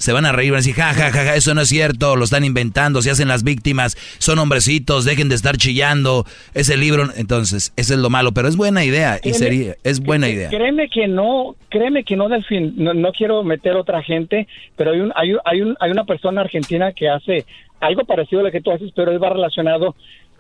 [0.02, 2.16] Se van a reír, van a decir, ja, ja, ja, ja, eso no es cierto,
[2.16, 7.04] lo están inventando, se hacen las víctimas, son hombrecitos, dejen de estar chillando, ese libro,
[7.16, 10.50] entonces, eso es lo malo, pero es buena idea, y sería, es buena idea.
[10.50, 15.00] Créeme que no, créeme que no, Delfín, no, no quiero meter otra gente, pero hay,
[15.00, 17.44] un, hay, un- hay, un, hay una persona argentina que hace
[17.80, 19.94] algo parecido a lo que tú haces, pero él va relacionado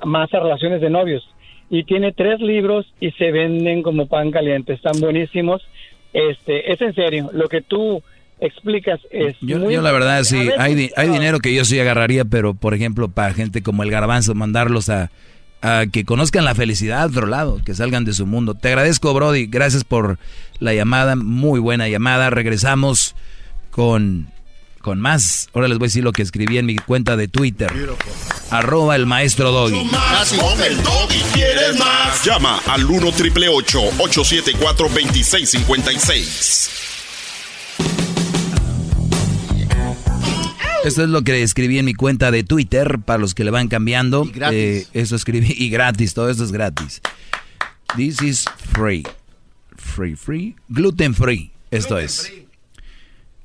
[0.04, 1.28] más a relaciones de novios.
[1.70, 5.62] Y tiene tres libros y se venden como pan caliente, están buenísimos.
[6.12, 8.02] Este, es en serio, lo que tú
[8.42, 11.54] explicas es Yo, muy yo la verdad sí, A veces, hay, di- hay dinero que
[11.54, 15.10] yo sí agarraría, pero por ejemplo para gente como el garbanzo, mandarlos a,
[15.62, 18.54] a que conozcan la felicidad de otro lado, que salgan de su mundo.
[18.54, 20.18] Te agradezco, Brody, gracias por
[20.58, 22.30] la llamada, muy buena llamada.
[22.30, 23.14] Regresamos
[23.70, 24.28] con,
[24.80, 25.48] con más.
[25.54, 27.70] Ahora les voy a decir lo que escribí en mi cuenta de Twitter.
[28.50, 29.84] Arroba el maestro Doggy.
[29.84, 32.24] Más con el doggy quieres más.
[32.24, 36.91] Llama al 1 triple 874 2656.
[40.84, 43.68] Esto es lo que escribí en mi cuenta de Twitter para los que le van
[43.68, 44.28] cambiando.
[44.50, 47.00] Eh, eso escribí y gratis, todo esto es gratis.
[47.96, 49.04] This is free.
[49.76, 50.56] Free, free.
[50.68, 51.52] Gluten free.
[51.70, 52.32] Esto es.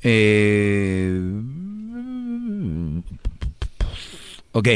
[0.02, 1.20] Eh,
[4.52, 4.68] ok.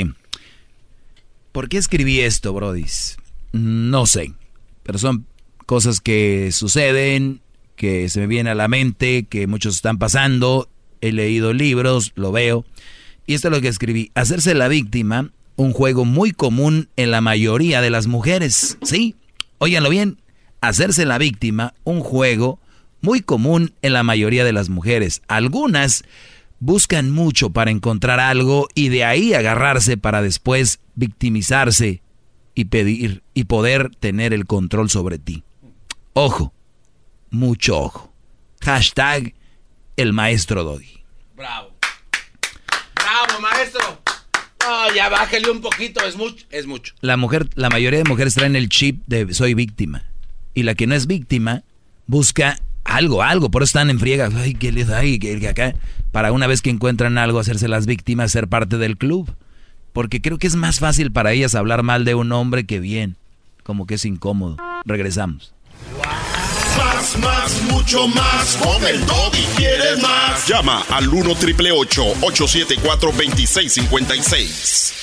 [1.51, 3.17] ¿Por qué escribí esto, Brodis?
[3.51, 4.33] No sé.
[4.83, 5.25] Pero son
[5.65, 7.41] cosas que suceden,
[7.75, 10.69] que se me vienen a la mente, que muchos están pasando.
[11.01, 12.65] He leído libros, lo veo.
[13.25, 14.11] Y esto es lo que escribí.
[14.15, 18.77] Hacerse la víctima, un juego muy común en la mayoría de las mujeres.
[18.83, 19.15] ¿Sí?
[19.57, 20.17] Óiganlo bien.
[20.61, 22.59] Hacerse la víctima, un juego
[23.01, 25.21] muy común en la mayoría de las mujeres.
[25.27, 26.03] Algunas
[26.59, 32.01] buscan mucho para encontrar algo y de ahí agarrarse para después victimizarse
[32.53, 35.43] y pedir y poder tener el control sobre ti.
[36.13, 36.53] Ojo,
[37.29, 38.13] mucho ojo.
[38.61, 39.33] Hashtag
[40.01, 41.03] el maestro Doggy.
[41.35, 41.75] Bravo.
[42.95, 44.01] Bravo, maestro.
[44.61, 46.45] No, ya bájale un poquito, es mucho.
[46.49, 46.93] Es mucho.
[47.01, 50.03] La mujer, la mayoría de mujeres traen el chip de soy víctima.
[50.53, 51.63] Y la que no es víctima
[52.07, 54.29] busca algo, algo, por eso están en friega.
[54.35, 55.73] Ay, que les ay, que que acá.
[56.11, 59.33] Para una vez que encuentran algo, hacerse las víctimas, ser parte del club.
[59.93, 63.17] Porque creo que es más fácil para ellas hablar mal de un hombre que bien.
[63.63, 64.57] Como que es incómodo.
[64.85, 65.53] Regresamos.
[66.77, 68.57] Más, más, mucho más.
[68.57, 70.47] Con el doggy quieres más.
[70.47, 74.93] Llama al 1 triple 874 2656.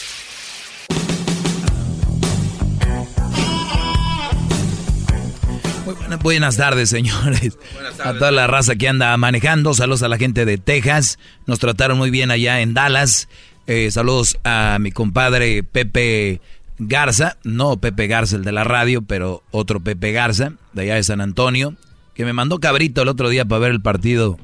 [5.84, 7.56] Muy buena- buenas tardes, señores.
[8.02, 9.74] A toda la raza que anda manejando.
[9.74, 11.18] Saludos a la gente de Texas.
[11.46, 13.28] Nos trataron muy bien allá en Dallas.
[13.66, 16.40] Eh, saludos a mi compadre Pepe
[16.78, 17.36] Garza.
[17.44, 21.20] No Pepe Garza, el de la radio, pero otro Pepe Garza, de allá de San
[21.20, 21.74] Antonio.
[22.14, 24.38] Que me mandó cabrito el otro día para ver el partido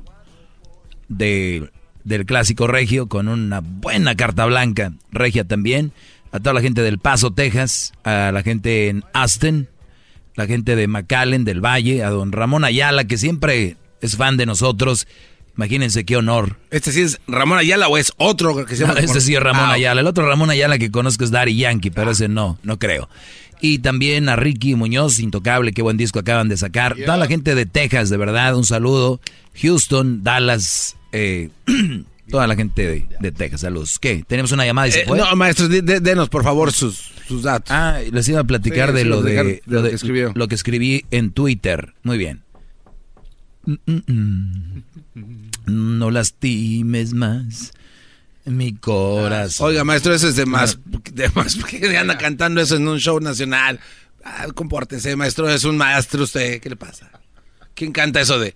[1.09, 1.71] de,
[2.05, 4.93] del Clásico Regio con una buena carta blanca.
[5.11, 5.93] Regia también.
[6.31, 7.93] A toda la gente del Paso, Texas.
[8.05, 9.69] A la gente en Aston
[10.37, 14.47] la gente de McAllen, del Valle, a don Ramón Ayala, que siempre es fan de
[14.47, 15.07] nosotros.
[15.57, 16.57] Imagínense qué honor.
[16.71, 18.95] ¿Este sí es Ramón Ayala o es otro que se llama?
[18.95, 20.01] No, este sí es Ramón Ah, Ayala.
[20.01, 23.09] El otro Ramón Ayala que conozco es Daddy Yankee, pero ese no, no creo.
[23.61, 26.97] Y también a Ricky Muñoz, Intocable, qué buen disco acaban de sacar.
[26.97, 29.21] Toda la gente de Texas, de verdad, un saludo.
[29.63, 31.51] Houston, Dallas, eh,
[32.31, 33.99] toda la gente de, de Texas, saludos.
[34.01, 34.25] ¿Qué?
[34.27, 35.17] ¿Tenemos una llamada y se Eh, fue?
[35.17, 37.71] no, maestro, de- de- denos por favor sus, sus datos.
[37.71, 40.33] Ah, les iba a platicar Sí, de lo de, lo que escribió.
[40.35, 41.95] lo que escribí en Twitter.
[42.03, 42.43] Muy bien.
[45.67, 47.73] No lastimes más
[48.45, 49.69] mi corazón.
[49.69, 50.79] Oiga, maestro, eso es de más.
[51.13, 53.81] De más que anda cantando eso en un show nacional.
[54.25, 56.61] Ah, compórtese, maestro, es un maestro usted.
[56.61, 57.11] ¿Qué le pasa?
[57.75, 58.55] ¿Quién canta eso de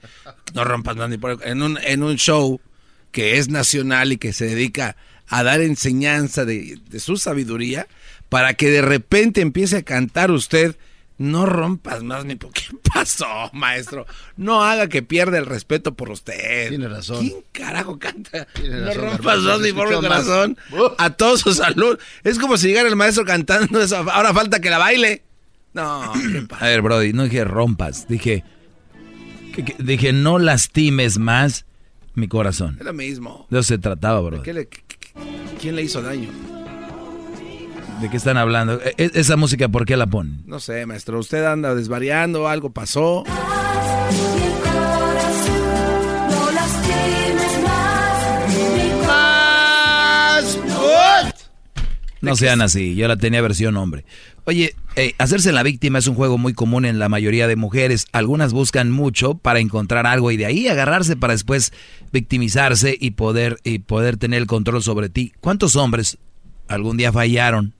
[0.55, 2.60] no rompas más ni por en un, en un show
[3.10, 7.86] que es nacional y que se dedica a dar enseñanza de, de su sabiduría,
[8.28, 10.76] para que de repente empiece a cantar usted
[11.19, 12.36] no rompas más mi...
[12.39, 12.51] ¿Qué
[12.95, 14.07] pasó, maestro?
[14.36, 16.69] No haga que pierda el respeto por usted.
[16.70, 17.20] Tiene razón.
[17.20, 18.47] ¿Quién carajo canta?
[18.55, 20.24] Tiene no razón, rompas más pobre escuchó más.
[20.24, 20.59] corazón.
[20.99, 21.99] A todos su salud.
[22.24, 23.97] Es como si llegara el maestro cantando eso.
[24.11, 25.23] Ahora falta que la baile.
[25.74, 26.12] No.
[26.61, 28.43] A ver, Brody, no dije rompas, dije,
[29.55, 31.66] que- que- dije no lastimes más
[32.15, 32.77] mi corazón.
[32.81, 33.47] Es lo mismo.
[33.51, 34.43] De eso se trataba, Brody.
[34.43, 34.69] ¿Qué le-
[35.61, 36.31] ¿Quién le hizo daño?
[38.00, 38.80] ¿De qué están hablando?
[38.80, 40.42] E- e- esa música, ¿por qué la ponen?
[40.46, 41.18] No sé, maestro.
[41.18, 43.24] Usted anda desvariando, algo pasó.
[52.20, 54.04] No sean así, yo la tenía versión hombre.
[54.44, 58.06] Oye, eh, hacerse la víctima es un juego muy común en la mayoría de mujeres.
[58.12, 61.72] Algunas buscan mucho para encontrar algo y de ahí agarrarse para después
[62.12, 65.32] victimizarse y poder, y poder tener el control sobre ti.
[65.40, 66.18] ¿Cuántos hombres
[66.66, 67.74] algún día fallaron?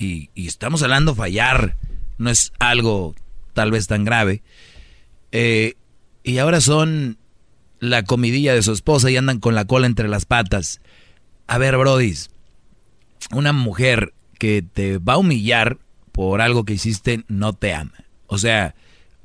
[0.00, 1.76] Y, estamos hablando fallar,
[2.16, 3.14] no es algo
[3.52, 4.42] tal vez tan grave.
[5.30, 5.74] Eh,
[6.24, 7.18] y ahora son
[7.80, 10.80] la comidilla de su esposa y andan con la cola entre las patas.
[11.46, 12.30] A ver, brodis,
[13.30, 15.76] una mujer que te va a humillar
[16.12, 17.92] por algo que hiciste no te ama.
[18.26, 18.74] O sea,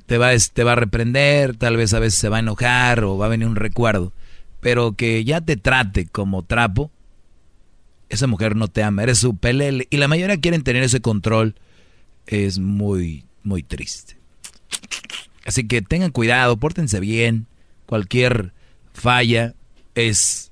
[0.04, 3.16] te va, te va a reprender, tal vez a veces se va a enojar o
[3.16, 4.12] va a venir un recuerdo,
[4.60, 6.90] pero que ya te trate como trapo,
[8.08, 9.86] esa mujer no te ama, eres su pelele.
[9.90, 11.56] Y la mayoría quieren tener ese control,
[12.26, 14.16] es muy, muy triste.
[15.44, 17.46] Así que tengan cuidado, pórtense bien,
[17.86, 18.52] cualquier
[18.92, 19.54] falla
[19.94, 20.50] es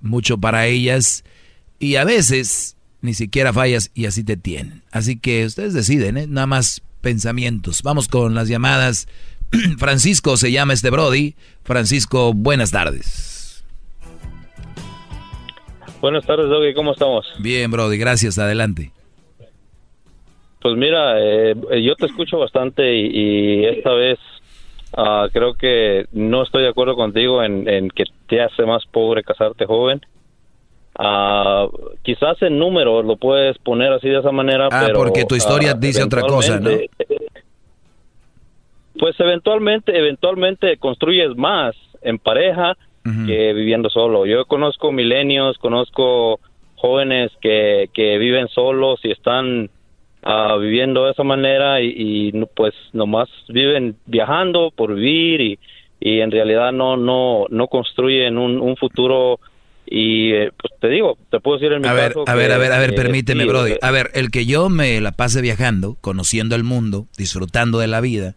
[0.00, 1.24] mucho para ellas
[1.78, 4.82] y a veces ni siquiera fallas y así te tienen.
[4.90, 6.26] Así que ustedes deciden, ¿eh?
[6.26, 7.82] nada más pensamientos.
[7.82, 9.06] Vamos con las llamadas.
[9.78, 11.34] Francisco se llama este Brody.
[11.62, 13.31] Francisco, buenas tardes.
[16.02, 17.24] Buenas tardes, Doggy, ¿cómo estamos?
[17.38, 18.90] Bien, Brody, gracias, adelante.
[20.60, 23.06] Pues mira, eh, yo te escucho bastante y,
[23.60, 24.18] y esta vez
[24.96, 29.22] ah, creo que no estoy de acuerdo contigo en, en que te hace más pobre
[29.22, 30.00] casarte joven.
[30.98, 31.68] Ah,
[32.02, 34.98] quizás en números lo puedes poner así de esa manera, Ah, pero...
[34.98, 36.70] porque tu historia ah, dice otra cosa, ¿no?
[38.98, 44.26] Pues eventualmente, eventualmente construyes más en pareja que viviendo solo.
[44.26, 46.40] Yo conozco milenios, conozco
[46.76, 49.70] jóvenes que, que viven solos y están
[50.22, 55.58] ah, viviendo de esa manera y, pues nomás viven viajando por vivir y,
[56.00, 59.38] y en realidad no no no construyen un, un futuro
[59.86, 62.48] y eh, pues te digo, te puedo decir en mi A ver, caso a ver,
[62.48, 63.74] que, a ver, a ver, eh, permíteme, sí, Brody.
[63.82, 68.00] A ver, el que yo me la pase viajando, conociendo el mundo, disfrutando de la
[68.00, 68.34] vida.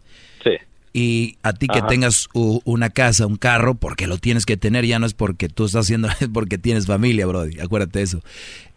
[0.97, 4.97] Y a ti que tengas una casa, un carro, porque lo tienes que tener, ya
[4.97, 7.59] no es porque tú estás haciendo, es porque tienes familia, Brody.
[7.59, 8.22] Acuérdate de eso.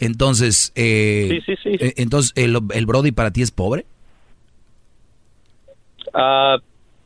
[0.01, 1.77] Entonces, eh, Sí, sí, sí.
[1.87, 3.87] eh, entonces el, el Brody para ti es pobre.
[6.13, 6.57] Ah,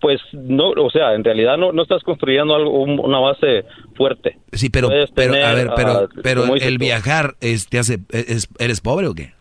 [0.00, 3.64] pues no, o sea, en realidad no, no estás construyendo algo, un- una base
[3.94, 4.38] fuerte.
[4.52, 7.98] Sí, pero, Puedes pero, a ver, pero, ah, pero el, tú, viajar es, te hace,
[8.10, 9.34] es- ¿eres pobre o qué?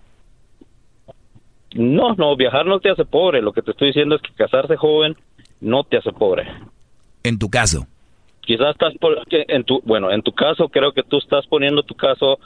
[1.74, 3.42] No, no, viajar no te hace pobre.
[3.42, 5.16] Lo que te estoy diciendo es que casarse joven
[5.62, 6.48] no te hace pobre.
[7.24, 7.88] En tu caso.
[8.42, 11.96] Quizás estás por, en tu, bueno, en tu caso creo que tú estás poniendo tu
[11.96, 12.40] caso,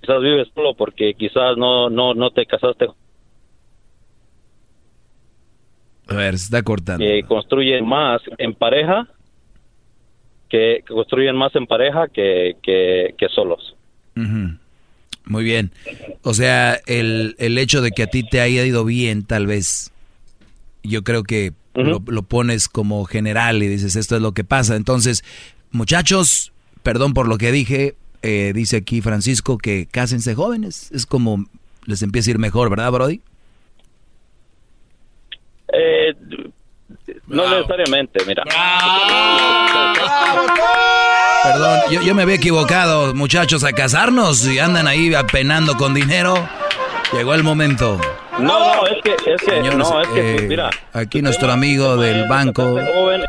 [0.00, 2.86] quizás vives solo porque quizás no, no, no te casaste,
[6.06, 7.04] A ver, se está cortando.
[7.04, 9.08] que construyen más en pareja,
[10.48, 13.74] que, construyen más en pareja que, que, que solos.
[14.14, 15.72] Muy bien.
[16.22, 19.92] O sea, el, el hecho de que a ti te haya ido bien, tal vez,
[20.82, 24.76] yo creo que lo, lo pones como general y dices, esto es lo que pasa.
[24.76, 25.24] Entonces,
[25.70, 30.90] muchachos, perdón por lo que dije, eh, dice aquí Francisco que cásense jóvenes.
[30.92, 31.46] Es como
[31.86, 33.20] les empieza a ir mejor, ¿verdad, Brody?
[35.72, 36.14] Eh,
[37.26, 38.44] no necesariamente, mira.
[41.42, 46.48] Perdón, yo, yo me había equivocado, muchachos, a casarnos y andan ahí apenando con dinero.
[47.12, 47.98] Llegó el momento.
[48.38, 50.70] No, no, es que, es que, Señores, no, es que, pues, eh, mira.
[50.92, 52.62] aquí nuestro amigo del banco.
[52.62, 53.24] joven-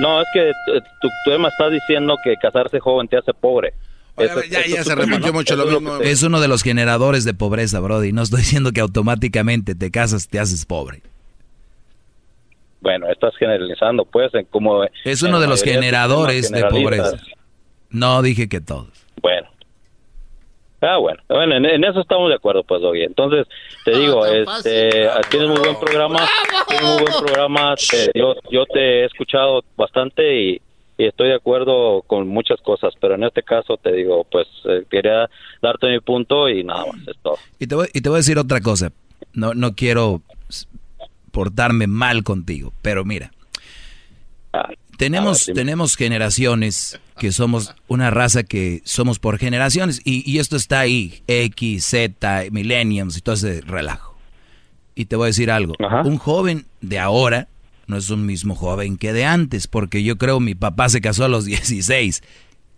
[0.00, 0.52] No, es que eh,
[1.00, 3.72] tu, tu tema está diciendo que casarse joven te hace pobre.
[4.18, 5.98] Eso- ya, eso ya es se repitió mucho lo mismo.
[5.98, 8.12] Es uno de los generadores de pobreza, Brody.
[8.12, 11.02] No estoy diciendo que automáticamente te casas, te haces pobre.
[12.80, 14.84] Bueno, estás generalizando, pues, en como...
[15.04, 17.16] Es uno de los generadores de pobreza.
[17.90, 18.88] No dije que todos.
[19.22, 19.48] Bueno.
[20.88, 21.20] Ah, bueno.
[21.28, 23.02] Bueno, en, en eso estamos de acuerdo, pues, Doggy.
[23.02, 23.46] Entonces,
[23.84, 26.26] te digo, este, tienes muy buen programa.
[26.68, 27.74] Tienes muy buen programa.
[27.76, 30.60] te- yo, yo te he escuchado bastante y,
[30.98, 34.84] y estoy de acuerdo con muchas cosas, pero en este caso te digo, pues eh,
[34.90, 35.28] quería
[35.60, 37.36] darte mi punto y nada más, es todo.
[37.58, 38.92] Y te voy, y te voy a decir otra cosa,
[39.32, 40.22] no, no quiero
[41.32, 43.30] portarme mal contigo, pero mira,
[44.96, 50.80] tenemos, tenemos generaciones que somos una raza que somos por generaciones y, y, esto está
[50.80, 54.16] ahí, X, Z, millenniums y todo ese relajo.
[54.94, 55.74] Y te voy a decir algo,
[56.04, 57.48] un joven de ahora
[57.86, 61.24] no es un mismo joven que de antes, porque yo creo mi papá se casó
[61.24, 62.22] a los 16,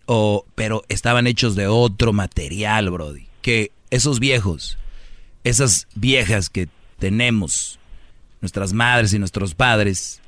[0.06, 4.78] o, pero estaban hechos de otro material, Brody, que esos viejos,
[5.44, 6.68] esas viejas que
[6.98, 7.78] tenemos,
[8.40, 10.20] nuestras madres y nuestros padres,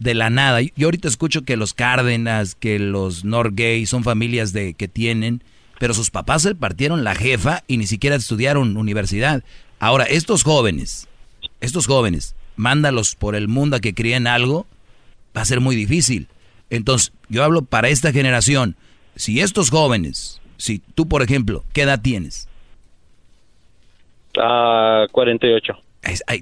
[0.00, 0.60] de la nada.
[0.74, 5.44] Yo ahorita escucho que los Cárdenas, que los Norgay son familias de que tienen,
[5.78, 9.44] pero sus papás se partieron la jefa y ni siquiera estudiaron universidad.
[9.78, 11.08] Ahora, estos jóvenes,
[11.60, 14.66] estos jóvenes, mándalos por el mundo a que críen algo,
[15.36, 16.28] va a ser muy difícil.
[16.70, 18.76] Entonces, yo hablo para esta generación.
[19.16, 22.48] Si estos jóvenes, si tú, por ejemplo, ¿qué edad tienes?
[24.38, 25.74] Ah, 48.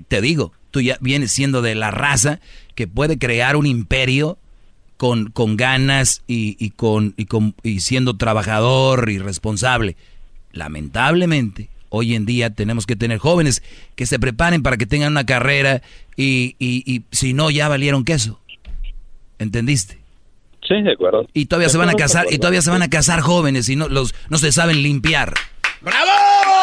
[0.06, 2.40] te digo, tú ya vienes siendo de la raza
[2.78, 4.38] que puede crear un imperio
[4.98, 9.96] con, con ganas y, y, con, y, con, y siendo trabajador y responsable.
[10.52, 13.64] Lamentablemente, hoy en día tenemos que tener jóvenes
[13.96, 15.82] que se preparen para que tengan una carrera
[16.14, 18.38] y, y, y si no, ya valieron queso.
[19.40, 19.98] ¿Entendiste?
[20.62, 21.26] Sí, de acuerdo.
[21.34, 23.88] Y todavía se van a casar, y todavía se van a casar jóvenes y no,
[23.88, 25.34] los, no se saben limpiar.
[25.80, 26.57] ¡Bravo!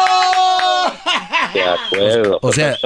[1.52, 2.38] De acuerdo.
[2.42, 2.76] O sea,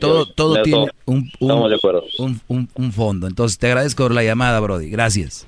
[0.00, 2.04] todo, todo tiene un, estamos de acuerdo.
[2.18, 3.26] Un, un, un, fondo.
[3.26, 4.90] Entonces, te agradezco por la llamada, Brody.
[4.90, 5.46] Gracias.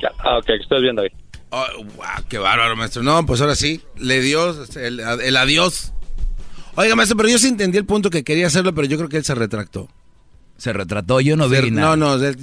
[0.00, 1.08] Ya, ah, ok, estás viendo ahí.
[1.50, 3.02] Oh, wow, qué bárbaro, maestro.
[3.02, 5.92] No, pues ahora sí, le dio el, el, adiós.
[6.74, 9.18] Oiga, maestro, pero yo sí entendí el punto que quería hacerlo, pero yo creo que
[9.18, 9.88] él se retractó.
[10.56, 11.96] Se retrató, yo no vi nada.
[11.96, 12.34] No, no,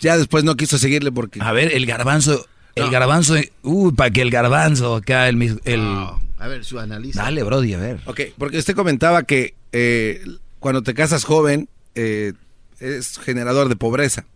[0.00, 1.40] ya después no quiso seguirle porque...
[1.40, 5.60] A ver, el garbanzo, el garbanzo, uy, para que el garbanzo acá, el...
[5.64, 6.06] el...
[6.42, 7.22] A ver, su analiza.
[7.22, 8.00] Dale, Brody, a ver.
[8.04, 10.24] Ok, porque usted comentaba que eh,
[10.58, 12.32] cuando te casas joven, eh,
[12.80, 14.26] es generador de pobreza.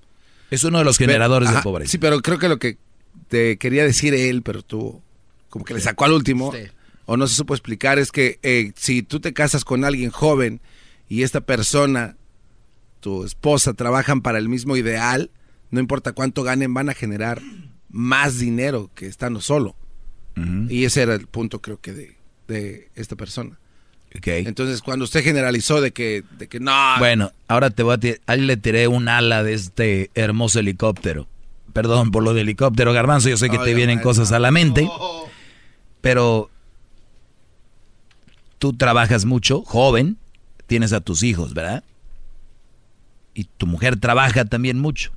[0.52, 1.90] Es uno de los generadores pero, de pobreza.
[1.90, 2.78] Sí, pero creo que lo que
[3.26, 5.02] te quería decir él, pero tú
[5.48, 6.68] como que le sacó al último, sí.
[7.06, 10.60] o no se supo explicar, es que eh, si tú te casas con alguien joven
[11.08, 12.16] y esta persona,
[13.00, 15.32] tu esposa, trabajan para el mismo ideal,
[15.72, 17.42] no importa cuánto ganen, van a generar
[17.90, 19.74] más dinero que estando solo.
[20.36, 20.70] Uh -huh.
[20.70, 22.16] Y ese era el punto, creo que, de,
[22.48, 23.58] de esta persona.
[24.16, 24.46] Okay.
[24.46, 26.72] Entonces, cuando usted generalizó de que, de que no.
[26.98, 28.20] Bueno, ahora te voy a tirar.
[28.26, 31.28] Ahí le tiré un ala de este hermoso helicóptero.
[31.72, 33.28] Perdón por lo de helicóptero, Garbanzo.
[33.28, 34.86] Yo sé que oh, te vienen cosas a la mente.
[34.88, 35.28] Oh.
[36.00, 36.50] Pero
[38.58, 40.16] tú trabajas mucho, joven,
[40.66, 41.84] tienes a tus hijos, ¿verdad?
[43.34, 45.12] Y tu mujer trabaja también mucho.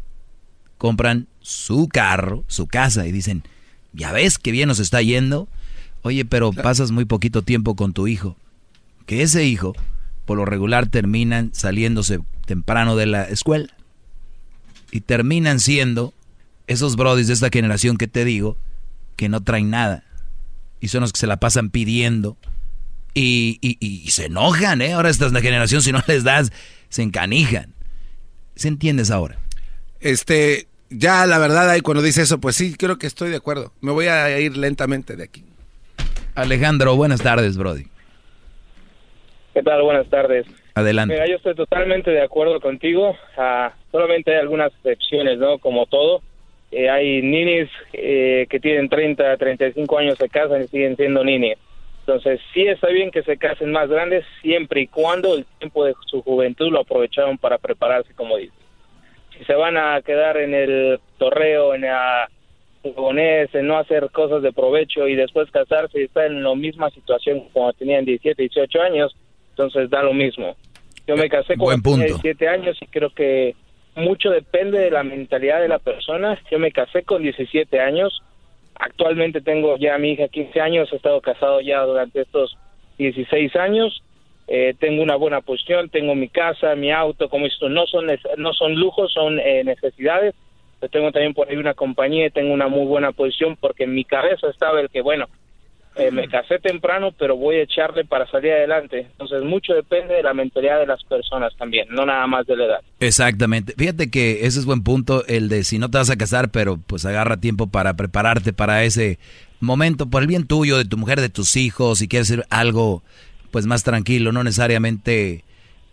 [0.78, 3.44] Compran su carro, su casa y dicen,
[3.94, 5.48] ya ves que bien nos está yendo.
[6.02, 8.38] Oye, pero pasas muy poquito tiempo con tu hijo.
[9.06, 9.76] Que ese hijo,
[10.26, 13.76] por lo regular, terminan saliéndose temprano de la escuela.
[14.91, 16.14] Y terminan siendo
[16.68, 18.57] esos brodis de esta generación que te digo,
[19.16, 20.03] que no traen nada.
[20.80, 22.38] Y son los que se la pasan pidiendo.
[23.14, 24.94] Y, y, y se enojan, ¿eh?
[24.94, 26.52] Ahora esta es la generación, si no les das,
[26.88, 27.74] se encanijan.
[28.56, 29.38] ¿Se entiendes ahora?
[29.99, 33.72] Este, ya la verdad ahí cuando dice eso, pues sí, creo que estoy de acuerdo.
[33.82, 35.44] Me voy a ir lentamente de aquí.
[36.36, 37.86] Alejandro, buenas tardes, Brody.
[39.53, 39.82] ¿Qué tal?
[39.82, 40.45] Buenas tardes.
[40.76, 41.14] Adelante.
[41.14, 43.11] Mira, yo estoy totalmente de acuerdo contigo.
[43.38, 45.57] Uh, solamente hay algunas excepciones, ¿no?
[45.57, 46.22] Como todo.
[46.72, 51.57] Eh, hay ninis eh, que tienen 30, 35 años se casan y siguen siendo ninis.
[52.02, 55.94] Entonces, sí está bien que se casen más grandes siempre y cuando el tiempo de
[56.06, 58.53] su juventud lo aprovecharon para prepararse, como dice.
[59.40, 62.30] Si se van a quedar en el torreo, en la
[62.84, 66.90] jugones, en no hacer cosas de provecho y después casarse y estar en la misma
[66.90, 69.16] situación como tenían 17, 18 años,
[69.52, 70.56] entonces da lo mismo.
[71.07, 71.99] Yo me casé Buen cuando punto.
[71.99, 73.56] tenía 17 años y creo que
[73.95, 76.38] mucho depende de la mentalidad de la persona.
[76.52, 78.22] Yo me casé con 17 años,
[78.76, 82.57] actualmente tengo ya a mi hija 15 años, he estado casado ya durante estos
[82.98, 84.03] 16 años,
[84.52, 88.08] eh, tengo una buena posición, tengo mi casa, mi auto, como esto no son
[88.38, 90.34] no son lujos, son eh, necesidades.
[90.82, 93.94] Yo tengo también por ahí una compañía y tengo una muy buena posición porque en
[93.94, 95.28] mi cabeza estaba el que, bueno,
[95.98, 99.02] eh, me casé temprano, pero voy a echarle para salir adelante.
[99.12, 102.66] Entonces, mucho depende de la mentalidad de las personas también, no nada más de la
[102.66, 102.80] edad.
[103.00, 103.74] Exactamente.
[103.78, 106.80] Fíjate que ese es buen punto, el de si no te vas a casar, pero
[106.88, 109.20] pues agarra tiempo para prepararte para ese
[109.60, 113.04] momento, por el bien tuyo, de tu mujer, de tus hijos, si quieres hacer algo
[113.52, 115.44] pues más tranquilo, no necesariamente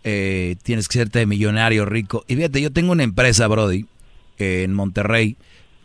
[0.03, 2.23] eh, tienes que serte millonario, rico.
[2.27, 3.85] Y fíjate, yo tengo una empresa, Brody,
[4.37, 5.35] eh, en Monterrey,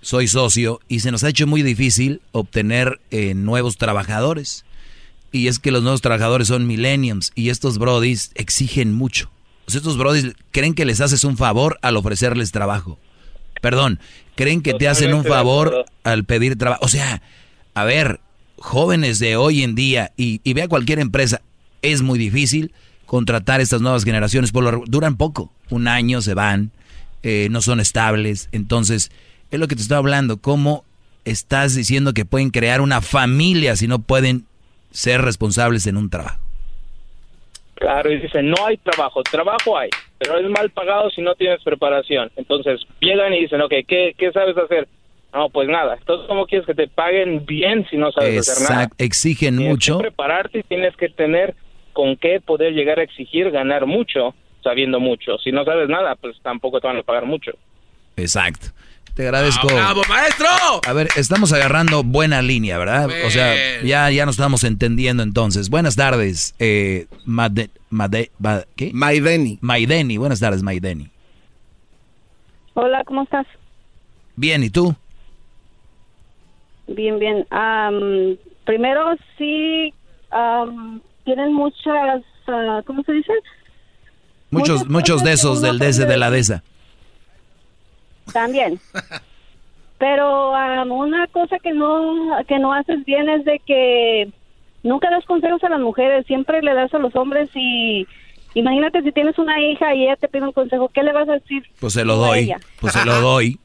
[0.01, 4.65] soy socio y se nos ha hecho muy difícil obtener eh, nuevos trabajadores.
[5.33, 9.31] Y es que los nuevos trabajadores son millenniums y estos brodis exigen mucho.
[9.67, 12.99] estos brodis creen que les haces un favor al ofrecerles trabajo.
[13.63, 13.99] Perdón,
[14.35, 16.85] creen que te hacen un favor al pedir trabajo.
[16.85, 17.23] O sea,
[17.75, 18.21] a ver,
[18.59, 21.41] jóvenes de hoy en día y, y ve a cualquier empresa,
[21.83, 22.73] es muy difícil
[23.07, 26.71] contratar estas nuevas generaciones, por lo, duran poco, un año se van,
[27.23, 29.11] eh, no son estables, entonces
[29.51, 30.85] es lo que te estoy hablando, cómo
[31.25, 34.47] estás diciendo que pueden crear una familia si no pueden
[34.91, 36.41] ser responsables en un trabajo.
[37.75, 41.63] Claro, y dicen, no hay trabajo, trabajo hay, pero es mal pagado si no tienes
[41.63, 42.31] preparación.
[42.37, 44.89] Entonces llegan y dicen, ok, ¿qué, qué sabes hacer?
[45.35, 45.97] No, pues nada.
[45.99, 48.89] Entonces, ¿cómo quieres que te paguen bien si no sabes hacer nada?
[48.99, 49.99] Exigen tienes mucho.
[49.99, 51.55] Que prepararte y tienes que tener
[51.93, 55.39] con qué poder llegar a exigir ganar mucho sabiendo mucho.
[55.39, 57.53] Si no sabes nada, pues tampoco te van a pagar mucho.
[58.17, 58.69] Exacto.
[59.15, 59.67] Te agradezco.
[59.67, 60.49] ¡Bravo, maestro!
[60.87, 63.11] A ver, estamos agarrando buena línea, ¿verdad?
[63.27, 65.69] O sea, ya, ya nos estamos entendiendo entonces.
[65.69, 68.31] Buenas tardes, eh, Made, Made,
[68.75, 68.91] ¿qué?
[68.95, 69.59] Maideni.
[69.61, 71.11] Maideni, buenas tardes, Maideni.
[72.73, 73.47] Hola, ¿cómo estás?
[74.37, 74.95] Bien, ¿y tú?
[76.87, 77.47] Bien, bien.
[78.65, 79.93] primero, sí,
[81.25, 83.33] tienen muchas, ah, ¿cómo se dice?
[84.51, 86.63] Muchos, muchos de esos del DS de la DESA.
[88.33, 88.79] También.
[89.99, 94.33] Pero una cosa que no, que no haces bien es de que
[94.83, 98.07] nunca das consejos a las mujeres, siempre le das a los hombres y
[98.55, 101.35] imagínate si tienes una hija y ella te pide un consejo, ¿qué le vas a
[101.35, 101.63] decir?
[101.79, 103.59] Pues se lo doy, pues se lo doy.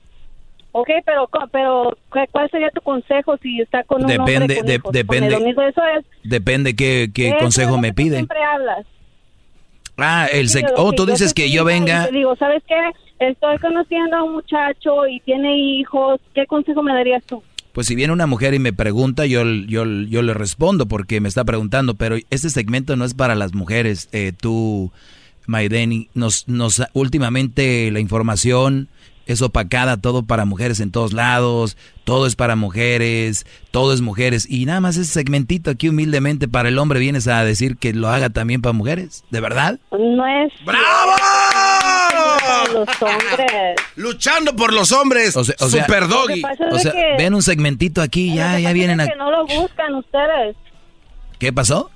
[0.72, 1.98] Ok, pero, pero
[2.31, 7.10] ¿cuál sería tu consejo si está con un depende, hombre Depende, eso es, depende qué,
[7.14, 8.18] qué consejo me pide.
[8.18, 8.85] Siempre hablas.
[9.98, 12.07] Ah, el oh, tú dices que yo venga.
[12.07, 12.76] Digo, ¿sabes qué?
[13.19, 16.22] Estoy conociendo a un muchacho y tiene hijos.
[16.35, 17.41] ¿Qué consejo me darías tú?
[17.73, 21.30] Pues si viene una mujer y me pregunta, yo, yo, yo le respondo porque me
[21.30, 24.10] está preguntando, pero este segmento no es para las mujeres.
[24.11, 24.91] Eh, tú,
[25.48, 28.89] Maideni, nos, nos, últimamente la información
[29.28, 34.49] es opacada, todo para mujeres en todos lados, todo es para mujeres, todo es mujeres.
[34.49, 38.08] Y nada más ese segmentito aquí humildemente para el hombre vienes a decir que lo
[38.08, 39.80] haga también para mujeres, ¿de verdad?
[39.91, 40.54] No es...
[40.66, 41.12] ¡Bravo!
[42.74, 43.76] Los hombres.
[43.95, 45.36] Luchando por los hombres.
[45.36, 46.41] O sea, Super doggy.
[46.72, 49.08] O sea, ven un segmentito aquí, ya, ya vienen a...
[49.08, 50.56] Que no lo buscan ustedes.
[51.40, 51.91] ¿Qué pasó?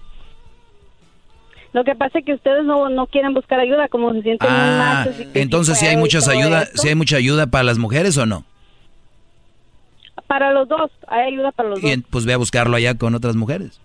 [1.74, 4.60] Lo que pasa es que ustedes no, no quieren buscar ayuda, como se sienten muy
[4.60, 5.28] ah, machos.
[5.34, 8.44] entonces, ¿sí hay muchas ayuda, ¿sí hay mucha ayuda para las mujeres o no?
[10.28, 11.92] Para los dos, hay ayuda para los dos.
[12.10, 13.80] Pues ve a buscarlo allá con otras mujeres.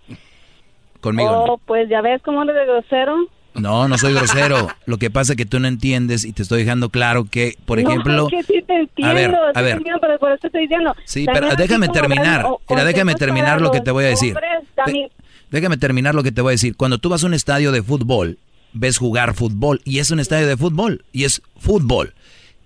[1.01, 1.31] Conmigo.
[1.31, 3.29] Oh, pues ya ves cómo eres de grosero.
[3.55, 4.69] No, no soy grosero.
[4.87, 7.79] Lo que pasa es que tú no entiendes y te estoy dejando claro que, por
[7.79, 8.29] ejemplo...
[8.29, 9.83] que sí te entiendo, a ver, a ver.
[10.01, 10.95] pero por eso estoy diciendo.
[11.05, 12.47] Sí, pero déjame terminar.
[12.69, 14.37] Mira, déjame terminar lo que te voy a decir.
[15.51, 16.77] Déjame terminar lo que te voy a decir.
[16.77, 18.39] Cuando tú vas a un estadio de fútbol,
[18.73, 22.15] ves jugar fútbol y es un estadio de fútbol y es fútbol.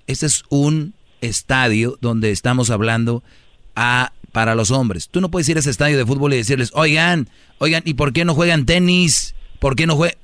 [0.07, 3.23] Este es un estadio donde estamos hablando
[3.77, 5.09] a para los hombres.
[5.09, 7.29] Tú no puedes ir a ese estadio de fútbol y decirles, oigan,
[7.59, 9.35] oigan, ¿y por qué no juegan tenis?
[9.59, 10.17] ¿Por qué no juegan?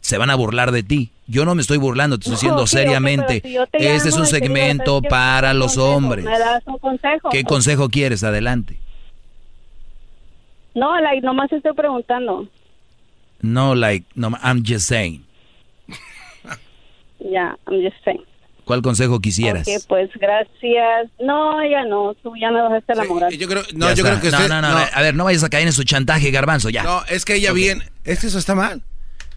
[0.00, 1.10] Se van a burlar de ti.
[1.26, 3.42] Yo no me estoy burlando, te estoy diciendo seriamente.
[3.72, 6.26] este es un segmento para los hombres.
[7.30, 8.22] ¿Qué consejo quieres?
[8.24, 8.76] Adelante.
[10.74, 12.48] No, like, nomás estoy preguntando.
[13.42, 15.24] No, like, no, I'm just saying.
[17.20, 18.22] Ya, yeah, I'm just saying.
[18.64, 19.66] ¿Cuál consejo quisieras?
[19.68, 21.10] Ok, pues gracias.
[21.20, 23.32] No, ya no, tú ya me bajaste la moral.
[23.36, 24.48] yo creo, no, yo creo que usted...
[24.48, 26.82] No, no, no, a ver, no vayas a caer en su chantaje, garbanzo, ya.
[26.82, 28.82] No, es que ella bien, es que eso está mal.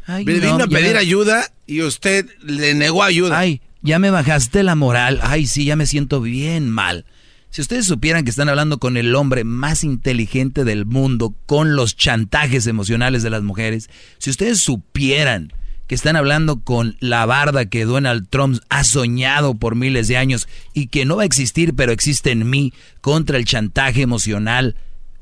[0.05, 3.37] Ay, vino a pedir ayuda y usted le negó ayuda.
[3.37, 5.19] Ay, ya me bajaste la moral.
[5.21, 7.05] Ay, sí, ya me siento bien mal.
[7.49, 11.95] Si ustedes supieran que están hablando con el hombre más inteligente del mundo, con los
[11.95, 15.51] chantajes emocionales de las mujeres, si ustedes supieran
[15.87, 20.47] que están hablando con la barda que Donald Trump ha soñado por miles de años
[20.73, 24.75] y que no va a existir, pero existe en mí, contra el chantaje emocional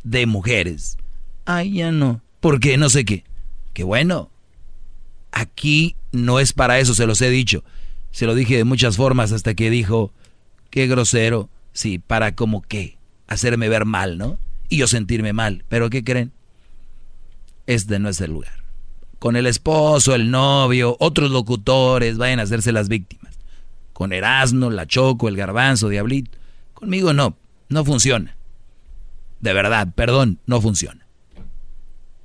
[0.04, 0.98] de mujeres.
[1.46, 2.22] Ay, ya no.
[2.40, 3.24] Porque no sé qué.
[3.74, 4.32] Qué bueno.
[5.32, 7.64] Aquí no es para eso, se los he dicho.
[8.10, 10.12] Se lo dije de muchas formas hasta que dijo,
[10.72, 12.98] qué grosero Sí, para como qué,
[13.28, 14.40] hacerme ver mal, ¿no?
[14.70, 15.66] Y yo sentirme mal.
[15.68, 16.32] Pero ¿qué creen?
[17.68, 18.64] Este no es el lugar.
[19.20, 23.38] Con el esposo, el novio, otros locutores, vayan a hacerse las víctimas.
[23.92, 26.38] Con Erasmo, la Choco, el Garbanzo, Diablito.
[26.74, 27.36] Conmigo no,
[27.68, 28.38] no funciona.
[29.42, 31.06] De verdad, perdón, no funciona.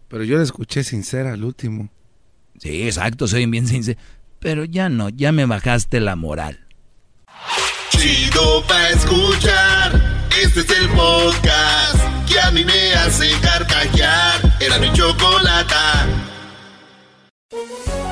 [0.06, 1.90] Pero yo le escuché sincera al último.
[2.58, 3.98] Sí, exacto, soy bien sincero.
[4.38, 6.69] Pero ya no, ya me bajaste la moral.
[7.90, 10.00] Chido pa' escuchar.
[10.42, 11.98] Este es el podcast
[12.28, 14.40] que a mí me hace carcajear.
[14.60, 16.06] Era mi chocolata.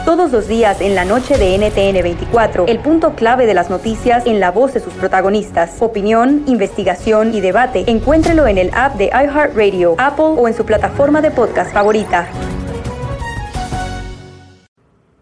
[0.05, 4.27] Todos los días en la noche de NTN 24, el punto clave de las noticias
[4.27, 5.77] en la voz de sus protagonistas.
[5.81, 7.85] Opinión, investigación y debate.
[7.87, 12.27] Encuéntrelo en el app de iHeartRadio, Apple o en su plataforma de podcast favorita.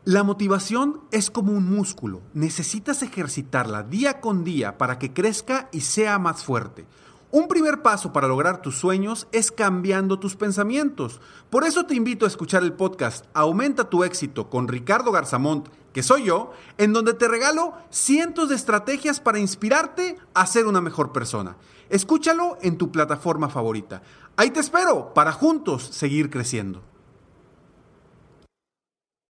[0.06, 2.22] La motivación es como un músculo.
[2.32, 6.86] Necesitas ejercitarla día con día para que crezca y sea más fuerte.
[7.32, 11.20] Un primer paso para lograr tus sueños es cambiando tus pensamientos.
[11.50, 16.04] Por eso te invito a escuchar el podcast Aumenta tu éxito con Ricardo Garzamont, que
[16.04, 21.10] soy yo, en donde te regalo cientos de estrategias para inspirarte a ser una mejor
[21.10, 21.56] persona.
[21.90, 24.02] Escúchalo en tu plataforma favorita.
[24.36, 26.84] Ahí te espero para juntos seguir creciendo.